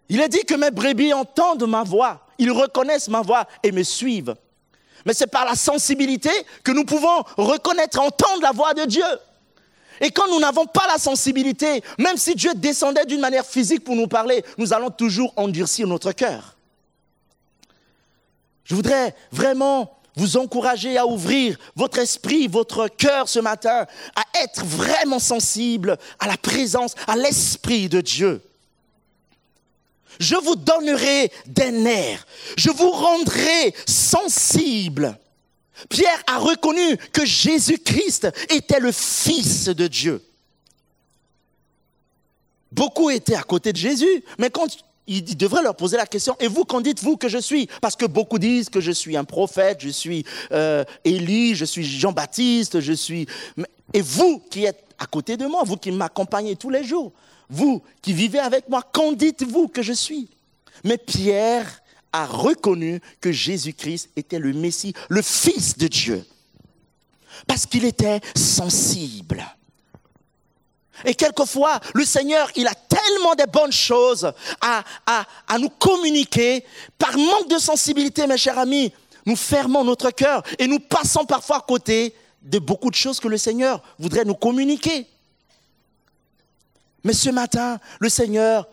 Il 0.09 0.21
a 0.21 0.27
dit 0.27 0.45
que 0.45 0.55
mes 0.55 0.71
brebis 0.71 1.13
entendent 1.13 1.67
ma 1.67 1.83
voix, 1.83 2.25
ils 2.37 2.51
reconnaissent 2.51 3.07
ma 3.07 3.21
voix 3.21 3.47
et 3.61 3.71
me 3.71 3.83
suivent. 3.83 4.35
Mais 5.05 5.13
c'est 5.13 5.27
par 5.27 5.45
la 5.45 5.55
sensibilité 5.55 6.29
que 6.63 6.71
nous 6.71 6.85
pouvons 6.85 7.23
reconnaître, 7.37 7.99
entendre 7.99 8.41
la 8.41 8.51
voix 8.51 8.73
de 8.73 8.85
Dieu. 8.85 9.03
Et 10.01 10.11
quand 10.11 10.27
nous 10.27 10.39
n'avons 10.39 10.65
pas 10.65 10.87
la 10.87 10.97
sensibilité, 10.97 11.83
même 11.97 12.17
si 12.17 12.35
Dieu 12.35 12.53
descendait 12.55 13.05
d'une 13.05 13.19
manière 13.19 13.45
physique 13.45 13.83
pour 13.83 13.95
nous 13.95 14.07
parler, 14.07 14.43
nous 14.57 14.73
allons 14.73 14.89
toujours 14.89 15.33
endurcir 15.35 15.87
notre 15.87 16.11
cœur. 16.11 16.55
Je 18.63 18.75
voudrais 18.75 19.15
vraiment 19.31 19.97
vous 20.15 20.37
encourager 20.37 20.97
à 20.97 21.05
ouvrir 21.05 21.57
votre 21.75 21.99
esprit, 21.99 22.47
votre 22.47 22.87
cœur 22.87 23.27
ce 23.27 23.39
matin, 23.39 23.85
à 24.15 24.23
être 24.43 24.63
vraiment 24.63 25.19
sensible 25.19 25.97
à 26.19 26.27
la 26.27 26.37
présence, 26.37 26.95
à 27.07 27.15
l'esprit 27.15 27.89
de 27.89 28.01
Dieu. 28.01 28.41
Je 30.19 30.35
vous 30.35 30.55
donnerai 30.55 31.31
des 31.47 31.71
nerfs, 31.71 32.25
je 32.57 32.69
vous 32.69 32.91
rendrai 32.91 33.73
sensible. 33.85 35.17
Pierre 35.89 36.23
a 36.27 36.39
reconnu 36.39 36.97
que 37.11 37.25
Jésus-Christ 37.25 38.29
était 38.49 38.79
le 38.79 38.91
Fils 38.91 39.65
de 39.65 39.87
Dieu. 39.87 40.23
Beaucoup 42.71 43.09
étaient 43.09 43.35
à 43.35 43.43
côté 43.43 43.71
de 43.71 43.77
Jésus, 43.77 44.23
mais 44.37 44.49
quand 44.49 44.67
il 45.05 45.37
devrait 45.37 45.61
leur 45.61 45.75
poser 45.75 45.97
la 45.97 46.05
question, 46.05 46.35
et 46.39 46.47
vous, 46.47 46.63
qu'en 46.63 46.81
dites-vous 46.81 47.17
que 47.17 47.27
je 47.27 47.37
suis? 47.37 47.67
Parce 47.81 47.95
que 47.95 48.05
beaucoup 48.05 48.39
disent 48.39 48.69
que 48.69 48.79
je 48.79 48.91
suis 48.91 49.17
un 49.17 49.25
prophète, 49.25 49.79
je 49.81 49.89
suis 49.89 50.25
euh, 50.51 50.83
Élie, 51.03 51.55
je 51.55 51.65
suis 51.65 51.83
Jean-Baptiste, 51.83 52.79
je 52.79 52.93
suis... 52.93 53.27
Et 53.93 54.01
vous 54.01 54.41
qui 54.49 54.65
êtes 54.65 54.83
à 54.97 55.05
côté 55.05 55.37
de 55.37 55.45
moi, 55.45 55.63
vous 55.65 55.77
qui 55.77 55.91
m'accompagnez 55.91 56.55
tous 56.55 56.69
les 56.69 56.83
jours, 56.83 57.11
vous 57.53 57.83
qui 58.01 58.13
vivez 58.13 58.39
avec 58.39 58.67
moi, 58.67 58.81
qu'en 58.81 59.11
dites-vous 59.11 59.67
que 59.67 59.83
je 59.83 59.93
suis? 59.93 60.27
Mais 60.83 60.97
Pierre 60.97 61.81
a 62.11 62.25
reconnu 62.25 62.99
que 63.21 63.31
Jésus-Christ 63.31 64.09
était 64.15 64.39
le 64.39 64.53
Messie, 64.53 64.93
le 65.09 65.21
Fils 65.21 65.77
de 65.77 65.87
Dieu, 65.87 66.25
parce 67.47 67.65
qu'il 67.65 67.85
était 67.85 68.21
sensible. 68.35 69.45
Et 71.05 71.13
quelquefois, 71.13 71.79
le 71.93 72.05
Seigneur, 72.05 72.49
il 72.55 72.67
a 72.67 72.75
tellement 72.75 73.35
de 73.35 73.49
bonnes 73.51 73.71
choses 73.71 74.31
à, 74.61 74.83
à, 75.05 75.59
nous 75.59 75.69
communiquer. 75.69 76.63
Par 76.97 77.17
manque 77.17 77.49
de 77.49 77.57
sensibilité, 77.57 78.25
mes 78.25 78.37
chers 78.37 78.57
amis, 78.57 78.91
nous 79.25 79.35
fermons 79.35 79.83
notre 79.83 80.11
cœur 80.11 80.43
et 80.57 80.67
nous 80.67 80.79
passons 80.79 81.25
parfois 81.25 81.57
à 81.57 81.61
côté 81.61 82.15
de 82.41 82.59
beaucoup 82.59 82.89
de 82.89 82.95
choses 82.95 83.19
que 83.19 83.27
le 83.27 83.37
Seigneur 83.37 83.81
voudrait 83.99 84.25
nous 84.25 84.35
communiquer. 84.35 85.07
Mais 87.03 87.13
ce 87.13 87.29
matin, 87.29 87.79
le 87.99 88.09
Seigneur 88.09 88.67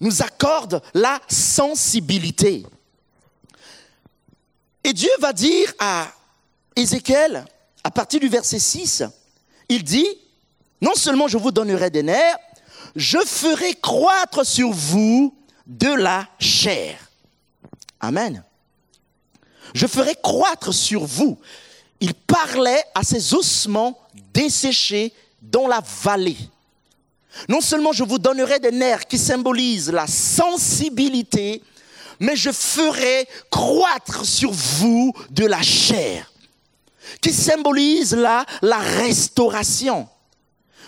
nous 0.00 0.22
accorde 0.22 0.82
la 0.94 1.20
sensibilité. 1.28 2.64
Et 4.84 4.92
Dieu 4.92 5.10
va 5.20 5.32
dire 5.32 5.72
à 5.78 6.08
Ézéchiel, 6.76 7.44
à 7.84 7.90
partir 7.90 8.20
du 8.20 8.28
verset 8.28 8.58
6, 8.58 9.04
il 9.68 9.82
dit, 9.82 10.06
non 10.80 10.94
seulement 10.94 11.28
je 11.28 11.36
vous 11.36 11.50
donnerai 11.50 11.90
des 11.90 12.02
nerfs, 12.02 12.38
je 12.96 13.18
ferai 13.18 13.74
croître 13.74 14.46
sur 14.46 14.70
vous 14.70 15.36
de 15.66 15.88
la 15.88 16.26
chair. 16.38 16.98
Amen. 18.00 18.42
Je 19.74 19.86
ferai 19.86 20.14
croître 20.22 20.72
sur 20.72 21.04
vous. 21.04 21.38
Il 22.00 22.14
parlait 22.14 22.82
à 22.94 23.02
ces 23.02 23.34
ossements 23.34 23.98
desséchés 24.32 25.12
dans 25.42 25.66
la 25.66 25.82
vallée. 26.02 26.38
Non 27.48 27.60
seulement 27.60 27.92
je 27.92 28.04
vous 28.04 28.18
donnerai 28.18 28.58
des 28.58 28.72
nerfs 28.72 29.06
qui 29.06 29.18
symbolisent 29.18 29.90
la 29.90 30.06
sensibilité, 30.06 31.62
mais 32.20 32.36
je 32.36 32.50
ferai 32.50 33.28
croître 33.50 34.24
sur 34.24 34.50
vous 34.50 35.12
de 35.30 35.46
la 35.46 35.62
chair, 35.62 36.32
qui 37.20 37.32
symbolise 37.32 38.14
là 38.14 38.44
la 38.62 38.78
restauration. 38.78 40.08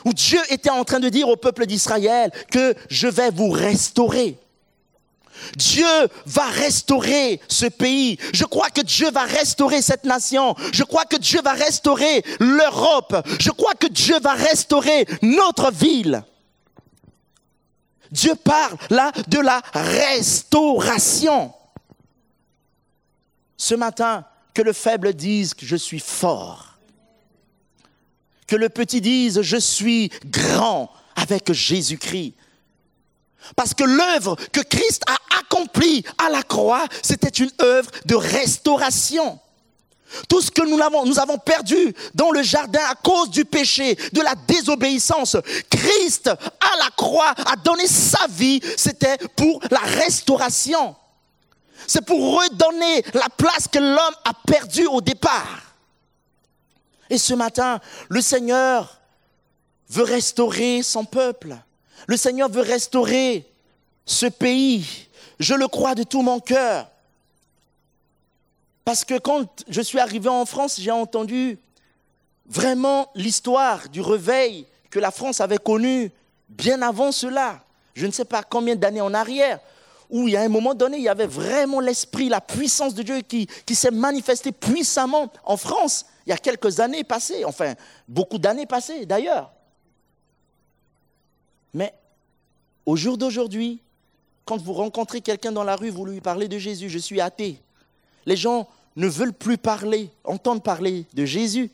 Où 0.04 0.14
Dieu 0.14 0.40
était 0.48 0.70
en 0.70 0.84
train 0.84 1.00
de 1.00 1.10
dire 1.10 1.28
au 1.28 1.36
peuple 1.36 1.66
d'Israël 1.66 2.32
que 2.50 2.74
je 2.88 3.06
vais 3.06 3.30
vous 3.30 3.50
restaurer. 3.50 4.38
Dieu 5.56 5.86
va 6.26 6.44
restaurer 6.44 7.40
ce 7.48 7.66
pays. 7.66 8.18
Je 8.32 8.44
crois 8.44 8.70
que 8.70 8.82
Dieu 8.82 9.10
va 9.10 9.24
restaurer 9.24 9.82
cette 9.82 10.04
nation. 10.04 10.54
Je 10.72 10.84
crois 10.84 11.04
que 11.04 11.16
Dieu 11.16 11.40
va 11.42 11.52
restaurer 11.52 12.22
l'Europe. 12.38 13.16
Je 13.38 13.50
crois 13.50 13.74
que 13.74 13.86
Dieu 13.86 14.18
va 14.20 14.34
restaurer 14.34 15.06
notre 15.22 15.70
ville. 15.72 16.22
Dieu 18.10 18.34
parle 18.34 18.76
là 18.90 19.12
de 19.28 19.38
la 19.38 19.62
restauration. 19.72 21.52
Ce 23.56 23.74
matin, 23.74 24.24
que 24.54 24.62
le 24.62 24.72
faible 24.72 25.14
dise 25.14 25.54
que 25.54 25.66
je 25.66 25.76
suis 25.76 26.00
fort. 26.00 26.78
Que 28.46 28.56
le 28.56 28.68
petit 28.68 29.00
dise 29.00 29.42
je 29.42 29.56
suis 29.56 30.10
grand 30.26 30.90
avec 31.14 31.52
Jésus-Christ. 31.52 32.34
Parce 33.56 33.74
que 33.74 33.84
l'œuvre 33.84 34.36
que 34.52 34.60
Christ 34.60 35.02
a 35.06 35.38
accomplie 35.38 36.04
à 36.18 36.30
la 36.30 36.42
croix, 36.42 36.86
c'était 37.02 37.28
une 37.28 37.50
œuvre 37.60 37.90
de 38.04 38.14
restauration. 38.14 39.38
Tout 40.28 40.40
ce 40.40 40.50
que 40.50 40.62
nous 40.62 40.80
avons, 40.80 41.04
nous 41.04 41.18
avons 41.18 41.38
perdu 41.38 41.94
dans 42.14 42.30
le 42.30 42.42
jardin 42.42 42.80
à 42.90 42.94
cause 42.94 43.30
du 43.30 43.44
péché, 43.44 43.96
de 44.12 44.20
la 44.20 44.34
désobéissance, 44.46 45.36
Christ 45.68 46.28
à 46.28 46.78
la 46.78 46.90
croix 46.96 47.32
a 47.46 47.56
donné 47.56 47.86
sa 47.86 48.26
vie, 48.28 48.60
c'était 48.76 49.18
pour 49.36 49.60
la 49.70 49.80
restauration. 49.80 50.96
C'est 51.86 52.04
pour 52.04 52.40
redonner 52.40 53.02
la 53.14 53.28
place 53.36 53.66
que 53.66 53.78
l'homme 53.78 54.14
a 54.24 54.32
perdue 54.46 54.86
au 54.86 55.00
départ. 55.00 55.62
Et 57.08 57.18
ce 57.18 57.34
matin, 57.34 57.80
le 58.08 58.20
Seigneur 58.20 59.00
veut 59.88 60.04
restaurer 60.04 60.82
son 60.82 61.04
peuple. 61.04 61.56
Le 62.06 62.16
Seigneur 62.16 62.48
veut 62.48 62.62
restaurer 62.62 63.50
ce 64.06 64.26
pays. 64.26 65.08
Je 65.40 65.54
le 65.54 65.66
crois 65.68 65.94
de 65.94 66.04
tout 66.04 66.22
mon 66.22 66.38
cœur. 66.38 66.88
Parce 68.90 69.04
que 69.04 69.20
quand 69.20 69.46
je 69.68 69.82
suis 69.82 70.00
arrivé 70.00 70.28
en 70.28 70.44
France, 70.44 70.80
j'ai 70.80 70.90
entendu 70.90 71.60
vraiment 72.44 73.08
l'histoire 73.14 73.88
du 73.88 74.00
réveil 74.00 74.66
que 74.90 74.98
la 74.98 75.12
France 75.12 75.40
avait 75.40 75.58
connu 75.58 76.10
bien 76.48 76.82
avant 76.82 77.12
cela. 77.12 77.62
Je 77.94 78.04
ne 78.04 78.10
sais 78.10 78.24
pas 78.24 78.42
combien 78.42 78.74
d'années 78.74 79.00
en 79.00 79.14
arrière, 79.14 79.60
où 80.08 80.26
il 80.26 80.34
y 80.34 80.36
a 80.36 80.40
un 80.40 80.48
moment 80.48 80.74
donné, 80.74 80.96
il 80.96 81.04
y 81.04 81.08
avait 81.08 81.28
vraiment 81.28 81.78
l'esprit, 81.78 82.28
la 82.28 82.40
puissance 82.40 82.92
de 82.92 83.04
Dieu 83.04 83.20
qui, 83.20 83.46
qui 83.64 83.76
s'est 83.76 83.92
manifestée 83.92 84.50
puissamment 84.50 85.32
en 85.44 85.56
France 85.56 86.06
il 86.26 86.30
y 86.30 86.32
a 86.32 86.36
quelques 86.36 86.80
années 86.80 87.04
passées, 87.04 87.44
enfin 87.44 87.74
beaucoup 88.08 88.38
d'années 88.38 88.66
passées 88.66 89.06
d'ailleurs. 89.06 89.52
Mais 91.72 91.94
au 92.84 92.96
jour 92.96 93.16
d'aujourd'hui, 93.16 93.82
quand 94.44 94.60
vous 94.60 94.72
rencontrez 94.72 95.20
quelqu'un 95.20 95.52
dans 95.52 95.62
la 95.62 95.76
rue, 95.76 95.90
vous 95.90 96.06
lui 96.06 96.20
parlez 96.20 96.48
de 96.48 96.58
Jésus, 96.58 96.88
je 96.88 96.98
suis 96.98 97.20
athée. 97.20 97.62
Les 98.26 98.36
gens 98.36 98.68
ne 98.96 99.08
veulent 99.08 99.32
plus 99.32 99.58
parler, 99.58 100.10
entendre 100.24 100.62
parler 100.62 101.06
de 101.14 101.24
Jésus. 101.24 101.70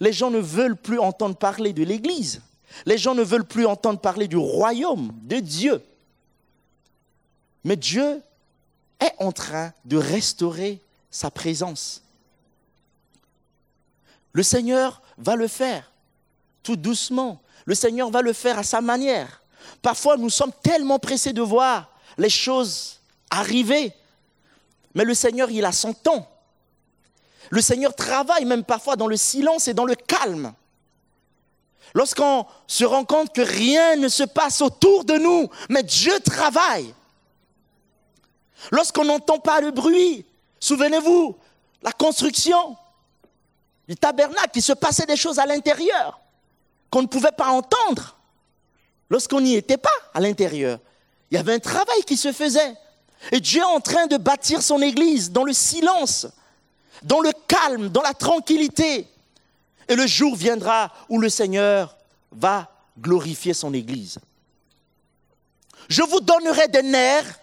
Les 0.00 0.12
gens 0.12 0.30
ne 0.30 0.38
veulent 0.38 0.76
plus 0.76 0.98
entendre 0.98 1.36
parler 1.36 1.72
de 1.72 1.82
l'Église. 1.82 2.42
Les 2.86 2.98
gens 2.98 3.14
ne 3.14 3.22
veulent 3.22 3.44
plus 3.44 3.66
entendre 3.66 4.00
parler 4.00 4.28
du 4.28 4.36
royaume 4.36 5.12
de 5.22 5.38
Dieu. 5.38 5.82
Mais 7.62 7.76
Dieu 7.76 8.20
est 9.00 9.14
en 9.18 9.32
train 9.32 9.72
de 9.84 9.96
restaurer 9.96 10.80
sa 11.10 11.30
présence. 11.30 12.02
Le 14.32 14.42
Seigneur 14.42 15.00
va 15.16 15.36
le 15.36 15.46
faire 15.46 15.90
tout 16.62 16.76
doucement. 16.76 17.40
Le 17.66 17.74
Seigneur 17.74 18.10
va 18.10 18.22
le 18.22 18.32
faire 18.32 18.58
à 18.58 18.64
sa 18.64 18.80
manière. 18.80 19.40
Parfois, 19.80 20.16
nous 20.16 20.30
sommes 20.30 20.52
tellement 20.62 20.98
pressés 20.98 21.32
de 21.32 21.42
voir 21.42 21.88
les 22.18 22.30
choses 22.30 23.00
arriver. 23.30 23.92
Mais 24.94 25.04
le 25.04 25.14
Seigneur, 25.14 25.50
il 25.50 25.64
a 25.64 25.72
son 25.72 25.92
temps. 25.92 26.28
Le 27.50 27.60
Seigneur 27.60 27.94
travaille 27.94 28.44
même 28.44 28.64
parfois 28.64 28.96
dans 28.96 29.06
le 29.06 29.16
silence 29.16 29.68
et 29.68 29.74
dans 29.74 29.84
le 29.84 29.94
calme. 29.94 30.52
Lorsqu'on 31.94 32.46
se 32.66 32.84
rend 32.84 33.04
compte 33.04 33.32
que 33.32 33.42
rien 33.42 33.96
ne 33.96 34.08
se 34.08 34.24
passe 34.24 34.60
autour 34.60 35.04
de 35.04 35.14
nous, 35.14 35.48
mais 35.68 35.82
Dieu 35.82 36.18
travaille. 36.20 36.92
Lorsqu'on 38.70 39.04
n'entend 39.04 39.38
pas 39.38 39.60
le 39.60 39.70
bruit, 39.70 40.24
souvenez-vous, 40.58 41.36
la 41.82 41.92
construction. 41.92 42.76
du 43.86 43.94
tabernacle, 43.94 44.50
il 44.54 44.62
se 44.62 44.72
passait 44.72 45.06
des 45.06 45.16
choses 45.16 45.38
à 45.38 45.46
l'intérieur 45.46 46.18
qu'on 46.90 47.02
ne 47.02 47.06
pouvait 47.06 47.32
pas 47.32 47.48
entendre 47.48 48.16
lorsqu'on 49.10 49.40
n'y 49.40 49.54
était 49.54 49.76
pas 49.76 49.90
à 50.14 50.20
l'intérieur. 50.20 50.78
Il 51.30 51.34
y 51.34 51.38
avait 51.38 51.54
un 51.54 51.58
travail 51.58 52.02
qui 52.06 52.16
se 52.16 52.32
faisait. 52.32 52.74
Et 53.32 53.40
Dieu 53.40 53.60
est 53.60 53.64
en 53.64 53.80
train 53.80 54.06
de 54.06 54.16
bâtir 54.16 54.62
son 54.62 54.80
Église 54.80 55.30
dans 55.30 55.44
le 55.44 55.52
silence, 55.52 56.26
dans 57.04 57.20
le 57.20 57.30
calme, 57.46 57.88
dans 57.90 58.02
la 58.02 58.14
tranquillité. 58.14 59.06
Et 59.88 59.94
le 59.94 60.06
jour 60.06 60.34
viendra 60.34 60.90
où 61.08 61.20
le 61.20 61.28
Seigneur 61.28 61.96
va 62.32 62.70
glorifier 62.98 63.54
son 63.54 63.72
Église. 63.74 64.18
Je 65.88 66.02
vous 66.02 66.20
donnerai 66.20 66.68
des 66.68 66.82
nerfs 66.82 67.38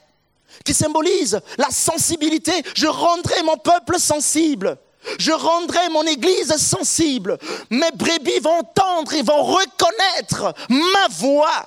qui 0.65 0.73
symbolisent 0.73 1.39
la 1.57 1.69
sensibilité. 1.69 2.51
Je 2.75 2.87
rendrai 2.87 3.43
mon 3.43 3.57
peuple 3.57 3.99
sensible. 3.99 4.77
Je 5.19 5.31
rendrai 5.31 5.89
mon 5.89 6.03
Église 6.03 6.55
sensible. 6.57 7.37
Mes 7.69 7.91
brebis 7.91 8.39
vont 8.39 8.59
entendre 8.59 9.13
et 9.13 9.21
vont 9.21 9.43
reconnaître 9.43 10.53
ma 10.69 11.07
voix. 11.09 11.65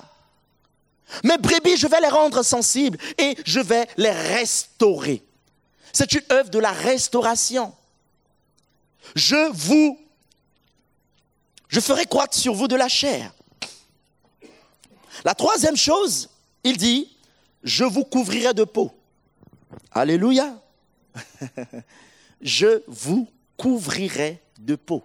Mes 1.23 1.37
brebis, 1.37 1.77
je 1.77 1.87
vais 1.87 2.01
les 2.01 2.07
rendre 2.07 2.43
sensibles 2.43 2.97
et 3.17 3.37
je 3.45 3.59
vais 3.59 3.87
les 3.97 4.11
restaurer. 4.11 5.23
C'est 5.93 6.13
une 6.13 6.23
œuvre 6.31 6.49
de 6.49 6.59
la 6.59 6.71
restauration. 6.71 7.73
Je 9.13 9.51
vous, 9.51 9.99
je 11.67 11.79
ferai 11.79 12.05
croître 12.05 12.37
sur 12.37 12.53
vous 12.53 12.67
de 12.67 12.75
la 12.75 12.87
chair. 12.87 13.33
La 15.23 15.35
troisième 15.35 15.77
chose, 15.77 16.29
il 16.63 16.77
dit, 16.77 17.15
je 17.63 17.83
vous 17.83 18.03
couvrirai 18.03 18.53
de 18.53 18.63
peau. 18.63 18.91
Alléluia. 19.91 20.59
je 22.41 22.83
vous 22.87 23.27
couvrirai 23.57 24.41
de 24.57 24.75
peau. 24.75 25.03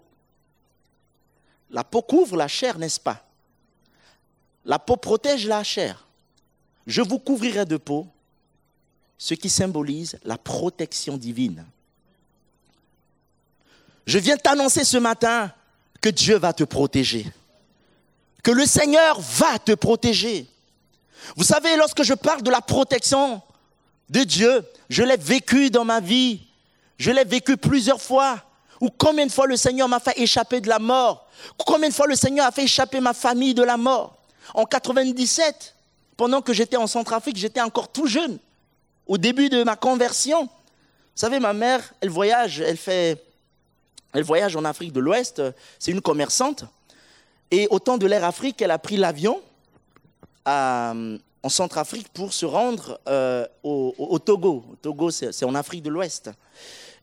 La 1.71 1.85
peau 1.85 2.03
couvre 2.03 2.37
la 2.37 2.49
chair, 2.49 2.79
n'est-ce 2.79 2.99
pas? 2.99 3.25
La 4.65 4.79
peau 4.79 4.97
protège 4.97 5.47
la 5.47 5.63
chair. 5.63 6.07
Je 6.87 7.03
vous 7.03 7.19
couvrirai 7.19 7.65
de 7.65 7.77
peau, 7.77 8.07
ce 9.17 9.35
qui 9.35 9.49
symbolise 9.49 10.19
la 10.25 10.37
protection 10.37 11.17
divine. 11.17 11.65
Je 14.07 14.19
viens 14.19 14.37
t'annoncer 14.37 14.85
ce 14.85 14.97
matin 14.99 15.53
que 16.01 16.09
Dieu 16.09 16.39
va 16.39 16.53
te 16.53 16.65
protéger, 16.65 17.27
que 18.43 18.51
le 18.51 18.67
Seigneur 18.67 19.21
va 19.21 19.59
te 19.59 19.73
protéger. 19.73 20.47
Vous 21.37 21.45
savez, 21.45 21.77
lorsque 21.77 22.03
je 22.03 22.15
parle 22.15 22.43
de 22.43 22.51
la 22.51 22.61
protection 22.61 23.43
de 24.09 24.21
Dieu, 24.21 24.65
je 24.89 25.03
l'ai 25.03 25.17
vécu 25.17 25.71
dans 25.71 25.85
ma 25.85 26.01
vie, 26.01 26.41
je 26.99 27.11
l'ai 27.11 27.25
vécu 27.25 27.57
plusieurs 27.57 28.01
fois. 28.01 28.43
Ou 28.81 28.89
combien 28.89 29.27
de 29.27 29.33
fois 29.33 29.47
le 29.47 29.57
Seigneur 29.57 29.89
m'a 29.89 30.01
fait 30.01 30.19
échapper 30.19 30.61
de 30.61 30.69
la 30.69 30.79
mort? 30.79 31.29
Combien 31.59 31.91
de 31.91 31.95
fois 31.95 32.07
le 32.07 32.17
Seigneur 32.17 32.47
a 32.47 32.51
fait 32.51 32.65
échapper 32.65 33.01
ma 33.01 33.13
famille 33.13 33.53
de 33.53 33.63
la 33.63 33.77
mort? 33.77 34.17
En 34.55 34.65
97, 34.65 35.75
pendant 36.17 36.41
que 36.41 36.53
j'étais 36.53 36.77
en 36.77 36.87
Centrafrique, 36.87 37.37
j'étais 37.37 37.61
encore 37.61 37.89
tout 37.89 38.07
jeune, 38.07 38.39
au 39.07 39.19
début 39.19 39.51
de 39.51 39.63
ma 39.63 39.77
conversion. 39.77 40.45
Vous 40.45 40.51
savez, 41.15 41.41
ma 41.41 41.53
mère, 41.53 41.93
elle 42.01 42.09
voyage, 42.09 42.61
elle 42.61 42.79
fait, 42.79 43.23
elle 44.13 44.23
voyage 44.23 44.57
en 44.57 44.65
Afrique 44.65 44.93
de 44.93 45.01
l'Ouest. 45.01 45.43
C'est 45.79 45.93
une 45.93 46.01
commerçante. 46.01 46.65
Et 47.51 47.67
au 47.71 47.79
temps 47.79 47.99
de 47.99 48.07
l'ère 48.07 48.25
Afrique, 48.25 48.63
elle 48.63 48.71
a 48.71 48.79
pris 48.79 48.97
l'avion 48.97 49.41
en 50.47 51.49
Centrafrique 51.49 52.09
pour 52.09 52.33
se 52.33 52.47
rendre 52.47 53.01
euh, 53.09 53.47
au, 53.63 54.19
Togo. 54.19 54.65
Au 54.73 54.77
Togo, 54.77 55.11
c'est 55.11 55.45
en 55.45 55.55
Afrique 55.55 55.83
de 55.83 55.91
l'Ouest. 55.91 56.31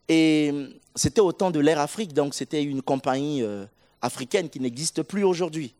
Et 0.09 0.53
c'était 0.95 1.21
au 1.21 1.31
temps 1.31 1.51
de 1.51 1.59
l'ère 1.59 1.79
Afrique, 1.79 2.13
donc 2.13 2.33
c'était 2.33 2.63
une 2.63 2.81
compagnie 2.81 3.43
euh, 3.43 3.65
africaine 4.01 4.49
qui 4.49 4.59
n'existe 4.59 5.03
plus 5.03 5.23
aujourd'hui. 5.23 5.73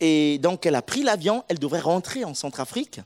Et 0.00 0.38
donc 0.38 0.66
elle 0.66 0.74
a 0.74 0.82
pris 0.82 1.02
l'avion, 1.02 1.44
elle 1.48 1.58
devrait 1.58 1.80
rentrer 1.80 2.24
en 2.24 2.34
Centrafrique. 2.34 3.00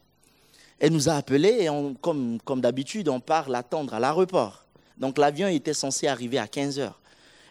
Elle 0.79 0.93
nous 0.93 1.09
a 1.09 1.15
appelés 1.15 1.67
et 1.67 1.69
comme, 2.01 2.39
comme 2.45 2.61
d'habitude, 2.63 3.09
on 3.09 3.21
part 3.21 3.51
l'attendre 3.51 3.93
à 3.93 4.01
l'aéroport. 4.01 4.65
Donc 4.97 5.19
l'avion 5.19 5.47
était 5.49 5.75
censé 5.75 6.07
arriver 6.07 6.39
à 6.39 6.49
15 6.49 6.79
heures. 6.79 7.01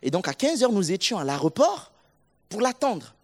Et 0.01 0.11
donc 0.11 0.27
à 0.27 0.33
15 0.33 0.63
heures, 0.63 0.71
nous 0.71 0.91
étions 0.91 1.17
à 1.17 1.23
l'aéroport 1.23 1.91
pour 2.47 2.61
l'attendre. 2.61 3.15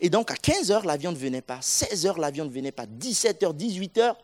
Et 0.00 0.10
donc 0.10 0.30
à 0.30 0.36
15 0.36 0.70
heures, 0.70 0.84
l'avion 0.84 1.12
ne 1.12 1.16
venait 1.16 1.42
pas. 1.42 1.60
16 1.60 2.06
heures, 2.06 2.18
l'avion 2.18 2.44
ne 2.44 2.50
venait 2.50 2.72
pas. 2.72 2.86
17 2.86 3.42
heures, 3.42 3.54
18 3.54 3.98
heures. 3.98 4.16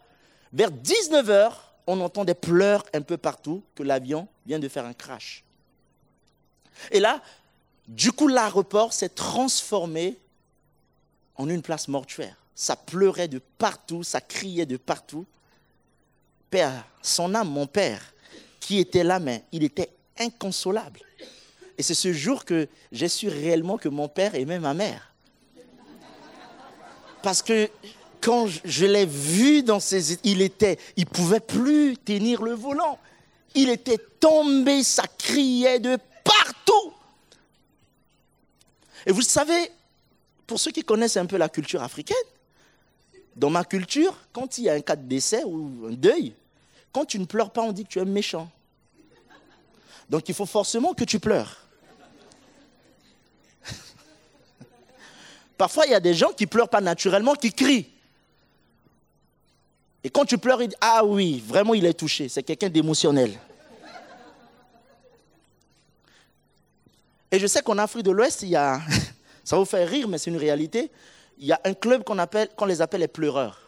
Vers 0.53 0.71
19 0.71 1.31
heures, 1.31 1.75
on 1.87 2.01
entend 2.01 2.25
des 2.25 2.35
pleurs 2.35 2.85
un 2.93 3.03
peu 3.03 3.17
partout 3.17 3.63
que 3.75 3.83
l'avion 3.83 4.29
vient 4.47 4.59
de 4.59 4.69
faire 4.69 4.85
un 4.85 4.93
crash. 4.93 5.45
Et 6.91 7.01
là, 7.01 7.23
du 7.89 8.13
coup, 8.13 8.29
l'aéroport 8.29 8.93
s'est 8.93 9.09
transformé 9.09 10.19
en 11.37 11.49
une 11.49 11.63
place 11.63 11.89
mortuaire. 11.89 12.37
Ça 12.55 12.77
pleurait 12.77 13.29
de 13.29 13.41
partout, 13.59 14.03
ça 14.03 14.21
criait 14.21 14.67
de 14.67 14.77
partout. 14.77 15.27
Père, 16.51 16.87
son 17.01 17.35
âme, 17.35 17.49
mon 17.49 17.67
père, 17.67 18.15
qui 18.61 18.79
était 18.79 19.05
là, 19.05 19.19
mais 19.19 19.45
il 19.53 19.65
était 19.65 19.91
inconsolable. 20.19 21.01
Et 21.83 21.85
c'est 21.85 21.95
ce 21.95 22.12
jour 22.12 22.45
que 22.45 22.68
j'ai 22.92 23.09
su 23.09 23.29
réellement 23.29 23.77
que 23.77 23.88
mon 23.88 24.07
père 24.07 24.37
aimait 24.37 24.61
ma 24.61 24.73
mère. 24.73 25.12
Parce 27.25 27.42
que 27.42 27.68
quand 28.21 28.47
je 28.47 28.87
l'ai 28.87 29.05
vu 29.05 29.64
dans 29.64 29.81
ses... 29.81 30.16
Il 30.23 30.42
était... 30.42 30.79
Il 30.97 31.07
pouvait 31.07 31.40
plus 31.40 31.97
tenir 31.97 32.40
le 32.40 32.53
volant. 32.53 33.01
Il 33.57 33.68
était 33.68 33.99
tombé, 33.99 34.85
ça 34.85 35.03
criait 35.18 35.81
de 35.81 35.99
partout. 36.23 36.92
Et 39.05 39.11
vous 39.11 39.23
savez, 39.23 39.73
pour 40.47 40.61
ceux 40.61 40.71
qui 40.71 40.85
connaissent 40.85 41.16
un 41.16 41.27
peu 41.27 41.37
la 41.37 41.49
culture 41.49 41.83
africaine, 41.83 42.16
dans 43.35 43.51
ma 43.51 43.64
culture, 43.64 44.16
quand 44.33 44.57
il 44.59 44.64
y 44.66 44.71
a 44.71 44.75
un 44.75 44.83
cas 44.83 44.95
de 44.95 45.09
décès 45.09 45.42
ou 45.42 45.88
un 45.88 45.95
deuil, 45.95 46.33
quand 46.92 47.07
tu 47.07 47.18
ne 47.18 47.25
pleures 47.25 47.51
pas, 47.51 47.62
on 47.62 47.73
dit 47.73 47.83
que 47.83 47.88
tu 47.88 47.99
es 47.99 48.05
méchant. 48.05 48.49
Donc 50.09 50.29
il 50.29 50.35
faut 50.37 50.47
forcément 50.47 50.95
que 50.95 51.03
tu 51.03 51.18
pleures. 51.18 51.62
Parfois, 55.57 55.87
il 55.87 55.93
y 55.93 55.95
a 55.95 56.01
des 56.01 56.15
gens 56.15 56.33
qui 56.33 56.47
pleurent 56.47 56.69
pas 56.69 56.81
naturellement, 56.81 57.35
qui 57.35 57.53
crient. 57.53 57.88
Et 60.05 60.11
quand 60.11 60.25
tu 60.25 60.38
pleures, 60.38 60.62
il 60.62 60.69
dit 60.69 60.77
Ah 60.81 61.05
oui, 61.05 61.43
vraiment, 61.47 61.75
il 61.75 61.87
est 61.87 61.95
touché. 61.95 62.29
C'est 62.29 62.43
quelqu'un 62.43 62.69
d'émotionnel. 62.69 63.38
Et 67.31 67.38
je 67.38 67.47
sais 67.47 67.62
qu'en 67.62 67.79
Afrique 67.79 68.05
de 68.05 68.11
l'Ouest, 68.11 68.43
il 68.43 68.51
y 68.51 68.57
a. 68.57 68.81
Ça 69.45 69.57
vous 69.57 69.65
faire 69.65 69.88
rire, 69.88 70.07
mais 70.07 70.19
c'est 70.19 70.31
une 70.31 70.37
réalité. 70.37 70.91
Il 71.38 71.47
y 71.47 71.53
a 71.53 71.61
un 71.65 71.75
club 71.75 72.05
qu'on 72.05 72.19
appelle, 72.19 72.49
qu'on 72.57 72.67
les 72.67 72.81
appelle 72.81 73.01
les 73.01 73.09
pleureurs. 73.09 73.59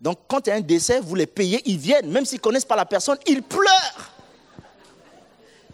Donc, 0.00 0.18
quand 0.26 0.46
il 0.46 0.50
y 0.50 0.52
a 0.52 0.56
un 0.56 0.60
décès, 0.60 0.98
vous 0.98 1.14
les 1.14 1.26
payez, 1.26 1.62
ils 1.66 1.78
viennent, 1.78 2.10
même 2.10 2.24
s'ils 2.24 2.38
ne 2.38 2.42
connaissent 2.42 2.64
pas 2.64 2.74
la 2.74 2.86
personne, 2.86 3.18
ils 3.26 3.42
pleurent. 3.42 4.10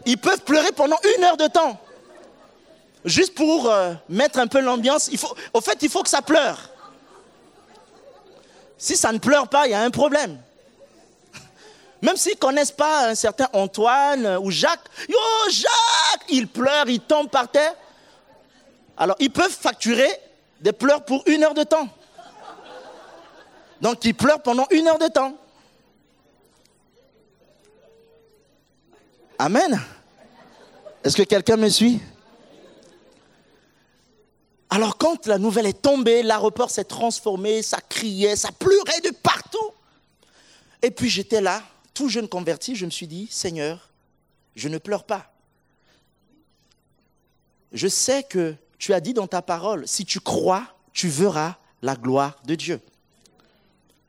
Ils 0.05 0.17
peuvent 0.19 0.43
pleurer 0.43 0.71
pendant 0.75 0.97
une 1.17 1.23
heure 1.23 1.37
de 1.37 1.47
temps 1.47 1.79
juste 3.05 3.35
pour 3.35 3.69
euh, 3.69 3.93
mettre 4.09 4.39
un 4.39 4.47
peu 4.47 4.59
l'ambiance, 4.59 5.09
au 5.53 5.61
fait, 5.61 5.77
il 5.81 5.89
faut 5.89 6.03
que 6.03 6.09
ça 6.09 6.21
pleure. 6.21 6.69
Si 8.77 8.95
ça 8.95 9.11
ne 9.11 9.17
pleure 9.17 9.47
pas, 9.47 9.67
il 9.67 9.71
y 9.71 9.73
a 9.73 9.81
un 9.81 9.89
problème. 9.89 10.39
Même 12.01 12.15
s'ils 12.17 12.33
ne 12.33 12.37
connaissent 12.37 12.71
pas 12.71 13.07
un 13.07 13.15
certain 13.15 13.47
Antoine 13.53 14.37
ou 14.41 14.51
Jacques, 14.51 14.87
yo 15.09 15.17
Jacques, 15.49 16.25
il 16.29 16.47
pleure, 16.47 16.87
il 16.87 16.99
tombe 16.99 17.29
par 17.29 17.49
terre. 17.49 17.73
Alors, 18.97 19.15
ils 19.19 19.31
peuvent 19.31 19.51
facturer 19.51 20.09
des 20.59 20.73
pleurs 20.73 21.05
pour 21.05 21.23
une 21.27 21.43
heure 21.43 21.53
de 21.53 21.63
temps. 21.63 21.87
Donc, 23.79 24.03
ils 24.05 24.15
pleurent 24.15 24.41
pendant 24.41 24.65
une 24.71 24.87
heure 24.87 24.97
de 24.97 25.07
temps. 25.07 25.33
Amen. 29.37 29.79
Est-ce 31.03 31.15
que 31.15 31.23
quelqu'un 31.23 31.57
me 31.57 31.69
suit? 31.69 32.01
Alors 34.69 34.97
quand 34.97 35.27
la 35.27 35.37
nouvelle 35.37 35.65
est 35.65 35.81
tombée, 35.81 36.23
l'aéroport 36.23 36.69
s'est 36.69 36.83
transformé, 36.83 37.61
ça 37.61 37.79
criait, 37.87 38.35
ça 38.35 38.51
pleurait 38.51 39.01
de 39.01 39.11
partout. 39.11 39.71
Et 40.81 40.91
puis 40.91 41.09
j'étais 41.09 41.41
là, 41.41 41.63
tout 41.93 42.09
jeune 42.09 42.27
converti, 42.27 42.75
je 42.75 42.85
me 42.85 42.91
suis 42.91 43.07
dit, 43.07 43.27
Seigneur, 43.31 43.89
je 44.55 44.67
ne 44.67 44.77
pleure 44.77 45.05
pas. 45.05 45.31
Je 47.71 47.87
sais 47.87 48.23
que 48.23 48.55
tu 48.77 48.93
as 48.93 48.99
dit 48.99 49.13
dans 49.13 49.27
ta 49.27 49.41
parole, 49.41 49.87
si 49.87 50.05
tu 50.05 50.19
crois, 50.19 50.63
tu 50.93 51.07
verras 51.07 51.55
la 51.81 51.95
gloire 51.95 52.41
de 52.45 52.55
Dieu. 52.55 52.81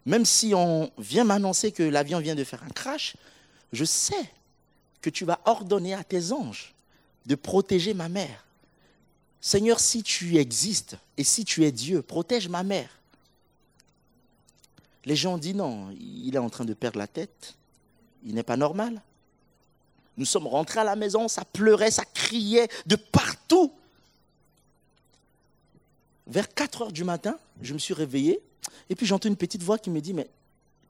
Même 0.06 0.24
si 0.24 0.54
on 0.54 0.90
vient 0.98 1.24
m'annoncer 1.24 1.70
que 1.70 1.82
l'avion 1.82 2.18
vient 2.18 2.34
de 2.34 2.44
faire 2.44 2.62
un 2.64 2.70
crash, 2.70 3.16
je 3.72 3.84
sais 3.84 4.32
que 5.00 5.10
tu 5.10 5.24
vas 5.24 5.40
ordonner 5.44 5.94
à 5.94 6.02
tes 6.02 6.32
anges 6.32 6.74
de 7.26 7.34
protéger 7.34 7.94
ma 7.94 8.08
mère 8.08 8.44
Seigneur, 9.40 9.78
si 9.78 10.02
tu 10.02 10.36
existes 10.36 10.96
et 11.16 11.24
si 11.24 11.44
tu 11.44 11.64
es 11.64 11.72
Dieu, 11.72 12.02
protège 12.02 12.48
ma 12.48 12.62
mère. 12.62 12.90
Les 15.04 15.16
gens 15.16 15.38
disent 15.38 15.54
non, 15.54 15.90
il 15.92 16.34
est 16.34 16.38
en 16.38 16.50
train 16.50 16.64
de 16.64 16.74
perdre 16.74 16.98
la 16.98 17.06
tête, 17.06 17.54
il 18.24 18.34
n'est 18.34 18.42
pas 18.42 18.56
normal. 18.56 19.00
Nous 20.16 20.24
sommes 20.24 20.48
rentrés 20.48 20.80
à 20.80 20.84
la 20.84 20.96
maison, 20.96 21.28
ça 21.28 21.44
pleurait, 21.44 21.92
ça 21.92 22.04
criait 22.04 22.68
de 22.86 22.96
partout. 22.96 23.72
Vers 26.26 26.52
4 26.52 26.82
heures 26.82 26.92
du 26.92 27.04
matin, 27.04 27.38
je 27.62 27.72
me 27.72 27.78
suis 27.78 27.94
réveillé 27.94 28.40
et 28.90 28.94
puis 28.94 29.06
j'entends 29.06 29.28
une 29.28 29.36
petite 29.36 29.62
voix 29.62 29.78
qui 29.78 29.90
me 29.90 30.00
dit, 30.00 30.12
mais 30.12 30.28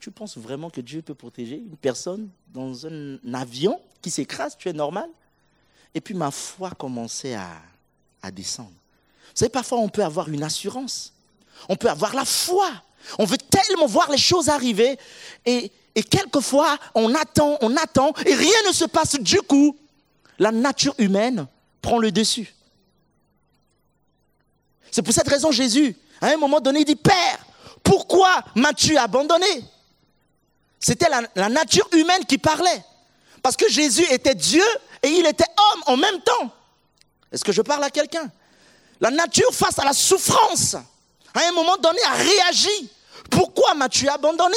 tu 0.00 0.11
penses 0.11 0.38
vraiment 0.38 0.70
que 0.70 0.80
Dieu 0.80 1.02
peut 1.02 1.14
protéger 1.14 1.56
une 1.56 1.76
personne 1.76 2.28
dans 2.52 2.87
un 2.87 3.18
avion 3.34 3.80
qui 4.00 4.11
s'écrase 4.11 4.56
Tu 4.56 4.68
es 4.68 4.72
normal? 4.72 5.11
Et 5.94 6.00
puis 6.00 6.14
ma 6.14 6.30
foi 6.30 6.70
commençait 6.70 7.34
à, 7.34 7.61
à 8.22 8.31
descendre. 8.31 8.70
Vous 8.70 9.37
savez, 9.37 9.50
parfois 9.50 9.78
on 9.78 9.88
peut 9.88 10.04
avoir 10.04 10.28
une 10.28 10.42
assurance, 10.42 11.12
on 11.68 11.76
peut 11.76 11.88
avoir 11.88 12.14
la 12.14 12.24
foi, 12.24 12.70
on 13.18 13.24
veut 13.24 13.38
tellement 13.38 13.87
voir 13.87 14.11
les 14.11 14.18
choses 14.18 14.48
arriver 14.48 14.98
et, 15.46 15.70
quelquefois 16.11 16.78
on 16.94 17.14
attend, 17.14 17.59
on 17.61 17.76
attend 17.76 18.12
et 18.24 18.35
rien 18.35 18.62
ne 18.68 18.72
se 18.72 18.85
passe. 18.85 19.16
Du 19.20 19.40
coup, 19.42 19.76
la 20.38 20.52
nature 20.52 20.94
humaine 20.98 21.46
prend 21.83 21.98
le 21.98 22.12
dessus. 22.12 22.54
C'est 24.90 25.02
pour 25.02 25.12
cette 25.12 25.28
raison 25.28 25.50
Jésus, 25.50 25.96
à 26.20 26.28
un 26.28 26.37
moment 26.37 26.61
donné, 26.61 26.85
dit, 26.85 26.96
Père, 26.96 27.38
pourquoi 27.83 28.42
m'as-tu 28.54 28.96
abandonné? 28.96 29.64
C'était 30.81 31.09
la, 31.35 31.48
nature 31.48 31.88
humaine 31.92 32.24
qui 32.24 32.38
parlait. 32.38 32.85
Parce 33.42 33.57
que 33.57 33.68
Jésus 33.68 34.04
était 34.11 34.35
Dieu 34.35 34.64
et 35.02 35.09
il 35.09 35.26
était 35.26 35.44
homme 35.57 35.83
en 35.87 35.96
même 35.96 36.20
temps. 36.20 36.52
Est-ce 37.33 37.45
que 37.45 37.53
je 37.53 37.62
parle 37.62 37.85
à 37.85 37.91
quelqu'un? 37.91 38.31
La 39.01 39.11
nature 39.11 39.55
face 39.55 39.79
à 39.79 39.85
la 39.85 39.93
souffrance, 39.93 40.75
à 40.75 41.49
un 41.49 41.53
moment 41.53 41.77
donné, 41.77 42.01
a 42.05 42.12
réagi. 42.12 42.91
Pourquoi 43.31 43.75
m'as-tu 43.75 44.09
abandonné? 44.09 44.57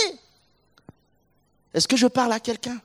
Est-ce 1.74 1.88
que 1.88 1.98
je 1.98 2.08
parle 2.08 2.34
à 2.34 2.40
quelqu'un? 2.40 2.80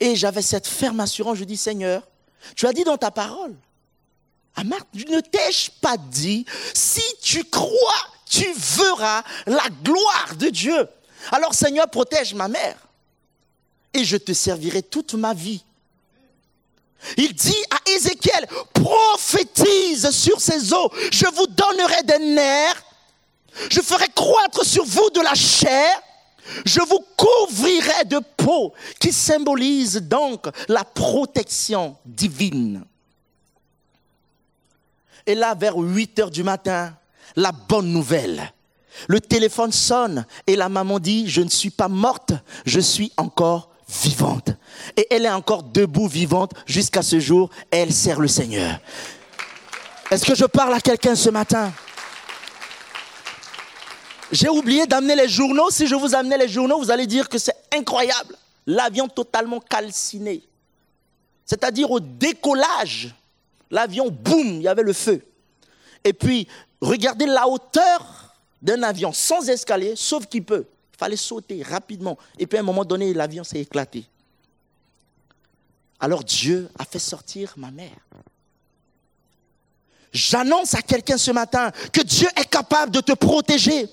Et 0.00 0.16
j'avais 0.16 0.42
cette 0.42 0.66
ferme 0.66 1.00
assurance, 1.00 1.38
je 1.38 1.44
dis 1.44 1.56
Seigneur, 1.56 2.02
tu 2.56 2.66
as 2.66 2.72
dit 2.72 2.84
dans 2.84 2.98
ta 2.98 3.10
parole, 3.10 3.54
à 4.56 4.64
Marthe, 4.64 4.86
ne 4.94 5.20
t'ai-je 5.20 5.70
pas 5.80 5.96
dit, 5.96 6.44
si 6.74 7.02
tu 7.22 7.44
crois, 7.44 8.06
tu 8.28 8.52
verras 8.52 9.22
la 9.46 9.68
gloire 9.82 10.34
de 10.36 10.48
Dieu. 10.48 10.88
Alors 11.32 11.54
Seigneur, 11.54 11.88
protège 11.88 12.34
ma 12.34 12.48
mère 12.48 12.76
et 13.92 14.04
je 14.04 14.16
te 14.16 14.32
servirai 14.32 14.82
toute 14.82 15.14
ma 15.14 15.32
vie. 15.32 15.64
Il 17.16 17.34
dit 17.34 17.64
à 17.70 17.90
Ézéchiel, 17.90 18.46
prophétise 18.72 20.10
sur 20.10 20.40
ces 20.40 20.72
eaux, 20.72 20.90
je 21.12 21.26
vous 21.26 21.46
donnerai 21.46 22.02
des 22.04 22.18
nerfs, 22.34 22.82
je 23.70 23.80
ferai 23.80 24.08
croître 24.08 24.64
sur 24.64 24.84
vous 24.84 25.10
de 25.10 25.20
la 25.20 25.34
chair, 25.34 26.00
je 26.64 26.80
vous 26.80 27.04
couvrirai 27.16 28.04
de 28.04 28.20
peau, 28.36 28.74
qui 28.98 29.12
symbolise 29.12 29.96
donc 29.96 30.46
la 30.68 30.84
protection 30.84 31.96
divine. 32.04 32.84
Et 35.26 35.34
là, 35.34 35.54
vers 35.54 35.76
8 35.76 36.18
heures 36.18 36.30
du 36.30 36.42
matin, 36.42 36.94
la 37.36 37.52
bonne 37.52 37.90
nouvelle. 37.90 38.52
Le 39.08 39.20
téléphone 39.20 39.72
sonne 39.72 40.24
et 40.46 40.54
la 40.54 40.68
maman 40.68 40.98
dit, 40.98 41.28
je 41.28 41.40
ne 41.40 41.48
suis 41.48 41.70
pas 41.70 41.88
morte, 41.88 42.32
je 42.64 42.80
suis 42.80 43.12
encore 43.16 43.70
vivante. 43.88 44.50
Et 44.96 45.06
elle 45.10 45.26
est 45.26 45.30
encore 45.30 45.62
debout, 45.62 46.08
vivante, 46.08 46.52
jusqu'à 46.66 47.02
ce 47.02 47.20
jour, 47.20 47.50
elle 47.70 47.92
sert 47.92 48.20
le 48.20 48.28
Seigneur. 48.28 48.78
Est-ce 50.10 50.24
que 50.24 50.34
je 50.34 50.44
parle 50.44 50.74
à 50.74 50.80
quelqu'un 50.80 51.14
ce 51.14 51.30
matin? 51.30 51.72
J'ai 54.32 54.48
oublié 54.48 54.86
d'amener 54.86 55.14
les 55.14 55.28
journaux. 55.28 55.70
Si 55.70 55.86
je 55.86 55.94
vous 55.94 56.14
amenais 56.14 56.38
les 56.38 56.48
journaux, 56.48 56.78
vous 56.78 56.90
allez 56.90 57.06
dire 57.06 57.28
que 57.28 57.38
c'est 57.38 57.56
incroyable. 57.72 58.36
L'avion 58.66 59.08
totalement 59.08 59.60
calciné. 59.60 60.42
C'est-à-dire 61.44 61.90
au 61.90 62.00
décollage, 62.00 63.14
l'avion, 63.70 64.10
boum, 64.10 64.56
il 64.56 64.62
y 64.62 64.68
avait 64.68 64.82
le 64.82 64.92
feu. 64.92 65.24
Et 66.02 66.12
puis, 66.12 66.48
regardez 66.80 67.26
la 67.26 67.46
hauteur 67.46 68.34
d'un 68.62 68.82
avion 68.82 69.12
sans 69.12 69.48
escalier, 69.48 69.94
sauf 69.96 70.26
qu'il 70.26 70.44
peut. 70.44 70.66
Fallait 71.04 71.16
sauter 71.16 71.62
rapidement. 71.62 72.16
Et 72.38 72.46
puis 72.46 72.56
à 72.56 72.62
un 72.62 72.64
moment 72.64 72.82
donné, 72.82 73.12
l'avion 73.12 73.44
s'est 73.44 73.60
éclaté. 73.60 74.06
Alors 76.00 76.24
Dieu 76.24 76.70
a 76.78 76.86
fait 76.86 76.98
sortir 76.98 77.52
ma 77.58 77.70
mère. 77.70 77.98
J'annonce 80.14 80.72
à 80.72 80.80
quelqu'un 80.80 81.18
ce 81.18 81.30
matin 81.30 81.70
que 81.92 82.00
Dieu 82.00 82.26
est 82.36 82.48
capable 82.48 82.90
de 82.90 83.00
te 83.00 83.12
protéger. 83.12 83.86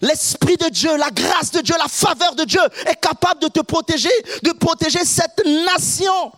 L'Esprit 0.00 0.56
de 0.56 0.70
Dieu, 0.70 0.96
la 0.96 1.10
grâce 1.10 1.50
de 1.50 1.60
Dieu, 1.60 1.74
la 1.78 1.88
faveur 1.88 2.34
de 2.34 2.44
Dieu 2.44 2.62
est 2.86 2.98
capable 2.98 3.42
de 3.42 3.48
te 3.48 3.60
protéger, 3.60 4.08
de 4.42 4.52
protéger 4.52 5.04
cette 5.04 5.44
nation 5.44 6.32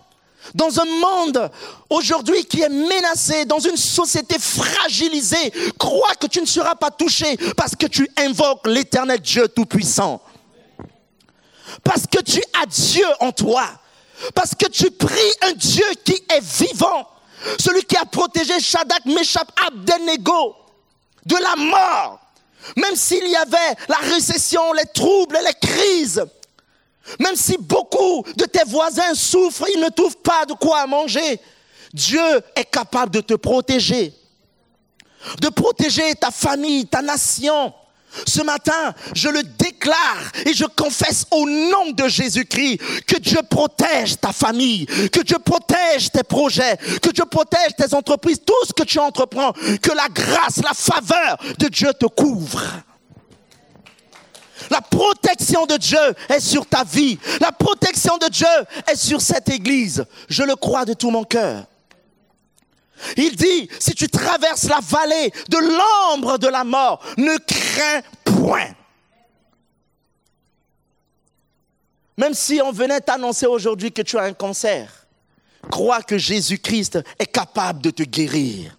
dans 0.55 0.81
un 0.81 0.85
monde 0.85 1.51
aujourd'hui 1.91 2.45
qui 2.45 2.63
est 2.63 2.69
menacé, 2.69 3.45
dans 3.45 3.59
une 3.59 3.77
société 3.77 4.39
fragilisée, 4.39 5.53
crois 5.79 6.15
que 6.15 6.27
tu 6.27 6.41
ne 6.41 6.47
seras 6.47 6.75
pas 6.75 6.91
touché 6.91 7.37
parce 7.57 7.75
que 7.75 7.87
tu 7.87 8.09
invoques 8.17 8.67
l'éternel 8.67 9.21
Dieu 9.21 9.49
Tout-Puissant. 9.49 10.21
Parce 11.83 12.07
que 12.07 12.21
tu 12.23 12.43
as 12.63 12.67
Dieu 12.67 13.07
en 13.21 13.33
toi. 13.33 13.67
Parce 14.35 14.55
que 14.55 14.67
tu 14.67 14.91
pries 14.91 15.33
un 15.43 15.53
Dieu 15.53 15.85
qui 16.05 16.15
est 16.15 16.41
vivant. 16.41 17.09
Celui 17.59 17.83
qui 17.85 17.97
a 17.97 18.05
protégé 18.05 18.59
Shadak, 18.61 19.05
Meshach, 19.05 19.47
Abdenego 19.67 20.57
de 21.27 21.37
la 21.37 21.57
mort. 21.57 22.21
Même 22.77 22.97
s'il 22.97 23.29
y 23.29 23.37
avait 23.37 23.77
la 23.89 23.99
récession, 24.15 24.73
les 24.73 24.87
troubles, 24.87 25.39
les 25.45 25.69
crises, 25.69 26.25
même 27.21 27.37
si 27.37 27.57
beaucoup 27.59 28.25
de 28.37 28.45
tes 28.45 28.65
voisins 28.67 29.15
souffrent, 29.15 29.67
ils 29.75 29.81
ne 29.81 29.89
trouvent 29.89 30.19
pas 30.19 30.45
de 30.47 30.55
quoi 30.55 30.87
manger, 30.87 31.41
Dieu 31.93 32.43
est 32.55 32.71
capable 32.71 33.13
de 33.13 33.21
te 33.21 33.35
protéger, 33.35 34.13
de 35.41 35.49
protéger 35.49 36.15
ta 36.15 36.31
famille, 36.31 36.87
ta 36.87 37.03
nation. 37.03 37.73
Ce 38.27 38.41
matin, 38.41 38.95
je 39.15 39.29
le 39.29 39.43
déclare 39.43 40.33
et 40.47 40.55
je 40.55 40.65
confesse 40.65 41.27
au 41.31 41.47
nom 41.47 41.91
de 41.93 42.09
Jésus-Christ 42.09 42.79
que 43.07 43.19
Dieu 43.19 43.41
protège 43.49 44.19
ta 44.19 44.33
famille, 44.33 44.87
que 44.87 45.21
Dieu 45.21 45.39
protège 45.39 46.11
tes 46.11 46.23
projets, 46.23 46.79
que 47.03 47.11
Dieu 47.11 47.25
protège 47.27 47.75
tes 47.77 47.95
entreprises, 47.95 48.41
tout 48.45 48.67
ce 48.67 48.73
que 48.73 48.85
tu 48.85 48.99
entreprends, 48.99 49.53
que 49.53 49.93
la 49.93 50.09
grâce, 50.09 50.63
la 50.63 50.73
faveur 50.73 51.37
de 51.59 51.69
Dieu 51.69 51.93
te 51.93 52.07
couvre. 52.07 52.63
La 54.71 54.81
protection 54.81 55.67
de 55.67 55.77
Dieu 55.77 55.99
est 56.29 56.41
sur 56.41 56.67
ta 56.67 56.85
vie. 56.85 57.19
La 57.41 57.53
protection 57.53 58.17
de 58.19 58.29
Dieu 58.29 58.47
est 58.91 58.97
sur 58.97 59.21
cette 59.21 59.49
église. 59.49 60.05
Je 60.29 60.43
le 60.43 60.57
crois 60.57 60.85
de 60.85 60.95
tout 60.95 61.11
mon 61.11 61.25
cœur. 61.25 61.65
Il 63.17 63.37
dit, 63.37 63.69
si 63.79 63.95
tu 63.95 64.09
traverses 64.09 64.65
la 64.65 64.81
vallée 64.81 65.31
de 65.49 65.59
l'ombre 65.59 66.39
de 66.39 66.49
la 66.49 66.65
mort, 66.65 67.03
ne 67.17 67.37
crains 67.39 68.03
point. 68.25 68.75
Même 72.17 72.35
si 72.35 72.61
on 72.63 72.73
venait 72.73 73.01
t'annoncer 73.01 73.47
aujourd'hui 73.47 73.93
que 73.93 74.03
tu 74.03 74.17
as 74.19 74.23
un 74.23 74.33
cancer, 74.33 75.07
crois 75.71 76.03
que 76.03 76.17
Jésus-Christ 76.17 77.01
est 77.19 77.27
capable 77.27 77.83
de 77.83 77.91
te 77.91 78.03
guérir. 78.03 78.76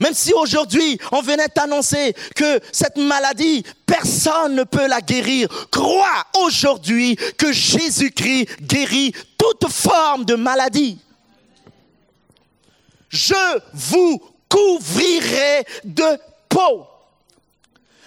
Même 0.00 0.14
si 0.14 0.32
aujourd'hui 0.32 0.98
on 1.12 1.22
venait 1.22 1.48
t'annoncer 1.48 2.14
que 2.34 2.60
cette 2.72 2.96
maladie, 2.96 3.64
personne 3.86 4.54
ne 4.54 4.64
peut 4.64 4.86
la 4.86 5.00
guérir, 5.00 5.48
crois 5.70 6.24
aujourd'hui 6.44 7.16
que 7.38 7.52
Jésus-Christ 7.52 8.62
guérit 8.62 9.12
toute 9.38 9.70
forme 9.70 10.24
de 10.24 10.34
maladie. 10.34 10.98
Je 13.08 13.60
vous 13.72 14.20
couvrirai 14.48 15.64
de 15.84 16.18
peau. 16.48 16.86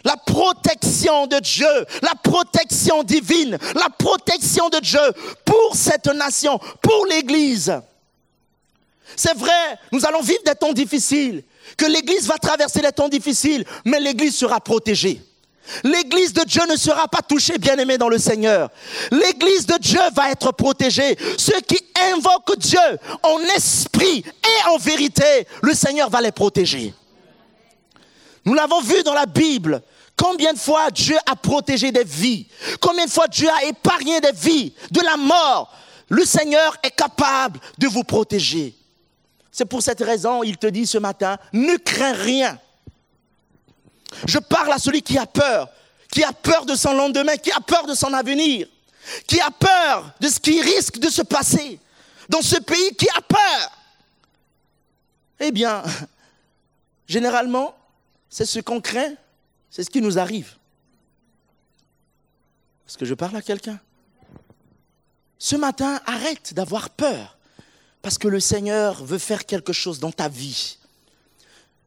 La 0.04 0.16
protection 0.16 1.28
de 1.28 1.40
Dieu, 1.40 1.86
la 2.02 2.16
protection 2.24 3.04
divine, 3.04 3.58
la 3.76 3.90
protection 3.90 4.70
de 4.70 4.80
Dieu 4.80 5.00
pour 5.44 5.76
cette 5.76 6.08
nation, 6.08 6.58
pour 6.82 7.06
l'Église. 7.08 7.82
C'est 9.16 9.38
vrai, 9.38 9.80
nous 9.92 10.06
allons 10.06 10.22
vivre 10.22 10.42
des 10.46 10.56
temps 10.56 10.74
difficiles 10.74 11.44
que 11.78 11.86
l'Église 11.86 12.28
va 12.28 12.38
traverser 12.38 12.82
les 12.82 12.92
temps 12.92 13.10
difficiles, 13.10 13.66
mais 13.86 14.00
l'Église 14.00 14.36
sera 14.36 14.60
protégée. 14.60 15.22
L'Église 15.84 16.34
de 16.34 16.44
Dieu 16.44 16.64
ne 16.70 16.76
sera 16.76 17.08
pas 17.08 17.22
touchée, 17.22 17.58
bien 17.58 17.78
aimé 17.78 17.98
dans 17.98 18.10
le 18.10 18.18
Seigneur. 18.18 18.70
L'Église 19.12 19.66
de 19.66 19.78
Dieu 19.78 20.02
va 20.16 20.32
être 20.32 20.52
protégée. 20.52 21.18
Ceux 21.38 21.60
qui 21.62 21.80
invoquent 22.12 22.58
Dieu 22.58 22.80
en 23.24 23.40
esprit 23.56 24.24
et 24.26 24.70
en 24.70 24.78
vérité, 24.78 25.48
le 25.62 25.74
Seigneur 25.74 26.10
va 26.10 26.22
les 26.22 26.32
protéger. 26.32 26.94
Nous 28.46 28.54
l'avons 28.54 28.82
vu 28.82 29.04
dans 29.04 29.14
la 29.14 29.26
Bible. 29.26 29.82
Combien 30.16 30.54
de 30.54 30.60
fois 30.60 30.92
Dieu 30.92 31.18
a 31.26 31.36
protégé 31.36 31.92
des 31.92 32.04
vies? 32.04 32.48
Combien 32.82 33.06
de 33.06 33.12
fois 33.12 33.28
Dieu 33.28 33.48
a 33.50 33.66
épargné 33.66 34.20
des 34.20 34.32
vies 34.32 34.74
de 34.92 35.02
la 35.02 35.18
mort? 35.18 35.72
Le 36.10 36.26
Seigneur 36.26 36.76
est 36.82 36.92
capable 36.92 37.60
de 37.78 37.88
vous 37.88 38.04
protéger. 38.04 38.76
C'est 39.52 39.66
pour 39.66 39.82
cette 39.82 40.02
raison, 40.02 40.44
il 40.44 40.58
te 40.58 40.68
dit 40.68 40.86
ce 40.86 40.98
matin, 40.98 41.38
ne 41.54 41.76
crains 41.78 42.14
rien. 42.14 42.60
Je 44.26 44.40
parle 44.40 44.72
à 44.72 44.80
celui 44.80 45.02
qui 45.02 45.18
a 45.18 45.26
peur, 45.26 45.70
qui 46.12 46.24
a 46.24 46.34
peur 46.34 46.66
de 46.66 46.76
son 46.76 46.94
lendemain, 46.94 47.38
qui 47.38 47.52
a 47.52 47.60
peur 47.60 47.86
de 47.86 47.94
son 47.94 48.14
avenir. 48.14 48.68
qui 49.28 49.40
a 49.40 49.52
peur 49.52 50.12
de 50.20 50.28
ce 50.28 50.40
qui 50.40 50.62
risque 50.62 51.00
de 51.00 51.10
se 51.10 51.22
passer 51.22 51.80
dans 52.28 52.42
ce 52.42 52.58
pays 52.58 52.96
qui 52.96 53.08
a 53.16 53.22
peur 53.22 53.72
Eh 55.40 55.52
bien, 55.52 55.84
généralement, 57.08 57.76
c'est 58.30 58.46
ce 58.46 58.60
qu'on 58.60 58.82
craint, 58.82 59.14
c'est 59.70 59.84
ce 59.84 59.90
qui 59.90 60.02
nous 60.02 60.20
arrive. 60.20 60.56
Est-ce 62.88 62.98
que 62.98 63.06
je 63.06 63.14
parle 63.16 63.36
à 63.36 63.42
quelqu'un 63.42 63.80
Ce 65.38 65.56
matin, 65.56 66.00
arrête 66.06 66.54
d'avoir 66.54 66.90
peur 66.90 67.38
parce 68.02 68.18
que 68.18 68.28
le 68.28 68.40
Seigneur 68.40 69.04
veut 69.04 69.18
faire 69.18 69.46
quelque 69.46 69.74
chose 69.74 70.00
dans 70.00 70.12
ta 70.12 70.30
vie. 70.30 70.78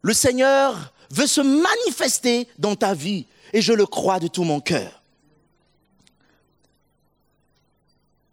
Le 0.02 0.12
Seigneur 0.12 0.92
veut 1.10 1.26
se 1.26 1.40
manifester 1.40 2.48
dans 2.58 2.76
ta 2.76 2.94
vie 2.94 3.26
et 3.52 3.62
je 3.62 3.72
le 3.72 3.86
crois 3.86 4.18
de 4.18 4.28
tout 4.28 4.44
mon 4.44 4.60
cœur. 4.60 5.02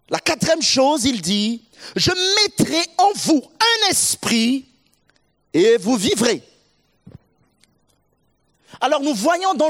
La 0.10 0.20
quatrième 0.20 0.62
chose, 0.62 1.06
il 1.06 1.22
dit, 1.22 1.64
je 1.96 2.12
mettrai 2.42 2.82
en 2.98 3.12
vous 3.16 3.44
un 3.60 3.90
esprit 3.90 4.66
et 5.54 5.78
vous 5.78 5.96
vivrez. 5.96 6.42
Alors 8.82 9.02
nous 9.02 9.14
voyons 9.14 9.54
dans, 9.54 9.70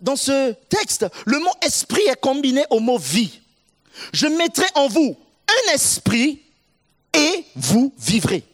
dans 0.00 0.16
ce 0.16 0.52
texte, 0.68 1.06
le 1.24 1.38
mot 1.38 1.52
esprit 1.62 2.02
est 2.02 2.20
combiné 2.20 2.64
au 2.70 2.80
mot 2.80 2.98
vie. 2.98 3.40
Je 4.12 4.26
mettrai 4.26 4.66
en 4.74 4.88
vous 4.88 5.16
un 5.48 5.72
esprit 5.72 6.42
et 7.14 7.44
vous 7.54 7.92
vivrez. 7.98 8.44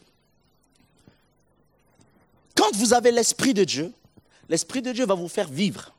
Quand 2.57 2.75
vous 2.77 2.95
avez 2.95 3.11
l'esprit 3.11 3.55
de 3.55 3.65
Dieu, 3.65 3.93
l'esprit 4.49 4.83
de 4.83 4.93
Dieu 4.93 5.07
va 5.07 5.15
vous 5.15 5.29
faire 5.29 5.49
vivre. 5.49 5.93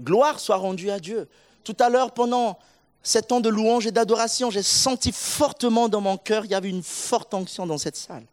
Gloire 0.00 0.40
soit 0.40 0.56
rendue 0.56 0.90
à 0.90 0.98
Dieu. 0.98 1.28
Tout 1.62 1.76
à 1.80 1.88
l'heure, 1.88 2.12
pendant 2.12 2.58
sept 3.02 3.32
ans 3.32 3.40
de 3.40 3.48
louange 3.48 3.86
et 3.86 3.92
d'adoration, 3.92 4.50
j'ai 4.50 4.62
senti 4.62 5.12
fortement 5.12 5.88
dans 5.88 6.00
mon 6.00 6.16
cœur, 6.16 6.44
il 6.44 6.50
y 6.50 6.54
avait 6.54 6.70
une 6.70 6.82
forte 6.82 7.34
onction 7.34 7.66
dans 7.66 7.78
cette 7.78 7.96
salle. 7.96 8.24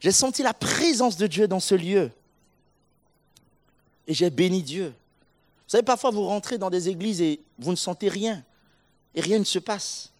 J'ai 0.00 0.12
senti 0.12 0.42
la 0.42 0.54
présence 0.54 1.16
de 1.16 1.26
Dieu 1.26 1.46
dans 1.46 1.60
ce 1.60 1.74
lieu. 1.74 2.10
Et 4.06 4.14
j'ai 4.14 4.30
béni 4.30 4.62
Dieu. 4.62 4.88
Vous 4.88 5.72
savez, 5.72 5.82
parfois 5.82 6.10
vous 6.10 6.24
rentrez 6.24 6.58
dans 6.58 6.70
des 6.70 6.88
églises 6.88 7.20
et 7.20 7.40
vous 7.58 7.70
ne 7.70 7.76
sentez 7.76 8.08
rien. 8.08 8.42
Et 9.14 9.20
rien 9.20 9.38
ne 9.38 9.44
se 9.44 9.58
passe. 9.58 10.10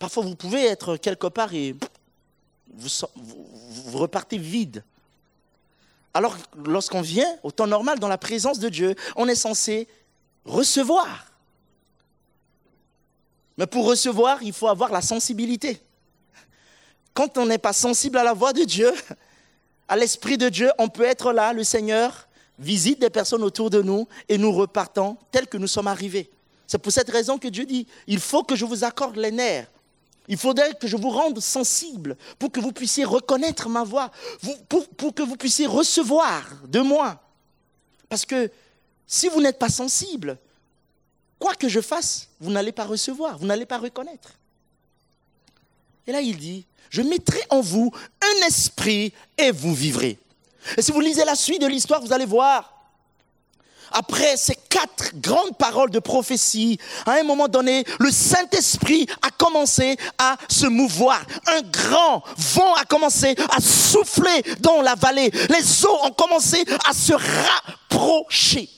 Parfois 0.00 0.24
vous 0.24 0.34
pouvez 0.34 0.64
être 0.64 0.96
quelque 0.96 1.26
part 1.26 1.52
et 1.52 1.76
vous, 2.72 3.98
repartez 3.98 4.38
vide. 4.38 4.82
Alors 6.14 6.36
lorsqu'on 6.64 7.02
vient 7.02 7.30
au 7.42 7.50
temps 7.50 7.66
normal 7.66 7.98
dans 7.98 8.08
la 8.08 8.16
présence 8.16 8.58
de 8.58 8.70
Dieu, 8.70 8.94
on 9.14 9.28
est 9.28 9.34
censé 9.34 9.86
recevoir. 10.46 11.26
Mais 13.58 13.66
pour 13.66 13.84
recevoir, 13.84 14.42
il 14.42 14.54
faut 14.54 14.68
avoir 14.68 14.90
la 14.90 15.02
sensibilité. 15.02 15.82
Quand 17.12 17.36
on 17.36 17.44
n'est 17.44 17.58
pas 17.58 17.74
sensible 17.74 18.16
à 18.16 18.24
la 18.24 18.32
voix 18.32 18.54
de 18.54 18.64
Dieu, 18.64 18.90
à 19.86 19.96
l'Esprit 19.96 20.38
de 20.38 20.48
Dieu, 20.48 20.70
on 20.78 20.88
peut 20.88 21.04
être 21.04 21.30
là, 21.34 21.52
le 21.52 21.62
Seigneur 21.62 22.26
visite 22.58 23.00
des 23.00 23.10
personnes 23.10 23.42
autour 23.42 23.68
de 23.68 23.82
nous 23.82 24.08
et 24.30 24.38
nous 24.38 24.50
repartons 24.50 25.18
tels 25.30 25.46
que 25.46 25.58
nous 25.58 25.66
sommes 25.66 25.88
arrivés. 25.88 26.30
C'est 26.66 26.78
pour 26.78 26.90
cette 26.90 27.10
raison 27.10 27.36
que 27.36 27.48
Dieu 27.48 27.66
dit, 27.66 27.86
il 28.06 28.18
faut 28.18 28.44
que 28.44 28.56
je 28.56 28.64
vous 28.64 28.82
accorde 28.82 29.16
les 29.16 29.30
nerfs. 29.30 29.70
Il 30.30 30.36
faudrait 30.36 30.74
que 30.74 30.86
je 30.86 30.96
vous 30.96 31.10
rende 31.10 31.40
sensible 31.40 32.16
pour 32.38 32.52
que 32.52 32.60
vous 32.60 32.70
puissiez 32.70 33.04
reconnaître 33.04 33.68
ma 33.68 33.82
voix, 33.82 34.12
pour, 34.68 35.12
que 35.12 35.24
vous 35.24 35.34
puissiez 35.34 35.66
recevoir 35.66 36.44
de 36.68 36.78
moi. 36.78 37.20
Parce 38.08 38.24
que 38.24 38.48
si 39.08 39.28
vous 39.28 39.40
n'êtes 39.40 39.58
pas 39.58 39.68
sensible, 39.68 40.38
quoi 41.36 41.56
que 41.56 41.68
je 41.68 41.80
fasse, 41.80 42.28
vous 42.38 42.52
n'allez 42.52 42.70
pas 42.70 42.84
recevoir, 42.84 43.38
vous 43.38 43.46
n'allez 43.46 43.66
pas 43.66 43.78
reconnaître. 43.78 44.34
Et 46.06 46.12
là, 46.12 46.20
il 46.20 46.38
dit, 46.38 46.64
je 46.90 47.02
mettrai 47.02 47.40
en 47.50 47.60
vous 47.60 47.92
un 48.22 48.46
esprit 48.46 49.12
et 49.36 49.50
vous 49.50 49.74
vivrez. 49.74 50.16
Et 50.76 50.82
si 50.82 50.92
vous 50.92 51.00
lisez 51.00 51.24
la 51.24 51.34
suite 51.34 51.60
de 51.60 51.66
l'histoire, 51.66 52.00
vous 52.00 52.12
allez 52.12 52.24
voir, 52.24 52.79
après 53.92 54.36
ces 54.36 54.56
quatre 54.68 55.12
grandes 55.14 55.56
paroles 55.58 55.90
de 55.90 55.98
prophétie, 55.98 56.78
à 57.06 57.12
un 57.12 57.22
moment 57.22 57.48
donné, 57.48 57.84
le 57.98 58.10
Saint-Esprit 58.10 59.06
a 59.22 59.30
commencé 59.30 59.96
à 60.18 60.36
se 60.48 60.66
mouvoir. 60.66 61.20
Un 61.46 61.62
grand 61.62 62.22
vent 62.36 62.74
a 62.74 62.84
commencé 62.84 63.34
à 63.50 63.60
souffler 63.60 64.42
dans 64.60 64.82
la 64.82 64.94
vallée. 64.94 65.30
Les 65.48 65.84
eaux 65.84 65.98
ont 66.04 66.12
commencé 66.12 66.64
à 66.88 66.92
se 66.92 67.12
rapprocher. 67.12 68.68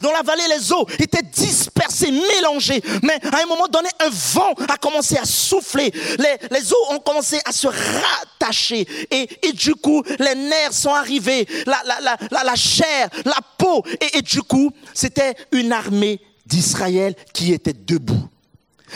Dans 0.00 0.12
la 0.12 0.22
vallée, 0.22 0.44
les 0.48 0.72
eaux 0.72 0.86
étaient 0.98 1.22
dispersées, 1.22 2.10
mélangées. 2.10 2.82
Mais 3.02 3.18
à 3.32 3.42
un 3.42 3.46
moment 3.46 3.68
donné, 3.68 3.88
un 4.00 4.10
vent 4.10 4.54
a 4.68 4.76
commencé 4.76 5.16
à 5.16 5.24
souffler. 5.24 5.92
Les, 6.18 6.72
eaux 6.72 6.92
ont 6.92 6.98
commencé 6.98 7.38
à 7.44 7.52
se 7.52 7.66
rattacher. 7.66 8.86
Et, 9.10 9.52
du 9.52 9.74
coup, 9.74 10.02
les 10.18 10.34
nerfs 10.34 10.72
sont 10.72 10.94
arrivés, 10.94 11.46
la, 11.66 12.54
chair, 12.54 13.08
la 13.24 13.38
peau. 13.58 13.82
Et, 14.00 14.18
et 14.18 14.22
du 14.22 14.42
coup, 14.42 14.70
c'était 14.92 15.34
une 15.52 15.72
armée 15.72 16.20
d'Israël 16.46 17.14
qui 17.32 17.52
était 17.52 17.72
debout. 17.72 18.28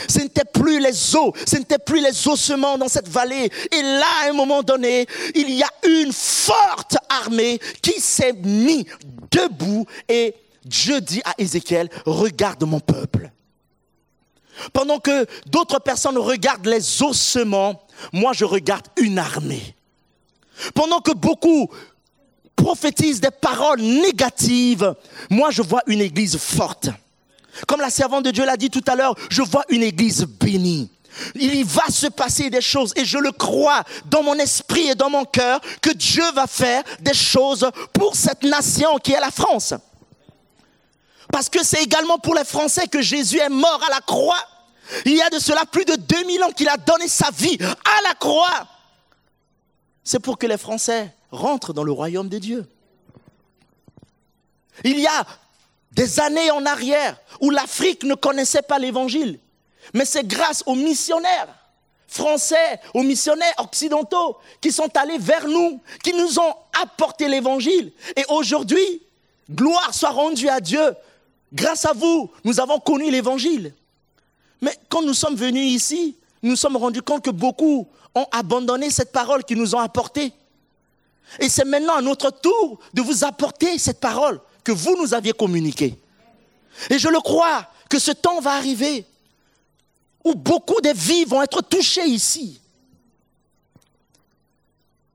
Ce 0.07 0.19
n'était 0.19 0.45
plus 0.45 0.79
les 0.79 1.15
eaux, 1.15 1.33
ce 1.45 1.57
n'était 1.57 1.79
plus 1.79 2.01
les 2.01 2.27
ossements 2.27 2.77
dans 2.77 2.87
cette 2.87 3.07
vallée. 3.07 3.51
Et 3.71 3.81
là, 3.81 4.07
à 4.23 4.29
un 4.29 4.33
moment 4.33 4.63
donné, 4.63 5.07
il 5.35 5.49
y 5.51 5.63
a 5.63 5.69
une 5.83 6.13
forte 6.13 6.97
armée 7.09 7.59
qui 7.81 7.99
s'est 7.99 8.33
mise 8.33 8.85
debout 9.31 9.85
et 10.07 10.35
Dieu 10.69 11.01
dit 11.01 11.21
à 11.25 11.33
Ézéchiel, 11.37 11.89
regarde 12.05 12.63
mon 12.63 12.79
peuple. 12.79 13.31
Pendant 14.73 14.99
que 14.99 15.25
d'autres 15.47 15.79
personnes 15.79 16.17
regardent 16.17 16.67
les 16.67 17.01
ossements, 17.01 17.81
moi 18.13 18.33
je 18.33 18.45
regarde 18.45 18.87
une 18.97 19.17
armée. 19.17 19.75
Pendant 20.73 20.99
que 20.99 21.11
beaucoup 21.11 21.69
prophétisent 22.55 23.21
des 23.21 23.31
paroles 23.31 23.81
négatives, 23.81 24.93
moi 25.29 25.49
je 25.51 25.61
vois 25.61 25.81
une 25.87 26.01
église 26.01 26.37
forte. 26.37 26.89
Comme 27.67 27.81
la 27.81 27.89
servante 27.89 28.25
de 28.25 28.31
Dieu 28.31 28.45
l'a 28.45 28.57
dit 28.57 28.69
tout 28.69 28.83
à 28.87 28.95
l'heure, 28.95 29.15
je 29.29 29.41
vois 29.41 29.63
une 29.69 29.83
église 29.83 30.25
bénie. 30.25 30.91
Il 31.35 31.55
y 31.55 31.63
va 31.63 31.87
se 31.89 32.07
passer 32.07 32.49
des 32.49 32.61
choses 32.61 32.93
et 32.95 33.03
je 33.03 33.17
le 33.17 33.31
crois 33.31 33.83
dans 34.05 34.23
mon 34.23 34.35
esprit 34.35 34.89
et 34.89 34.95
dans 34.95 35.09
mon 35.09 35.25
cœur 35.25 35.59
que 35.81 35.89
Dieu 35.89 36.23
va 36.33 36.47
faire 36.47 36.83
des 36.99 37.13
choses 37.13 37.69
pour 37.93 38.15
cette 38.15 38.43
nation 38.43 38.97
qui 38.97 39.13
est 39.13 39.19
la 39.19 39.31
France. 39.31 39.73
Parce 41.31 41.49
que 41.49 41.63
c'est 41.63 41.83
également 41.83 42.17
pour 42.17 42.35
les 42.35 42.43
Français 42.43 42.87
que 42.87 43.01
Jésus 43.01 43.39
est 43.39 43.49
mort 43.49 43.81
à 43.85 43.89
la 43.89 44.01
croix. 44.01 44.43
Il 45.05 45.15
y 45.15 45.21
a 45.21 45.29
de 45.29 45.39
cela 45.39 45.65
plus 45.65 45.85
de 45.85 45.95
2000 45.95 46.43
ans 46.43 46.51
qu'il 46.51 46.67
a 46.67 46.77
donné 46.77 47.07
sa 47.07 47.29
vie 47.31 47.57
à 47.61 48.01
la 48.07 48.15
croix. 48.15 48.67
C'est 50.03 50.19
pour 50.19 50.37
que 50.37 50.47
les 50.47 50.57
Français 50.57 51.13
rentrent 51.31 51.73
dans 51.73 51.83
le 51.83 51.91
royaume 51.91 52.29
de 52.29 52.39
Dieu. 52.39 52.67
Il 54.83 54.99
y 54.99 55.07
a 55.07 55.25
des 55.91 56.19
années 56.19 56.49
en 56.51 56.65
arrière 56.65 57.17
où 57.41 57.51
l'Afrique 57.51 58.03
ne 58.03 58.15
connaissait 58.15 58.61
pas 58.61 58.79
l'évangile. 58.79 59.39
Mais 59.93 60.05
c'est 60.05 60.25
grâce 60.25 60.63
aux 60.65 60.75
missionnaires 60.75 61.55
français, 62.07 62.79
aux 62.95 63.03
missionnaires 63.03 63.53
occidentaux 63.59 64.37
qui 64.61 64.71
sont 64.71 64.89
allés 64.97 65.19
vers 65.19 65.47
nous, 65.47 65.79
qui 66.03 66.13
nous 66.13 66.39
ont 66.39 66.55
apporté 66.81 67.27
l'évangile. 67.27 67.91
Et 68.15 68.25
aujourd'hui, 68.29 69.03
gloire 69.51 69.93
soit 69.93 70.09
rendue 70.09 70.49
à 70.49 70.59
Dieu 70.59 70.95
Grâce 71.53 71.85
à 71.85 71.93
vous, 71.93 72.29
nous 72.43 72.59
avons 72.59 72.79
connu 72.79 73.09
l'évangile. 73.09 73.73
Mais 74.61 74.77
quand 74.87 75.01
nous 75.01 75.13
sommes 75.13 75.35
venus 75.35 75.71
ici, 75.73 76.15
nous 76.43 76.55
sommes 76.55 76.77
rendus 76.77 77.01
compte 77.01 77.23
que 77.23 77.31
beaucoup 77.31 77.87
ont 78.15 78.25
abandonné 78.31 78.89
cette 78.89 79.11
parole 79.11 79.43
qu'ils 79.43 79.57
nous 79.57 79.75
ont 79.75 79.79
apportée. 79.79 80.33
Et 81.39 81.49
c'est 81.49 81.65
maintenant 81.65 81.95
à 81.95 82.01
notre 82.01 82.31
tour 82.31 82.79
de 82.93 83.01
vous 83.01 83.23
apporter 83.23 83.77
cette 83.77 83.99
parole 83.99 84.39
que 84.63 84.71
vous 84.71 84.95
nous 84.97 85.13
aviez 85.13 85.33
communiquée. 85.33 85.97
Et 86.89 86.97
je 86.99 87.07
le 87.07 87.19
crois 87.19 87.67
que 87.89 87.99
ce 87.99 88.11
temps 88.11 88.39
va 88.39 88.53
arriver 88.53 89.05
où 90.23 90.35
beaucoup 90.35 90.81
de 90.81 90.89
vies 90.89 91.25
vont 91.25 91.41
être 91.41 91.61
touchées 91.61 92.07
ici. 92.07 92.59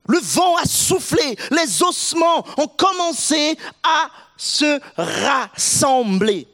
Le 0.07 0.19
vent 0.19 0.55
a 0.57 0.65
soufflé, 0.65 1.37
les 1.51 1.83
ossements 1.83 2.45
ont 2.57 2.67
commencé 2.67 3.57
à 3.83 4.09
se 4.37 4.79
rassembler. 4.97 6.47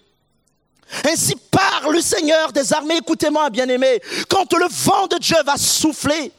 Ainsi 1.05 1.35
parle 1.49 1.93
le 1.93 2.01
Seigneur 2.01 2.51
des 2.51 2.73
armées, 2.73 2.97
écoutez-moi 2.97 3.49
bien 3.49 3.67
aimé, 3.69 4.01
quand 4.29 4.51
le 4.53 4.67
vent 4.69 5.07
de 5.07 5.17
Dieu 5.17 5.37
va 5.45 5.57
souffler, 5.57 6.31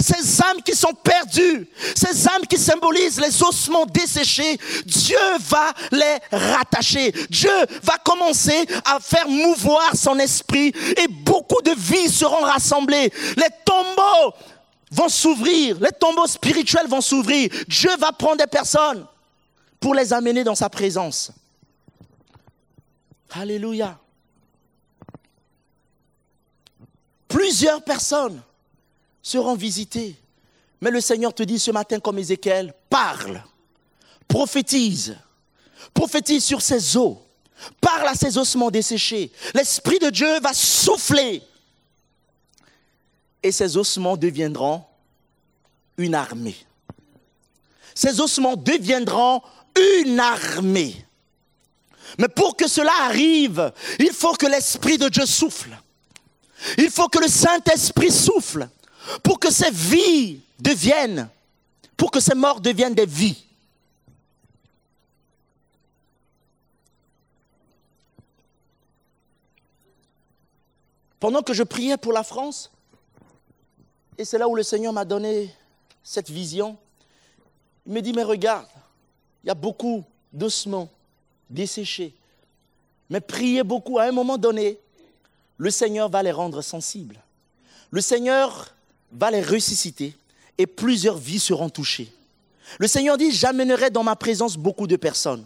ces 0.00 0.40
âmes 0.42 0.62
qui 0.64 0.74
sont 0.74 0.94
perdues, 0.94 1.68
ces 1.94 2.26
âmes 2.28 2.46
qui 2.48 2.56
symbolisent 2.58 3.20
les 3.20 3.42
ossements 3.42 3.86
desséchés, 3.86 4.58
Dieu 4.86 5.18
va 5.40 5.72
les 5.92 6.16
rattacher. 6.32 7.12
Dieu 7.28 7.52
va 7.82 7.98
commencer 7.98 8.66
à 8.84 8.98
faire 9.00 9.28
mouvoir 9.28 9.94
son 9.94 10.18
esprit 10.18 10.72
et 10.96 11.08
beaucoup 11.08 11.60
de 11.62 11.72
vies 11.76 12.08
seront 12.08 12.44
rassemblées. 12.44 13.12
Les 13.36 13.48
tombeaux 13.64 14.34
vont 14.94 15.08
s'ouvrir, 15.08 15.78
les 15.80 15.90
tombeaux 15.90 16.26
spirituels 16.26 16.86
vont 16.86 17.00
s'ouvrir. 17.00 17.50
Dieu 17.66 17.90
va 17.98 18.12
prendre 18.12 18.38
des 18.38 18.46
personnes 18.46 19.04
pour 19.80 19.94
les 19.94 20.12
amener 20.12 20.44
dans 20.44 20.54
sa 20.54 20.70
présence. 20.70 21.32
Alléluia. 23.32 23.98
Plusieurs 27.26 27.82
personnes 27.82 28.40
seront 29.20 29.56
visitées. 29.56 30.16
Mais 30.80 30.90
le 30.90 31.00
Seigneur 31.00 31.34
te 31.34 31.42
dit 31.42 31.58
ce 31.58 31.72
matin 31.72 31.98
comme 31.98 32.18
Ézéchiel, 32.18 32.72
parle, 32.88 33.42
prophétise, 34.28 35.16
prophétise 35.92 36.44
sur 36.44 36.62
ces 36.62 36.96
eaux, 36.96 37.20
parle 37.80 38.06
à 38.08 38.14
ces 38.14 38.38
ossements 38.38 38.70
desséchés. 38.70 39.32
L'Esprit 39.54 39.98
de 39.98 40.10
Dieu 40.10 40.38
va 40.40 40.52
souffler 40.52 41.42
et 43.44 43.52
ces 43.52 43.76
ossements 43.76 44.16
deviendront 44.16 44.82
une 45.98 46.14
armée. 46.14 46.56
Ces 47.94 48.18
ossements 48.18 48.56
deviendront 48.56 49.42
une 50.02 50.18
armée. 50.18 51.06
Mais 52.18 52.28
pour 52.28 52.56
que 52.56 52.66
cela 52.66 52.92
arrive, 53.02 53.72
il 53.98 54.12
faut 54.12 54.32
que 54.32 54.46
l'Esprit 54.46 54.96
de 54.96 55.08
Dieu 55.10 55.26
souffle. 55.26 55.78
Il 56.78 56.90
faut 56.90 57.08
que 57.08 57.18
le 57.18 57.28
Saint-Esprit 57.28 58.10
souffle 58.10 58.68
pour 59.22 59.38
que 59.38 59.52
ces 59.52 59.70
vies 59.70 60.40
deviennent, 60.58 61.28
pour 61.98 62.10
que 62.10 62.20
ces 62.20 62.34
morts 62.34 62.62
deviennent 62.62 62.94
des 62.94 63.06
vies. 63.06 63.44
Pendant 71.20 71.42
que 71.42 71.52
je 71.52 71.62
priais 71.62 71.98
pour 71.98 72.12
la 72.12 72.22
France, 72.22 72.70
et 74.18 74.24
c'est 74.24 74.38
là 74.38 74.48
où 74.48 74.54
le 74.54 74.62
Seigneur 74.62 74.92
m'a 74.92 75.04
donné 75.04 75.54
cette 76.02 76.30
vision, 76.30 76.76
il 77.86 77.92
me 77.92 78.00
dit, 78.00 78.12
mais 78.12 78.22
regarde, 78.22 78.66
il 79.42 79.48
y 79.48 79.50
a 79.50 79.54
beaucoup 79.54 80.04
d'ossements 80.32 80.88
desséchés. 81.50 82.14
Mais 83.10 83.20
priez 83.20 83.62
beaucoup, 83.62 83.98
à 83.98 84.04
un 84.04 84.12
moment 84.12 84.38
donné, 84.38 84.78
le 85.56 85.70
Seigneur 85.70 86.08
va 86.08 86.22
les 86.22 86.32
rendre 86.32 86.62
sensibles. 86.62 87.20
Le 87.90 88.00
Seigneur 88.00 88.74
va 89.12 89.30
les 89.30 89.42
ressusciter 89.42 90.16
et 90.58 90.66
plusieurs 90.66 91.18
vies 91.18 91.38
seront 91.38 91.68
touchées. 91.68 92.12
Le 92.78 92.86
Seigneur 92.86 93.18
dit, 93.18 93.30
j'amènerai 93.30 93.90
dans 93.90 94.02
ma 94.02 94.16
présence 94.16 94.56
beaucoup 94.56 94.86
de 94.86 94.96
personnes. 94.96 95.44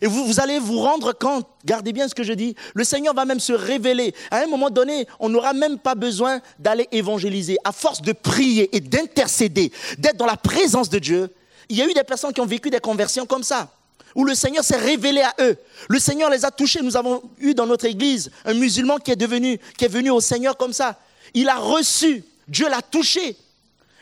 Et 0.00 0.06
vous, 0.06 0.40
allez 0.40 0.58
vous 0.58 0.78
rendre 0.80 1.12
compte, 1.12 1.46
gardez 1.64 1.92
bien 1.92 2.08
ce 2.08 2.14
que 2.14 2.22
je 2.22 2.32
dis, 2.32 2.54
le 2.74 2.84
Seigneur 2.84 3.14
va 3.14 3.24
même 3.24 3.40
se 3.40 3.52
révéler. 3.52 4.14
À 4.30 4.38
un 4.38 4.46
moment 4.46 4.70
donné, 4.70 5.06
on 5.18 5.28
n'aura 5.28 5.52
même 5.52 5.78
pas 5.78 5.94
besoin 5.94 6.40
d'aller 6.58 6.88
évangéliser. 6.92 7.56
À 7.64 7.72
force 7.72 8.02
de 8.02 8.12
prier 8.12 8.74
et 8.76 8.80
d'intercéder, 8.80 9.72
d'être 9.98 10.16
dans 10.16 10.26
la 10.26 10.36
présence 10.36 10.90
de 10.90 10.98
Dieu, 10.98 11.32
il 11.68 11.76
y 11.76 11.82
a 11.82 11.86
eu 11.86 11.94
des 11.94 12.04
personnes 12.04 12.32
qui 12.32 12.40
ont 12.40 12.46
vécu 12.46 12.70
des 12.70 12.80
conversions 12.80 13.26
comme 13.26 13.42
ça 13.42 13.70
où 14.14 14.24
le 14.24 14.34
Seigneur 14.34 14.64
s'est 14.64 14.76
révélé 14.76 15.20
à 15.20 15.34
eux. 15.40 15.56
Le 15.88 15.98
Seigneur 15.98 16.30
les 16.30 16.44
a 16.44 16.50
touchés. 16.50 16.80
Nous 16.82 16.96
avons 16.96 17.22
eu 17.38 17.54
dans 17.54 17.66
notre 17.66 17.84
église 17.84 18.30
un 18.44 18.54
musulman 18.54 18.96
qui 18.98 19.12
est 19.12 19.16
devenu, 19.16 19.60
qui 19.76 19.84
est 19.84 19.88
venu 19.88 20.10
au 20.10 20.20
Seigneur 20.20 20.56
comme 20.56 20.72
ça. 20.72 20.98
Il 21.34 21.48
a 21.48 21.56
reçu, 21.56 22.24
Dieu 22.48 22.68
l'a 22.68 22.82
touché. 22.82 23.36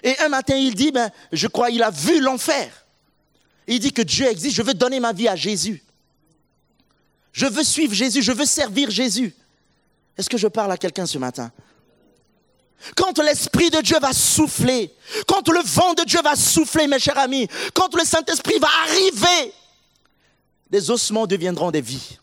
Et 0.03 0.19
un 0.21 0.29
matin, 0.29 0.57
il 0.57 0.75
dit, 0.75 0.93
ben, 0.93 1.11
je 1.33 1.49
crois, 1.49 1.71
il 1.71 1.83
a 1.83 1.91
vu 1.91 2.21
l'enfer. 2.21 2.86
Il 3.67 3.81
dit 3.81 3.93
que 3.93 4.03
Dieu 4.03 4.27
existe, 4.27 4.57
je 4.57 4.63
veux 4.63 4.75
donner 4.75 5.01
ma 5.01 5.13
vie 5.13 5.29
à 5.29 5.37
Jésus. 5.37 5.83
Je 7.33 7.47
veux 7.47 7.65
suivre 7.65 7.93
Jésus, 7.93 8.23
je 8.23 8.33
veux 8.33 8.47
servir 8.47 8.91
Jésus. 8.91 9.35
Est-ce 10.17 10.31
que 10.31 10.39
je 10.39 10.49
parle 10.49 10.73
à 10.73 10.77
quelqu'un 10.77 11.07
ce 11.07 11.19
matin? 11.19 11.53
Quand 12.97 13.19
l'Esprit 13.19 13.71
de 13.71 13.81
Dieu 13.81 13.99
va 13.99 14.13
souffler, 14.13 14.95
quand 15.27 15.49
le 15.49 15.61
vent 15.61 15.95
de 15.95 16.05
Dieu 16.05 16.21
va 16.23 16.37
souffler, 16.37 16.87
mes 16.87 16.99
chers 16.99 17.19
amis, 17.19 17.49
quand 17.75 17.95
le 17.95 18.05
Saint-Esprit 18.05 18.59
va 18.59 18.69
arriver, 18.85 19.53
des 20.71 20.91
ossements 20.91 21.27
deviendront 21.27 21.71
des 21.71 21.81
vies. 21.81 22.19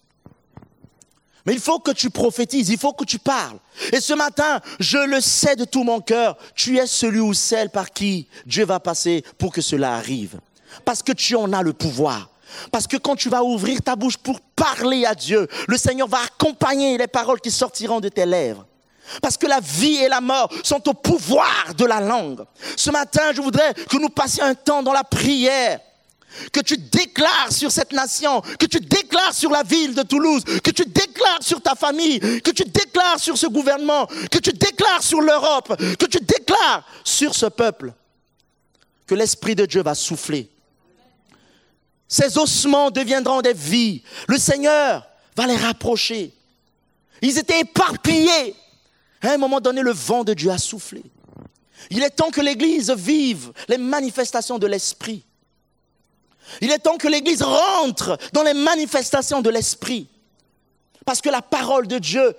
Mais 1.45 1.53
il 1.53 1.59
faut 1.59 1.79
que 1.79 1.91
tu 1.91 2.09
prophétises, 2.09 2.69
il 2.69 2.77
faut 2.77 2.93
que 2.93 3.03
tu 3.03 3.19
parles. 3.19 3.59
Et 3.91 3.99
ce 3.99 4.13
matin, 4.13 4.61
je 4.79 4.97
le 4.97 5.19
sais 5.19 5.55
de 5.55 5.65
tout 5.65 5.83
mon 5.83 5.99
cœur, 5.99 6.37
tu 6.55 6.77
es 6.77 6.87
celui 6.87 7.19
ou 7.19 7.33
celle 7.33 7.69
par 7.69 7.91
qui 7.91 8.27
Dieu 8.45 8.65
va 8.65 8.79
passer 8.79 9.23
pour 9.37 9.51
que 9.51 9.61
cela 9.61 9.95
arrive. 9.95 10.39
Parce 10.85 11.03
que 11.03 11.11
tu 11.11 11.35
en 11.35 11.51
as 11.53 11.61
le 11.61 11.73
pouvoir. 11.73 12.29
Parce 12.71 12.87
que 12.87 12.97
quand 12.97 13.15
tu 13.15 13.29
vas 13.29 13.43
ouvrir 13.43 13.81
ta 13.81 13.95
bouche 13.95 14.17
pour 14.17 14.39
parler 14.41 15.05
à 15.05 15.15
Dieu, 15.15 15.47
le 15.67 15.77
Seigneur 15.77 16.07
va 16.07 16.19
accompagner 16.19 16.97
les 16.97 17.07
paroles 17.07 17.41
qui 17.41 17.51
sortiront 17.51 17.99
de 17.99 18.09
tes 18.09 18.25
lèvres. 18.25 18.65
Parce 19.21 19.37
que 19.37 19.47
la 19.47 19.59
vie 19.59 19.97
et 19.97 20.07
la 20.07 20.21
mort 20.21 20.49
sont 20.63 20.87
au 20.87 20.93
pouvoir 20.93 21.73
de 21.77 21.85
la 21.85 21.99
langue. 21.99 22.43
Ce 22.75 22.89
matin, 22.89 23.33
je 23.33 23.41
voudrais 23.41 23.73
que 23.73 23.97
nous 23.97 24.09
passions 24.09 24.45
un 24.45 24.55
temps 24.55 24.81
dans 24.81 24.93
la 24.93 25.03
prière 25.03 25.79
que 26.51 26.61
tu 26.61 26.77
déclares 26.77 27.51
sur 27.51 27.71
cette 27.71 27.91
nation, 27.91 28.41
que 28.41 28.65
tu 28.65 28.79
déclares 28.79 29.33
sur 29.33 29.51
la 29.51 29.61
ville 29.61 29.93
de 29.93 30.01
Toulouse, 30.01 30.43
que 30.63 30.71
tu 30.71 30.83
déclares 30.85 31.41
sur 31.43 31.61
ta 31.61 31.75
famille, 31.75 32.19
que 32.41 32.51
tu 32.51 32.63
déclares 32.63 33.19
sur 33.19 33.37
ce 33.37 33.45
gouvernement, 33.45 34.07
que 34.31 34.39
tu 34.39 34.51
déclares 34.51 35.03
sur 35.03 35.21
l'Europe, 35.21 35.75
que 35.77 36.05
tu 36.05 36.19
déclares 36.19 36.87
sur 37.03 37.35
ce 37.35 37.45
peuple, 37.45 37.93
que 39.05 39.13
l'Esprit 39.15 39.55
de 39.55 39.65
Dieu 39.65 39.83
va 39.83 39.93
souffler. 39.93 40.49
Ces 42.07 42.37
ossements 42.37 42.91
deviendront 42.91 43.41
des 43.41 43.53
vies. 43.53 44.03
Le 44.27 44.37
Seigneur 44.37 45.07
va 45.35 45.47
les 45.47 45.55
rapprocher. 45.55 46.33
Ils 47.21 47.37
étaient 47.37 47.61
éparpillés. 47.61 48.55
À 49.21 49.31
un 49.31 49.37
moment 49.37 49.61
donné, 49.61 49.81
le 49.81 49.91
vent 49.91 50.23
de 50.23 50.33
Dieu 50.33 50.51
a 50.51 50.57
soufflé. 50.57 51.03
Il 51.89 52.03
est 52.03 52.09
temps 52.09 52.29
que 52.29 52.41
l'Église 52.41 52.91
vive 52.91 53.51
les 53.67 53.77
manifestations 53.77 54.59
de 54.59 54.67
l'Esprit. 54.67 55.23
Il 56.61 56.71
est 56.71 56.79
temps 56.79 56.97
que 56.97 57.07
l'Église 57.07 57.41
rentre 57.41 58.17
dans 58.33 58.43
les 58.43 58.53
manifestations 58.53 59.41
de 59.41 59.49
l'Esprit. 59.49 60.07
Parce 61.05 61.21
que 61.21 61.29
la 61.29 61.41
parole 61.41 61.87
de 61.87 61.97
Dieu, 61.97 62.35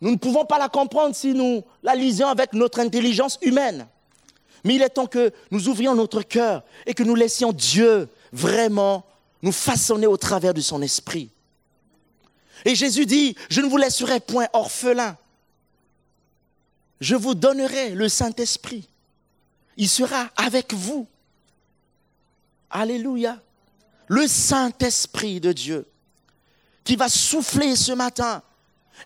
nous 0.00 0.10
ne 0.10 0.16
pouvons 0.16 0.44
pas 0.44 0.58
la 0.58 0.68
comprendre 0.68 1.14
si 1.14 1.32
nous 1.32 1.62
la 1.82 1.94
lisions 1.94 2.28
avec 2.28 2.52
notre 2.52 2.80
intelligence 2.80 3.38
humaine. 3.42 3.86
Mais 4.64 4.76
il 4.76 4.82
est 4.82 4.90
temps 4.90 5.06
que 5.06 5.32
nous 5.50 5.68
ouvrions 5.68 5.94
notre 5.94 6.22
cœur 6.22 6.62
et 6.86 6.94
que 6.94 7.02
nous 7.02 7.14
laissions 7.14 7.52
Dieu 7.52 8.08
vraiment 8.32 9.04
nous 9.42 9.52
façonner 9.52 10.06
au 10.06 10.16
travers 10.16 10.54
de 10.54 10.60
son 10.60 10.82
esprit. 10.82 11.30
Et 12.64 12.74
Jésus 12.74 13.06
dit, 13.06 13.36
je 13.50 13.60
ne 13.60 13.66
vous 13.66 13.76
laisserai 13.76 14.20
point 14.20 14.46
orphelin. 14.52 15.16
Je 17.00 17.16
vous 17.16 17.34
donnerai 17.34 17.90
le 17.90 18.08
Saint-Esprit. 18.08 18.88
Il 19.76 19.88
sera 19.88 20.30
avec 20.36 20.72
vous. 20.72 21.06
Alléluia. 22.70 23.40
Le 24.06 24.28
Saint-Esprit 24.28 25.40
de 25.40 25.52
Dieu 25.52 25.86
qui 26.84 26.96
va 26.96 27.08
souffler 27.08 27.76
ce 27.76 27.92
matin. 27.92 28.42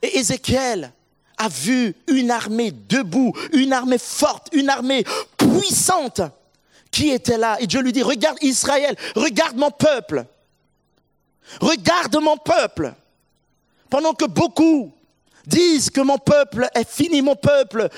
Et 0.03 0.19
Ézéchiel 0.19 0.93
a 1.39 1.49
vu 1.49 1.95
une 2.09 2.31
armée 2.31 2.73
debout, 2.73 3.33
une 3.53 3.73
armée 3.73 3.99
forte, 3.99 4.49
une 4.53 4.69
armée 4.69 5.05
puissante 5.37 6.21
qui 6.97 7.11
était 7.11 7.37
là? 7.37 7.59
Et 7.61 7.67
Dieu 7.67 7.83
lui 7.83 7.93
dit, 7.93 8.03
regarde 8.03 8.39
Israël, 8.41 8.97
regarde 9.15 9.57
mon 9.57 9.71
peuple. 9.71 10.25
Regarde 11.61 12.17
mon 12.17 12.39
peuple. 12.39 12.95
Pendant 13.91 14.15
que 14.15 14.25
beaucoup 14.25 14.95
disent 15.47 15.91
que 15.91 16.01
mon 16.01 16.17
peuple 16.17 16.67
est 16.75 16.89
fini, 16.89 17.21
mon 17.21 17.37
peuple 17.37 17.91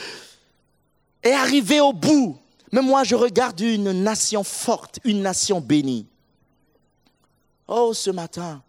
est 1.22 1.32
arrivé 1.32 1.78
au 1.80 1.92
bout. 1.92 2.40
Mais 2.72 2.82
moi, 2.82 3.05
je 3.05 3.14
regarde 3.14 3.61
une 3.61 3.92
nation 4.03 4.42
forte, 4.42 4.99
une 5.05 5.22
nation 5.22 5.61
bénie. 5.61 6.07
Oh, 7.68 7.94
ce 7.94 8.11
matin, 8.11 8.62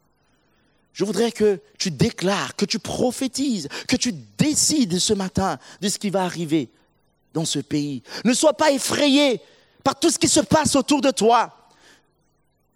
je 0.94 1.06
voudrais 1.06 1.32
que 1.32 1.60
tu 1.80 1.90
déclares, 1.90 2.56
que 2.56 2.66
tu 2.66 2.78
prophétises, 2.78 3.68
que 3.88 3.96
tu 3.96 4.14
décides 4.38 5.00
ce 5.00 5.14
matin 5.14 5.58
de 5.82 5.90
ce 5.90 5.98
qui 5.98 6.12
va 6.12 6.24
arriver 6.24 6.70
dans 7.34 7.46
ce 7.46 7.58
pays. 7.58 8.04
Ne 8.26 8.34
sois 8.34 8.54
pas 8.54 8.72
effrayé 8.72 9.42
par 9.84 9.96
tout 10.00 10.10
ce 10.10 10.20
qui 10.20 10.28
se 10.28 10.40
passe 10.40 10.76
autour 10.76 11.02
de 11.02 11.12
toi. 11.12 11.52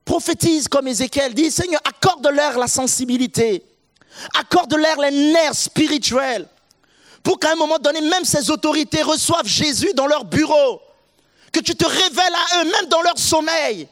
Prophétise 0.06 0.68
comme 0.68 0.88
Ézéchiel 0.88 1.34
dit, 1.34 1.50
Seigneur, 1.52 1.82
accorde-leur 1.84 2.58
la 2.58 2.68
sensibilité, 2.68 3.64
accorde-leur 4.38 5.00
les 5.00 5.12
nerfs 5.32 5.56
spirituels, 5.56 6.48
pour 7.22 7.40
qu'à 7.40 7.54
un 7.54 7.56
moment 7.56 7.80
donné, 7.80 8.02
même 8.02 8.26
ces 8.26 8.52
autorités 8.52 9.02
reçoivent 9.02 9.48
Jésus 9.48 9.94
dans 9.96 10.08
leur 10.08 10.26
bureau 10.26 10.82
que 11.54 11.60
tu 11.60 11.76
te 11.76 11.86
révèles 11.86 12.34
à 12.34 12.60
eux, 12.60 12.66
même 12.66 12.90
dans 12.90 13.02
leur 13.02 13.18
sommeil, 13.18 13.88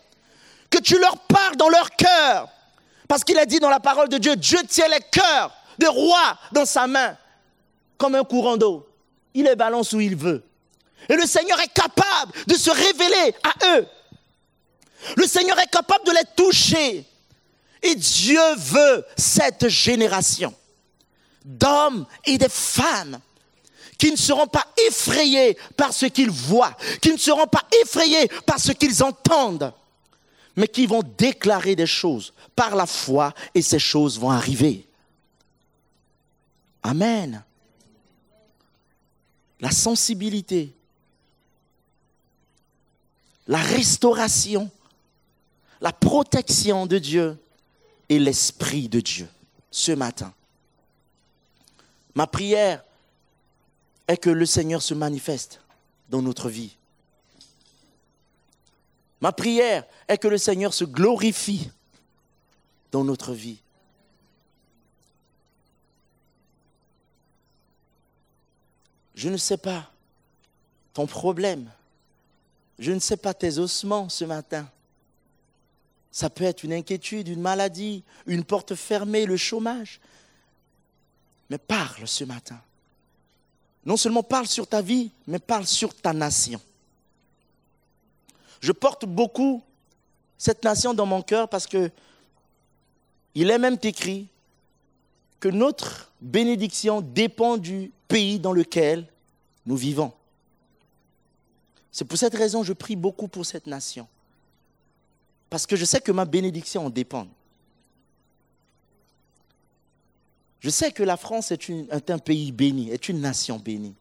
que 0.70 0.80
tu 0.80 1.00
leur 1.00 1.18
parles 1.20 1.56
dans 1.56 1.70
leur 1.70 1.92
cœur. 1.92 2.50
Parce 3.08 3.24
qu'il 3.24 3.38
a 3.38 3.46
dit 3.46 3.60
dans 3.60 3.70
la 3.70 3.80
parole 3.80 4.10
de 4.10 4.18
Dieu, 4.18 4.36
Dieu 4.36 4.60
tient 4.68 4.88
les 4.88 5.00
cœurs 5.12 5.54
des 5.78 5.88
rois 5.88 6.38
dans 6.52 6.66
sa 6.66 6.88
main, 6.88 7.16
comme 7.98 8.16
un 8.16 8.24
courant 8.24 8.58
d'eau. 8.58 8.88
Il 9.34 9.46
les 9.46 9.56
balance 9.56 9.94
où 9.94 10.02
il 10.02 10.16
veut. 10.16 10.44
Et 11.10 11.16
le 11.16 11.26
Seigneur 11.26 11.60
est 11.60 11.74
capable 11.74 12.32
de 12.48 12.56
se 12.56 12.70
révéler 12.70 13.36
à 13.44 13.78
eux. 13.78 13.88
Le 15.18 15.26
Seigneur 15.26 15.60
est 15.60 15.72
capable 15.72 16.06
de 16.06 16.12
les 16.12 16.26
toucher. 16.36 17.06
Et 17.82 17.96
Dieu 17.96 18.56
veut 18.58 19.06
cette 19.18 19.68
génération 19.68 20.54
d'hommes 21.44 22.06
et 22.26 22.38
de 22.38 22.48
femmes 22.48 23.20
qui 23.98 24.12
ne 24.12 24.18
seront 24.18 24.48
pas 24.48 24.66
effrayés 24.88 25.58
par 25.78 25.94
ce 25.94 26.06
qu'ils 26.06 26.30
voient, 26.32 26.76
qui 27.02 27.12
ne 27.12 27.18
seront 27.18 27.48
pas 27.48 27.64
effrayés 27.82 28.28
par 28.46 28.60
ce 28.60 28.72
qu'ils 28.72 29.04
entendent, 29.04 29.74
mais 30.56 30.68
qui 30.68 30.86
vont 30.86 31.04
déclarer 31.18 31.76
des 31.76 31.88
choses 31.88 32.34
par 32.56 32.76
la 32.76 32.86
foi 32.86 33.34
et 33.54 33.62
ces 33.62 33.80
choses 33.80 34.20
vont 34.20 34.32
arriver. 34.32 34.88
Amen. 36.84 37.44
La 39.60 39.72
sensibilité, 39.72 40.74
la 43.52 43.62
restauration, 43.62 44.72
la 45.82 45.92
protection 45.92 46.86
de 46.86 46.98
Dieu 46.98 47.38
et 48.08 48.18
l'Esprit 48.18 48.88
de 48.88 49.02
Dieu 49.02 49.28
ce 49.70 49.92
matin. 49.92 50.34
Ma 52.16 52.28
prière 52.28 52.82
est 54.08 54.16
que 54.16 54.30
le 54.30 54.46
Seigneur 54.46 54.82
se 54.82 54.94
manifeste 54.94 55.60
dans 56.10 56.22
notre 56.22 56.48
vie. 56.48 56.78
Ma 59.20 59.34
prière 59.34 59.84
est 60.08 60.18
que 60.18 60.30
le 60.30 60.38
Seigneur 60.38 60.74
se 60.74 60.86
glorifie 60.86 61.70
dans 62.94 63.04
notre 63.04 63.34
vie. 63.34 63.60
Je 69.14 69.28
ne 69.28 69.36
sais 69.36 69.58
pas 69.58 69.92
ton 70.94 71.06
problème. 71.06 71.70
Je 72.82 72.92
ne 72.92 73.00
sais 73.00 73.16
pas 73.16 73.36
tes 73.36 73.60
ossements 73.60 74.10
ce 74.10 74.26
matin. 74.26 74.68
Ça 76.12 76.32
peut 76.32 76.44
être 76.44 76.64
une 76.64 76.74
inquiétude, 76.74 77.28
une 77.28 77.40
maladie, 77.40 78.04
une 78.26 78.44
porte 78.44 78.74
fermée, 78.74 79.28
le 79.28 79.38
chômage. 79.38 80.02
Mais 81.52 81.60
parle 81.60 82.08
ce 82.08 82.24
matin. 82.24 82.60
Non 83.86 83.98
seulement 83.98 84.24
parle 84.24 84.48
sur 84.48 84.66
ta 84.66 84.82
vie, 84.82 85.12
mais 85.28 85.38
parle 85.38 85.68
sur 85.68 85.94
ta 85.94 86.12
nation. 86.12 86.60
Je 88.62 88.72
porte 88.72 89.06
beaucoup 89.06 89.62
cette 90.40 90.64
nation 90.64 90.96
dans 90.96 91.06
mon 91.06 91.22
cœur 91.22 91.50
parce 91.50 91.68
que 91.68 91.92
il 93.36 93.52
est 93.52 93.60
même 93.60 93.78
écrit 93.84 94.28
que 95.40 95.50
notre 95.50 96.12
bénédiction 96.20 97.02
dépend 97.02 97.58
du 97.58 97.92
pays 98.08 98.40
dans 98.40 98.54
lequel 98.54 99.06
nous 99.68 99.78
vivons. 99.78 100.12
C'est 101.92 102.06
pour 102.06 102.18
cette 102.18 102.36
raison 102.36 102.62
que 102.62 102.68
je 102.68 102.74
prie 102.74 102.96
beaucoup 102.96 103.28
pour 103.28 103.46
cette 103.46 103.68
nation. 103.68 104.08
Parce 105.50 105.66
que 105.66 105.76
je 105.76 105.84
sais 105.84 106.00
que 106.00 106.12
ma 106.12 106.24
bénédiction 106.24 106.86
en 106.86 106.90
dépend. 106.90 107.28
Je 110.62 110.70
sais 110.70 110.92
que 110.92 111.04
la 111.04 111.18
France 111.18 111.52
est, 111.52 112.10
un 112.10 112.20
pays 112.20 112.52
béni, 112.52 112.90
est 112.92 113.10
une 113.10 113.20
nation 113.20 113.58
bénie. 113.58 113.96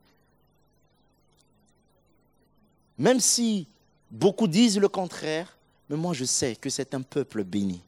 Même 2.99 3.19
si 3.19 3.67
beaucoup 4.11 4.47
disent 4.47 4.79
le 4.79 4.89
contraire, 4.89 5.57
mais 5.89 5.97
moi 5.97 6.13
je 6.13 6.25
sais 6.25 6.55
que 6.55 6.71
c'est 6.71 6.95
un 6.95 7.01
peuple 7.01 7.43
béni. 7.43 7.83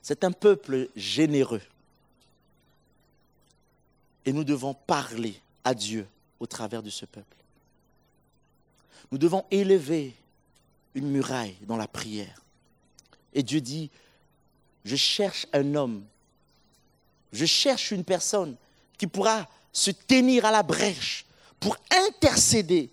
C'est 0.00 0.24
un 0.24 0.32
peuple 0.32 0.88
généreux. 0.96 1.62
Et 4.24 4.32
nous 4.32 4.44
devons 4.44 4.72
parler 4.72 5.34
à 5.64 5.74
Dieu 5.74 6.06
au 6.38 6.46
travers 6.46 6.82
de 6.82 6.90
ce 6.90 7.04
peuple. 7.04 7.41
Nous 9.12 9.18
devons 9.18 9.44
élever 9.50 10.14
une 10.94 11.10
muraille 11.10 11.54
dans 11.66 11.76
la 11.76 11.86
prière. 11.86 12.42
Et 13.34 13.42
Dieu 13.42 13.60
dit, 13.60 13.90
je 14.86 14.96
cherche 14.96 15.46
un 15.52 15.74
homme, 15.74 16.02
je 17.30 17.44
cherche 17.44 17.90
une 17.90 18.04
personne 18.04 18.56
qui 18.96 19.06
pourra 19.06 19.48
se 19.70 19.90
tenir 19.90 20.46
à 20.46 20.50
la 20.50 20.62
brèche 20.62 21.26
pour 21.60 21.76
intercéder 22.08 22.90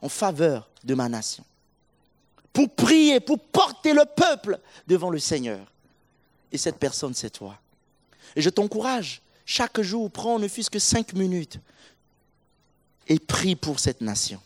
en 0.00 0.08
faveur 0.08 0.70
de 0.84 0.94
ma 0.94 1.08
nation, 1.08 1.44
pour 2.52 2.72
prier, 2.74 3.18
pour 3.18 3.40
porter 3.40 3.92
le 3.92 4.04
peuple 4.04 4.60
devant 4.86 5.10
le 5.10 5.18
Seigneur. 5.18 5.66
Et 6.52 6.58
cette 6.58 6.78
personne, 6.78 7.14
c'est 7.14 7.30
toi. 7.30 7.58
Et 8.36 8.42
je 8.42 8.50
t'encourage, 8.50 9.20
chaque 9.44 9.80
jour, 9.80 10.08
prends 10.10 10.38
ne 10.38 10.46
fût-ce 10.46 10.70
que 10.70 10.78
cinq 10.78 11.14
minutes 11.14 11.58
et 13.08 13.18
prie 13.18 13.56
pour 13.56 13.80
cette 13.80 14.00
nation 14.00 14.40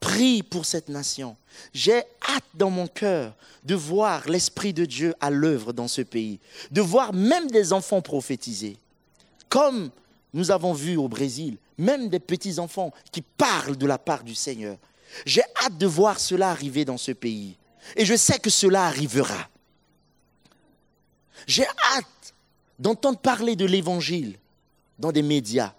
prie 0.00 0.42
pour 0.42 0.64
cette 0.64 0.88
nation. 0.88 1.36
J'ai 1.72 1.98
hâte 2.28 2.44
dans 2.54 2.70
mon 2.70 2.86
cœur 2.86 3.34
de 3.64 3.74
voir 3.74 4.28
l'Esprit 4.28 4.72
de 4.72 4.86
Dieu 4.86 5.14
à 5.20 5.30
l'œuvre 5.30 5.72
dans 5.72 5.88
ce 5.88 6.02
pays, 6.02 6.40
de 6.70 6.80
voir 6.80 7.12
même 7.12 7.50
des 7.50 7.72
enfants 7.72 8.00
prophétiser, 8.00 8.78
comme 9.48 9.90
nous 10.32 10.50
avons 10.50 10.72
vu 10.72 10.96
au 10.96 11.08
Brésil, 11.08 11.58
même 11.76 12.08
des 12.08 12.20
petits-enfants 12.20 12.92
qui 13.12 13.20
parlent 13.22 13.76
de 13.76 13.86
la 13.86 13.98
part 13.98 14.24
du 14.24 14.34
Seigneur. 14.34 14.76
J'ai 15.26 15.42
hâte 15.62 15.76
de 15.76 15.86
voir 15.86 16.18
cela 16.18 16.50
arriver 16.50 16.84
dans 16.84 16.98
ce 16.98 17.12
pays. 17.12 17.56
Et 17.96 18.04
je 18.04 18.14
sais 18.14 18.38
que 18.38 18.50
cela 18.50 18.84
arrivera. 18.84 19.48
J'ai 21.46 21.66
hâte 21.66 22.34
d'entendre 22.78 23.18
parler 23.18 23.56
de 23.56 23.64
l'Évangile 23.64 24.38
dans 24.98 25.12
des 25.12 25.22
médias. 25.22 25.72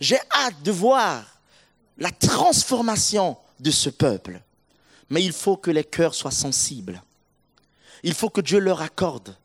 J'ai 0.00 0.18
hâte 0.34 0.62
de 0.62 0.72
voir 0.72 1.40
la 1.98 2.10
transformation 2.10 3.36
de 3.60 3.70
ce 3.70 3.90
peuple. 3.90 4.40
Mais 5.10 5.22
il 5.24 5.32
faut 5.32 5.56
que 5.56 5.70
les 5.70 5.84
cœurs 5.84 6.14
soient 6.14 6.30
sensibles. 6.30 7.02
Il 8.02 8.14
faut 8.14 8.30
que 8.30 8.40
Dieu 8.40 8.58
leur 8.58 8.82
accorde 8.82 9.36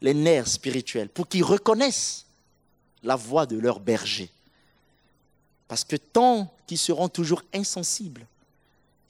les 0.00 0.14
nerfs 0.14 0.48
spirituels 0.48 1.08
pour 1.08 1.28
qu'ils 1.28 1.44
reconnaissent 1.44 2.26
la 3.02 3.16
voix 3.16 3.46
de 3.46 3.58
leur 3.58 3.80
berger. 3.80 4.30
Parce 5.68 5.84
que 5.84 5.96
tant 5.96 6.52
qu'ils 6.66 6.78
seront 6.78 7.08
toujours 7.08 7.42
insensibles, 7.52 8.26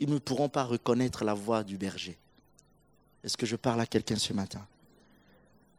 ils 0.00 0.08
ne 0.08 0.18
pourront 0.18 0.48
pas 0.48 0.64
reconnaître 0.64 1.24
la 1.24 1.34
voix 1.34 1.64
du 1.64 1.76
berger. 1.76 2.16
Est-ce 3.24 3.36
que 3.36 3.46
je 3.46 3.56
parle 3.56 3.80
à 3.80 3.86
quelqu'un 3.86 4.16
ce 4.16 4.32
matin? 4.32 4.64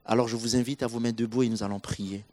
Alors 0.06 0.28
je 0.28 0.36
vous 0.36 0.56
invite 0.56 0.84
à 0.84 0.88
vous 0.88 1.00
mettre 1.00 1.18
debout 1.18 1.44
et 1.44 1.50
nous 1.50 1.64
allons 1.64 1.80
prier. 1.80 2.24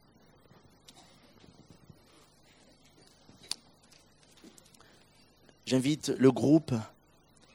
J'invite 5.67 6.13
le 6.19 6.31
groupe 6.31 6.75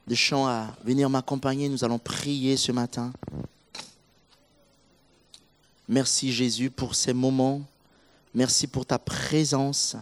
de 0.08 0.16
chants 0.16 0.48
à 0.48 0.76
venir 0.84 1.10
m'accompagner. 1.12 1.70
Nous 1.70 1.84
allons 1.84 2.00
prier 2.00 2.58
ce 2.58 2.72
matin. 2.72 3.14
Merci 5.88 6.32
Jésus 6.32 6.72
pour 6.72 6.96
ces 6.96 7.14
moments. 7.14 7.62
Merci 8.34 8.66
pour 8.66 8.86
ta 8.86 8.98
présence. 8.98 9.96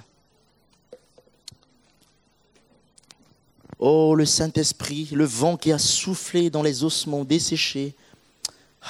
Oh, 3.77 4.15
le 4.15 4.25
Saint-Esprit, 4.25 5.09
le 5.11 5.25
vent 5.25 5.57
qui 5.57 5.73
a 5.73 5.77
soufflé 5.77 6.49
dans 6.49 6.63
les 6.63 6.85
ossements 6.85 7.25
desséchés. 7.25 7.93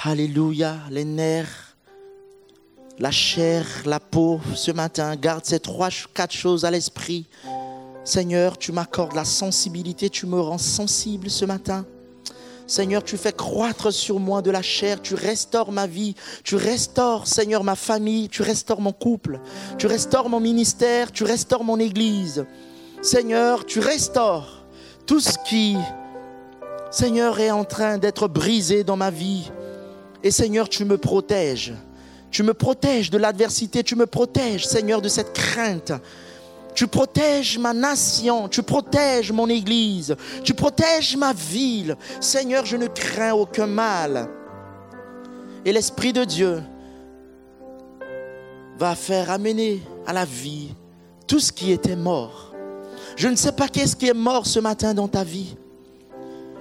Alléluia, 0.04 0.78
les 0.90 1.04
nerfs, 1.04 1.76
la 3.00 3.10
chair, 3.10 3.66
la 3.84 3.98
peau. 3.98 4.40
Ce 4.54 4.70
matin, 4.70 5.16
garde 5.16 5.44
ces 5.44 5.58
trois, 5.58 5.88
quatre 6.14 6.34
choses 6.34 6.64
à 6.64 6.70
l'esprit. 6.70 7.26
Seigneur, 8.04 8.58
tu 8.58 8.72
m'accordes 8.72 9.14
la 9.14 9.24
sensibilité, 9.24 10.08
tu 10.10 10.26
me 10.26 10.40
rends 10.40 10.58
sensible 10.58 11.30
ce 11.30 11.44
matin. 11.44 11.86
Seigneur, 12.66 13.02
tu 13.02 13.16
fais 13.16 13.32
croître 13.32 13.90
sur 13.90 14.20
moi 14.20 14.42
de 14.42 14.50
la 14.50 14.60
chair, 14.60 15.00
tu 15.00 15.14
restaures 15.14 15.72
ma 15.72 15.86
vie, 15.86 16.14
tu 16.44 16.54
restaures, 16.56 17.26
Seigneur, 17.26 17.64
ma 17.64 17.76
famille, 17.76 18.28
tu 18.28 18.42
restaures 18.42 18.82
mon 18.82 18.92
couple, 18.92 19.40
tu 19.78 19.86
restaures 19.86 20.28
mon 20.28 20.38
ministère, 20.38 21.10
tu 21.10 21.24
restaures 21.24 21.64
mon 21.64 21.78
église. 21.78 22.44
Seigneur, 23.00 23.64
tu 23.64 23.80
restaures 23.80 24.66
tout 25.06 25.20
ce 25.20 25.38
qui, 25.48 25.78
Seigneur, 26.90 27.40
est 27.40 27.50
en 27.50 27.64
train 27.64 27.96
d'être 27.96 28.28
brisé 28.28 28.84
dans 28.84 28.96
ma 28.96 29.10
vie. 29.10 29.50
Et 30.22 30.30
Seigneur, 30.30 30.68
tu 30.68 30.84
me 30.84 30.98
protèges. 30.98 31.72
Tu 32.30 32.42
me 32.42 32.52
protèges 32.52 33.08
de 33.08 33.16
l'adversité, 33.16 33.82
tu 33.82 33.96
me 33.96 34.04
protèges, 34.04 34.66
Seigneur, 34.66 35.00
de 35.00 35.08
cette 35.08 35.32
crainte. 35.32 35.92
Tu 36.74 36.86
protèges 36.86 37.58
ma 37.58 37.72
nation, 37.72 38.48
tu 38.48 38.62
protèges 38.62 39.32
mon 39.32 39.48
église, 39.48 40.14
tu 40.44 40.54
protèges 40.54 41.16
ma 41.16 41.32
ville. 41.32 41.96
Seigneur, 42.20 42.64
je 42.64 42.76
ne 42.76 42.86
crains 42.86 43.32
aucun 43.32 43.66
mal. 43.66 44.28
Et 45.64 45.72
l'Esprit 45.72 46.12
de 46.12 46.24
Dieu 46.24 46.62
va 48.78 48.94
faire 48.94 49.30
amener 49.30 49.82
à 50.06 50.12
la 50.12 50.24
vie 50.24 50.68
tout 51.26 51.40
ce 51.40 51.52
qui 51.52 51.72
était 51.72 51.96
mort. 51.96 52.54
Je 53.16 53.28
ne 53.28 53.34
sais 53.34 53.52
pas 53.52 53.68
qu'est-ce 53.68 53.96
qui 53.96 54.06
est 54.06 54.14
mort 54.14 54.46
ce 54.46 54.60
matin 54.60 54.94
dans 54.94 55.08
ta 55.08 55.24
vie. 55.24 55.56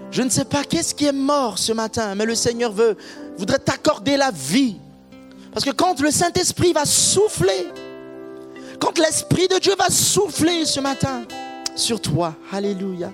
Je 0.09 0.21
ne 0.23 0.29
sais 0.29 0.45
pas 0.45 0.63
qu'est-ce 0.63 0.95
qui 0.95 1.05
est 1.05 1.11
mort 1.11 1.57
ce 1.59 1.73
matin, 1.73 2.15
mais 2.15 2.25
le 2.25 2.33
Seigneur 2.33 2.71
veut, 2.71 2.97
voudrait 3.37 3.59
t'accorder 3.59 4.17
la 4.17 4.31
vie. 4.31 4.77
Parce 5.53 5.65
que 5.65 5.71
quand 5.71 5.99
le 6.01 6.11
Saint-Esprit 6.11 6.73
va 6.73 6.85
souffler, 6.85 7.67
quand 8.79 8.97
l'Esprit 8.97 9.47
de 9.47 9.59
Dieu 9.59 9.73
va 9.77 9.89
souffler 9.89 10.65
ce 10.65 10.79
matin 10.79 11.23
sur 11.75 12.01
toi, 12.01 12.33
Alléluia. 12.51 13.11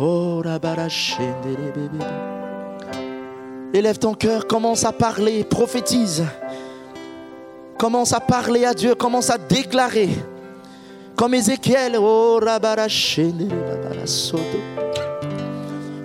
Oh, 0.00 0.42
Élève 3.74 3.98
ton 3.98 4.14
cœur, 4.14 4.46
commence 4.46 4.84
à 4.84 4.92
parler, 4.92 5.44
prophétise. 5.44 6.24
Commence 7.76 8.12
à 8.12 8.20
parler 8.20 8.64
à 8.64 8.74
Dieu, 8.74 8.94
commence 8.94 9.30
à 9.30 9.38
déclarer. 9.38 10.10
Comme 11.16 11.34
Ézéchiel, 11.34 11.96
oh, 12.00 12.40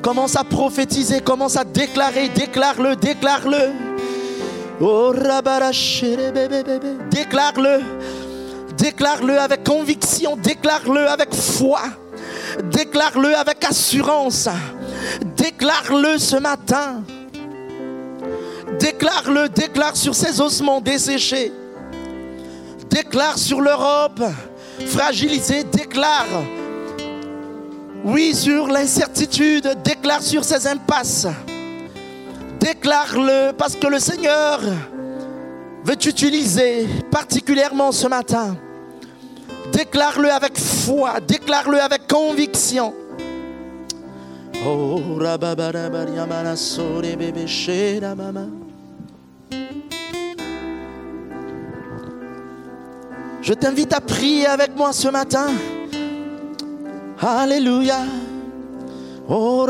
commence 0.01 0.35
à 0.35 0.43
prophétiser, 0.43 1.21
commence 1.21 1.55
à 1.55 1.63
déclarer, 1.63 2.29
déclare-le, 2.29 2.95
déclare-le. 2.95 3.92
Oh, 4.81 5.13
Déclare-le. 7.11 7.81
Déclare-le 8.77 9.39
avec 9.39 9.63
conviction. 9.63 10.35
Déclare-le 10.35 11.07
avec 11.07 11.33
foi. 11.33 11.81
Déclare-le 12.71 13.35
avec 13.35 13.63
assurance. 13.63 14.49
Déclare-le 15.37 16.17
ce 16.17 16.37
matin. 16.37 17.03
Déclare-le, 18.79 19.49
déclare 19.49 19.95
sur 19.95 20.15
ces 20.15 20.41
ossements 20.41 20.81
desséchés. 20.81 21.51
Déclare 22.89 23.37
sur 23.37 23.61
l'Europe 23.61 24.23
fragilisée. 24.87 25.63
Déclare. 25.63 26.43
Oui, 28.03 28.33
sur 28.33 28.67
l'incertitude. 28.67 29.77
Déclare 29.83 30.23
sur 30.23 30.43
ces 30.43 30.67
impasses. 30.67 31.27
Déclare-le 32.63 33.51
parce 33.51 33.75
que 33.75 33.87
le 33.87 33.99
Seigneur 33.99 34.61
veut 35.83 35.97
t'utiliser 35.97 36.87
particulièrement 37.11 37.91
ce 37.91 38.07
matin. 38.07 38.55
Déclare-le 39.73 40.31
avec 40.31 40.57
foi, 40.57 41.19
déclare-le 41.19 41.81
avec 41.81 42.07
conviction. 42.07 42.93
Oh, 44.65 45.01
Je 53.41 53.53
t'invite 53.53 53.91
à 53.91 53.99
prier 53.99 54.45
avec 54.45 54.73
moi 54.77 54.93
ce 54.93 55.09
matin. 55.09 55.47
Alléluia. 57.19 57.99
Oh, 59.27 59.67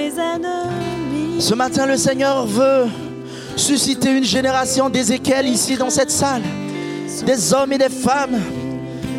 mes 0.00 0.18
ennemis. 0.18 1.42
Ce 1.42 1.54
matin, 1.54 1.86
le 1.86 1.96
Seigneur 1.96 2.46
veut 2.46 2.86
susciter 3.56 4.10
une 4.10 4.24
génération 4.24 4.88
d'Ézéchiel 4.88 5.46
ici 5.46 5.76
dans 5.76 5.90
cette 5.90 6.10
salle. 6.10 6.42
Des 7.26 7.52
hommes 7.52 7.72
et 7.72 7.78
des 7.78 7.90
femmes 7.90 8.40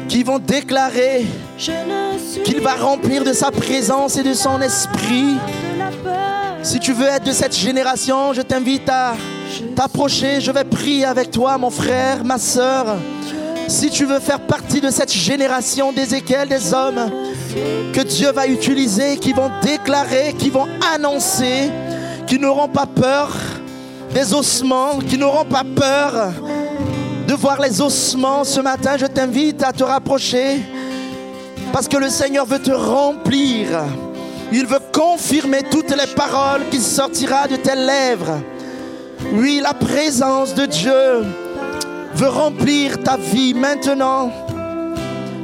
qui 0.07 0.23
vont 0.23 0.39
déclarer 0.39 1.25
qu'il 2.43 2.59
va 2.61 2.75
remplir 2.75 3.23
de 3.23 3.33
sa 3.33 3.51
présence 3.51 4.17
et 4.17 4.23
de 4.23 4.33
son 4.33 4.59
esprit. 4.61 5.35
Si 6.63 6.79
tu 6.79 6.93
veux 6.93 7.05
être 7.05 7.25
de 7.25 7.31
cette 7.31 7.55
génération, 7.55 8.33
je 8.33 8.41
t'invite 8.41 8.89
à 8.89 9.13
t'approcher. 9.75 10.41
Je 10.41 10.51
vais 10.51 10.63
prier 10.63 11.05
avec 11.05 11.31
toi, 11.31 11.57
mon 11.57 11.69
frère, 11.69 12.23
ma 12.23 12.39
soeur. 12.39 12.97
Si 13.67 13.89
tu 13.89 14.05
veux 14.05 14.19
faire 14.19 14.39
partie 14.39 14.81
de 14.81 14.89
cette 14.89 15.13
génération 15.13 15.91
d'Ézéchiel, 15.91 16.49
des 16.49 16.73
hommes 16.73 17.11
que 17.93 18.01
Dieu 18.01 18.31
va 18.31 18.47
utiliser, 18.47 19.17
qui 19.17 19.33
vont 19.33 19.51
déclarer, 19.61 20.33
qui 20.37 20.49
vont 20.49 20.67
annoncer, 20.93 21.69
qui 22.27 22.39
n'auront 22.39 22.69
pas 22.69 22.85
peur 22.85 23.29
des 24.13 24.33
ossements, 24.33 24.99
qui 24.99 25.17
n'auront 25.17 25.45
pas 25.45 25.63
peur 25.63 26.33
de 27.27 27.33
voir 27.33 27.61
les 27.61 27.81
ossements 27.81 28.43
ce 28.43 28.59
matin, 28.59 28.97
je 28.97 29.05
t'invite 29.05 29.63
à 29.63 29.71
te 29.71 29.83
rapprocher 29.83 30.59
parce 31.71 31.87
que 31.87 31.97
le 31.97 32.09
Seigneur 32.09 32.45
veut 32.45 32.59
te 32.59 32.71
remplir. 32.71 33.67
Il 34.51 34.65
veut 34.65 34.81
confirmer 34.91 35.63
toutes 35.71 35.91
les 35.91 36.13
paroles 36.13 36.63
qui 36.69 36.79
sortira 36.79 37.47
de 37.47 37.55
tes 37.55 37.75
lèvres. 37.75 38.41
Oui, 39.33 39.61
la 39.63 39.73
présence 39.73 40.53
de 40.53 40.65
Dieu 40.65 41.23
veut 42.15 42.27
remplir 42.27 43.01
ta 43.01 43.15
vie 43.15 43.53
maintenant. 43.53 44.31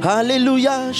Alléluia. 0.02 0.92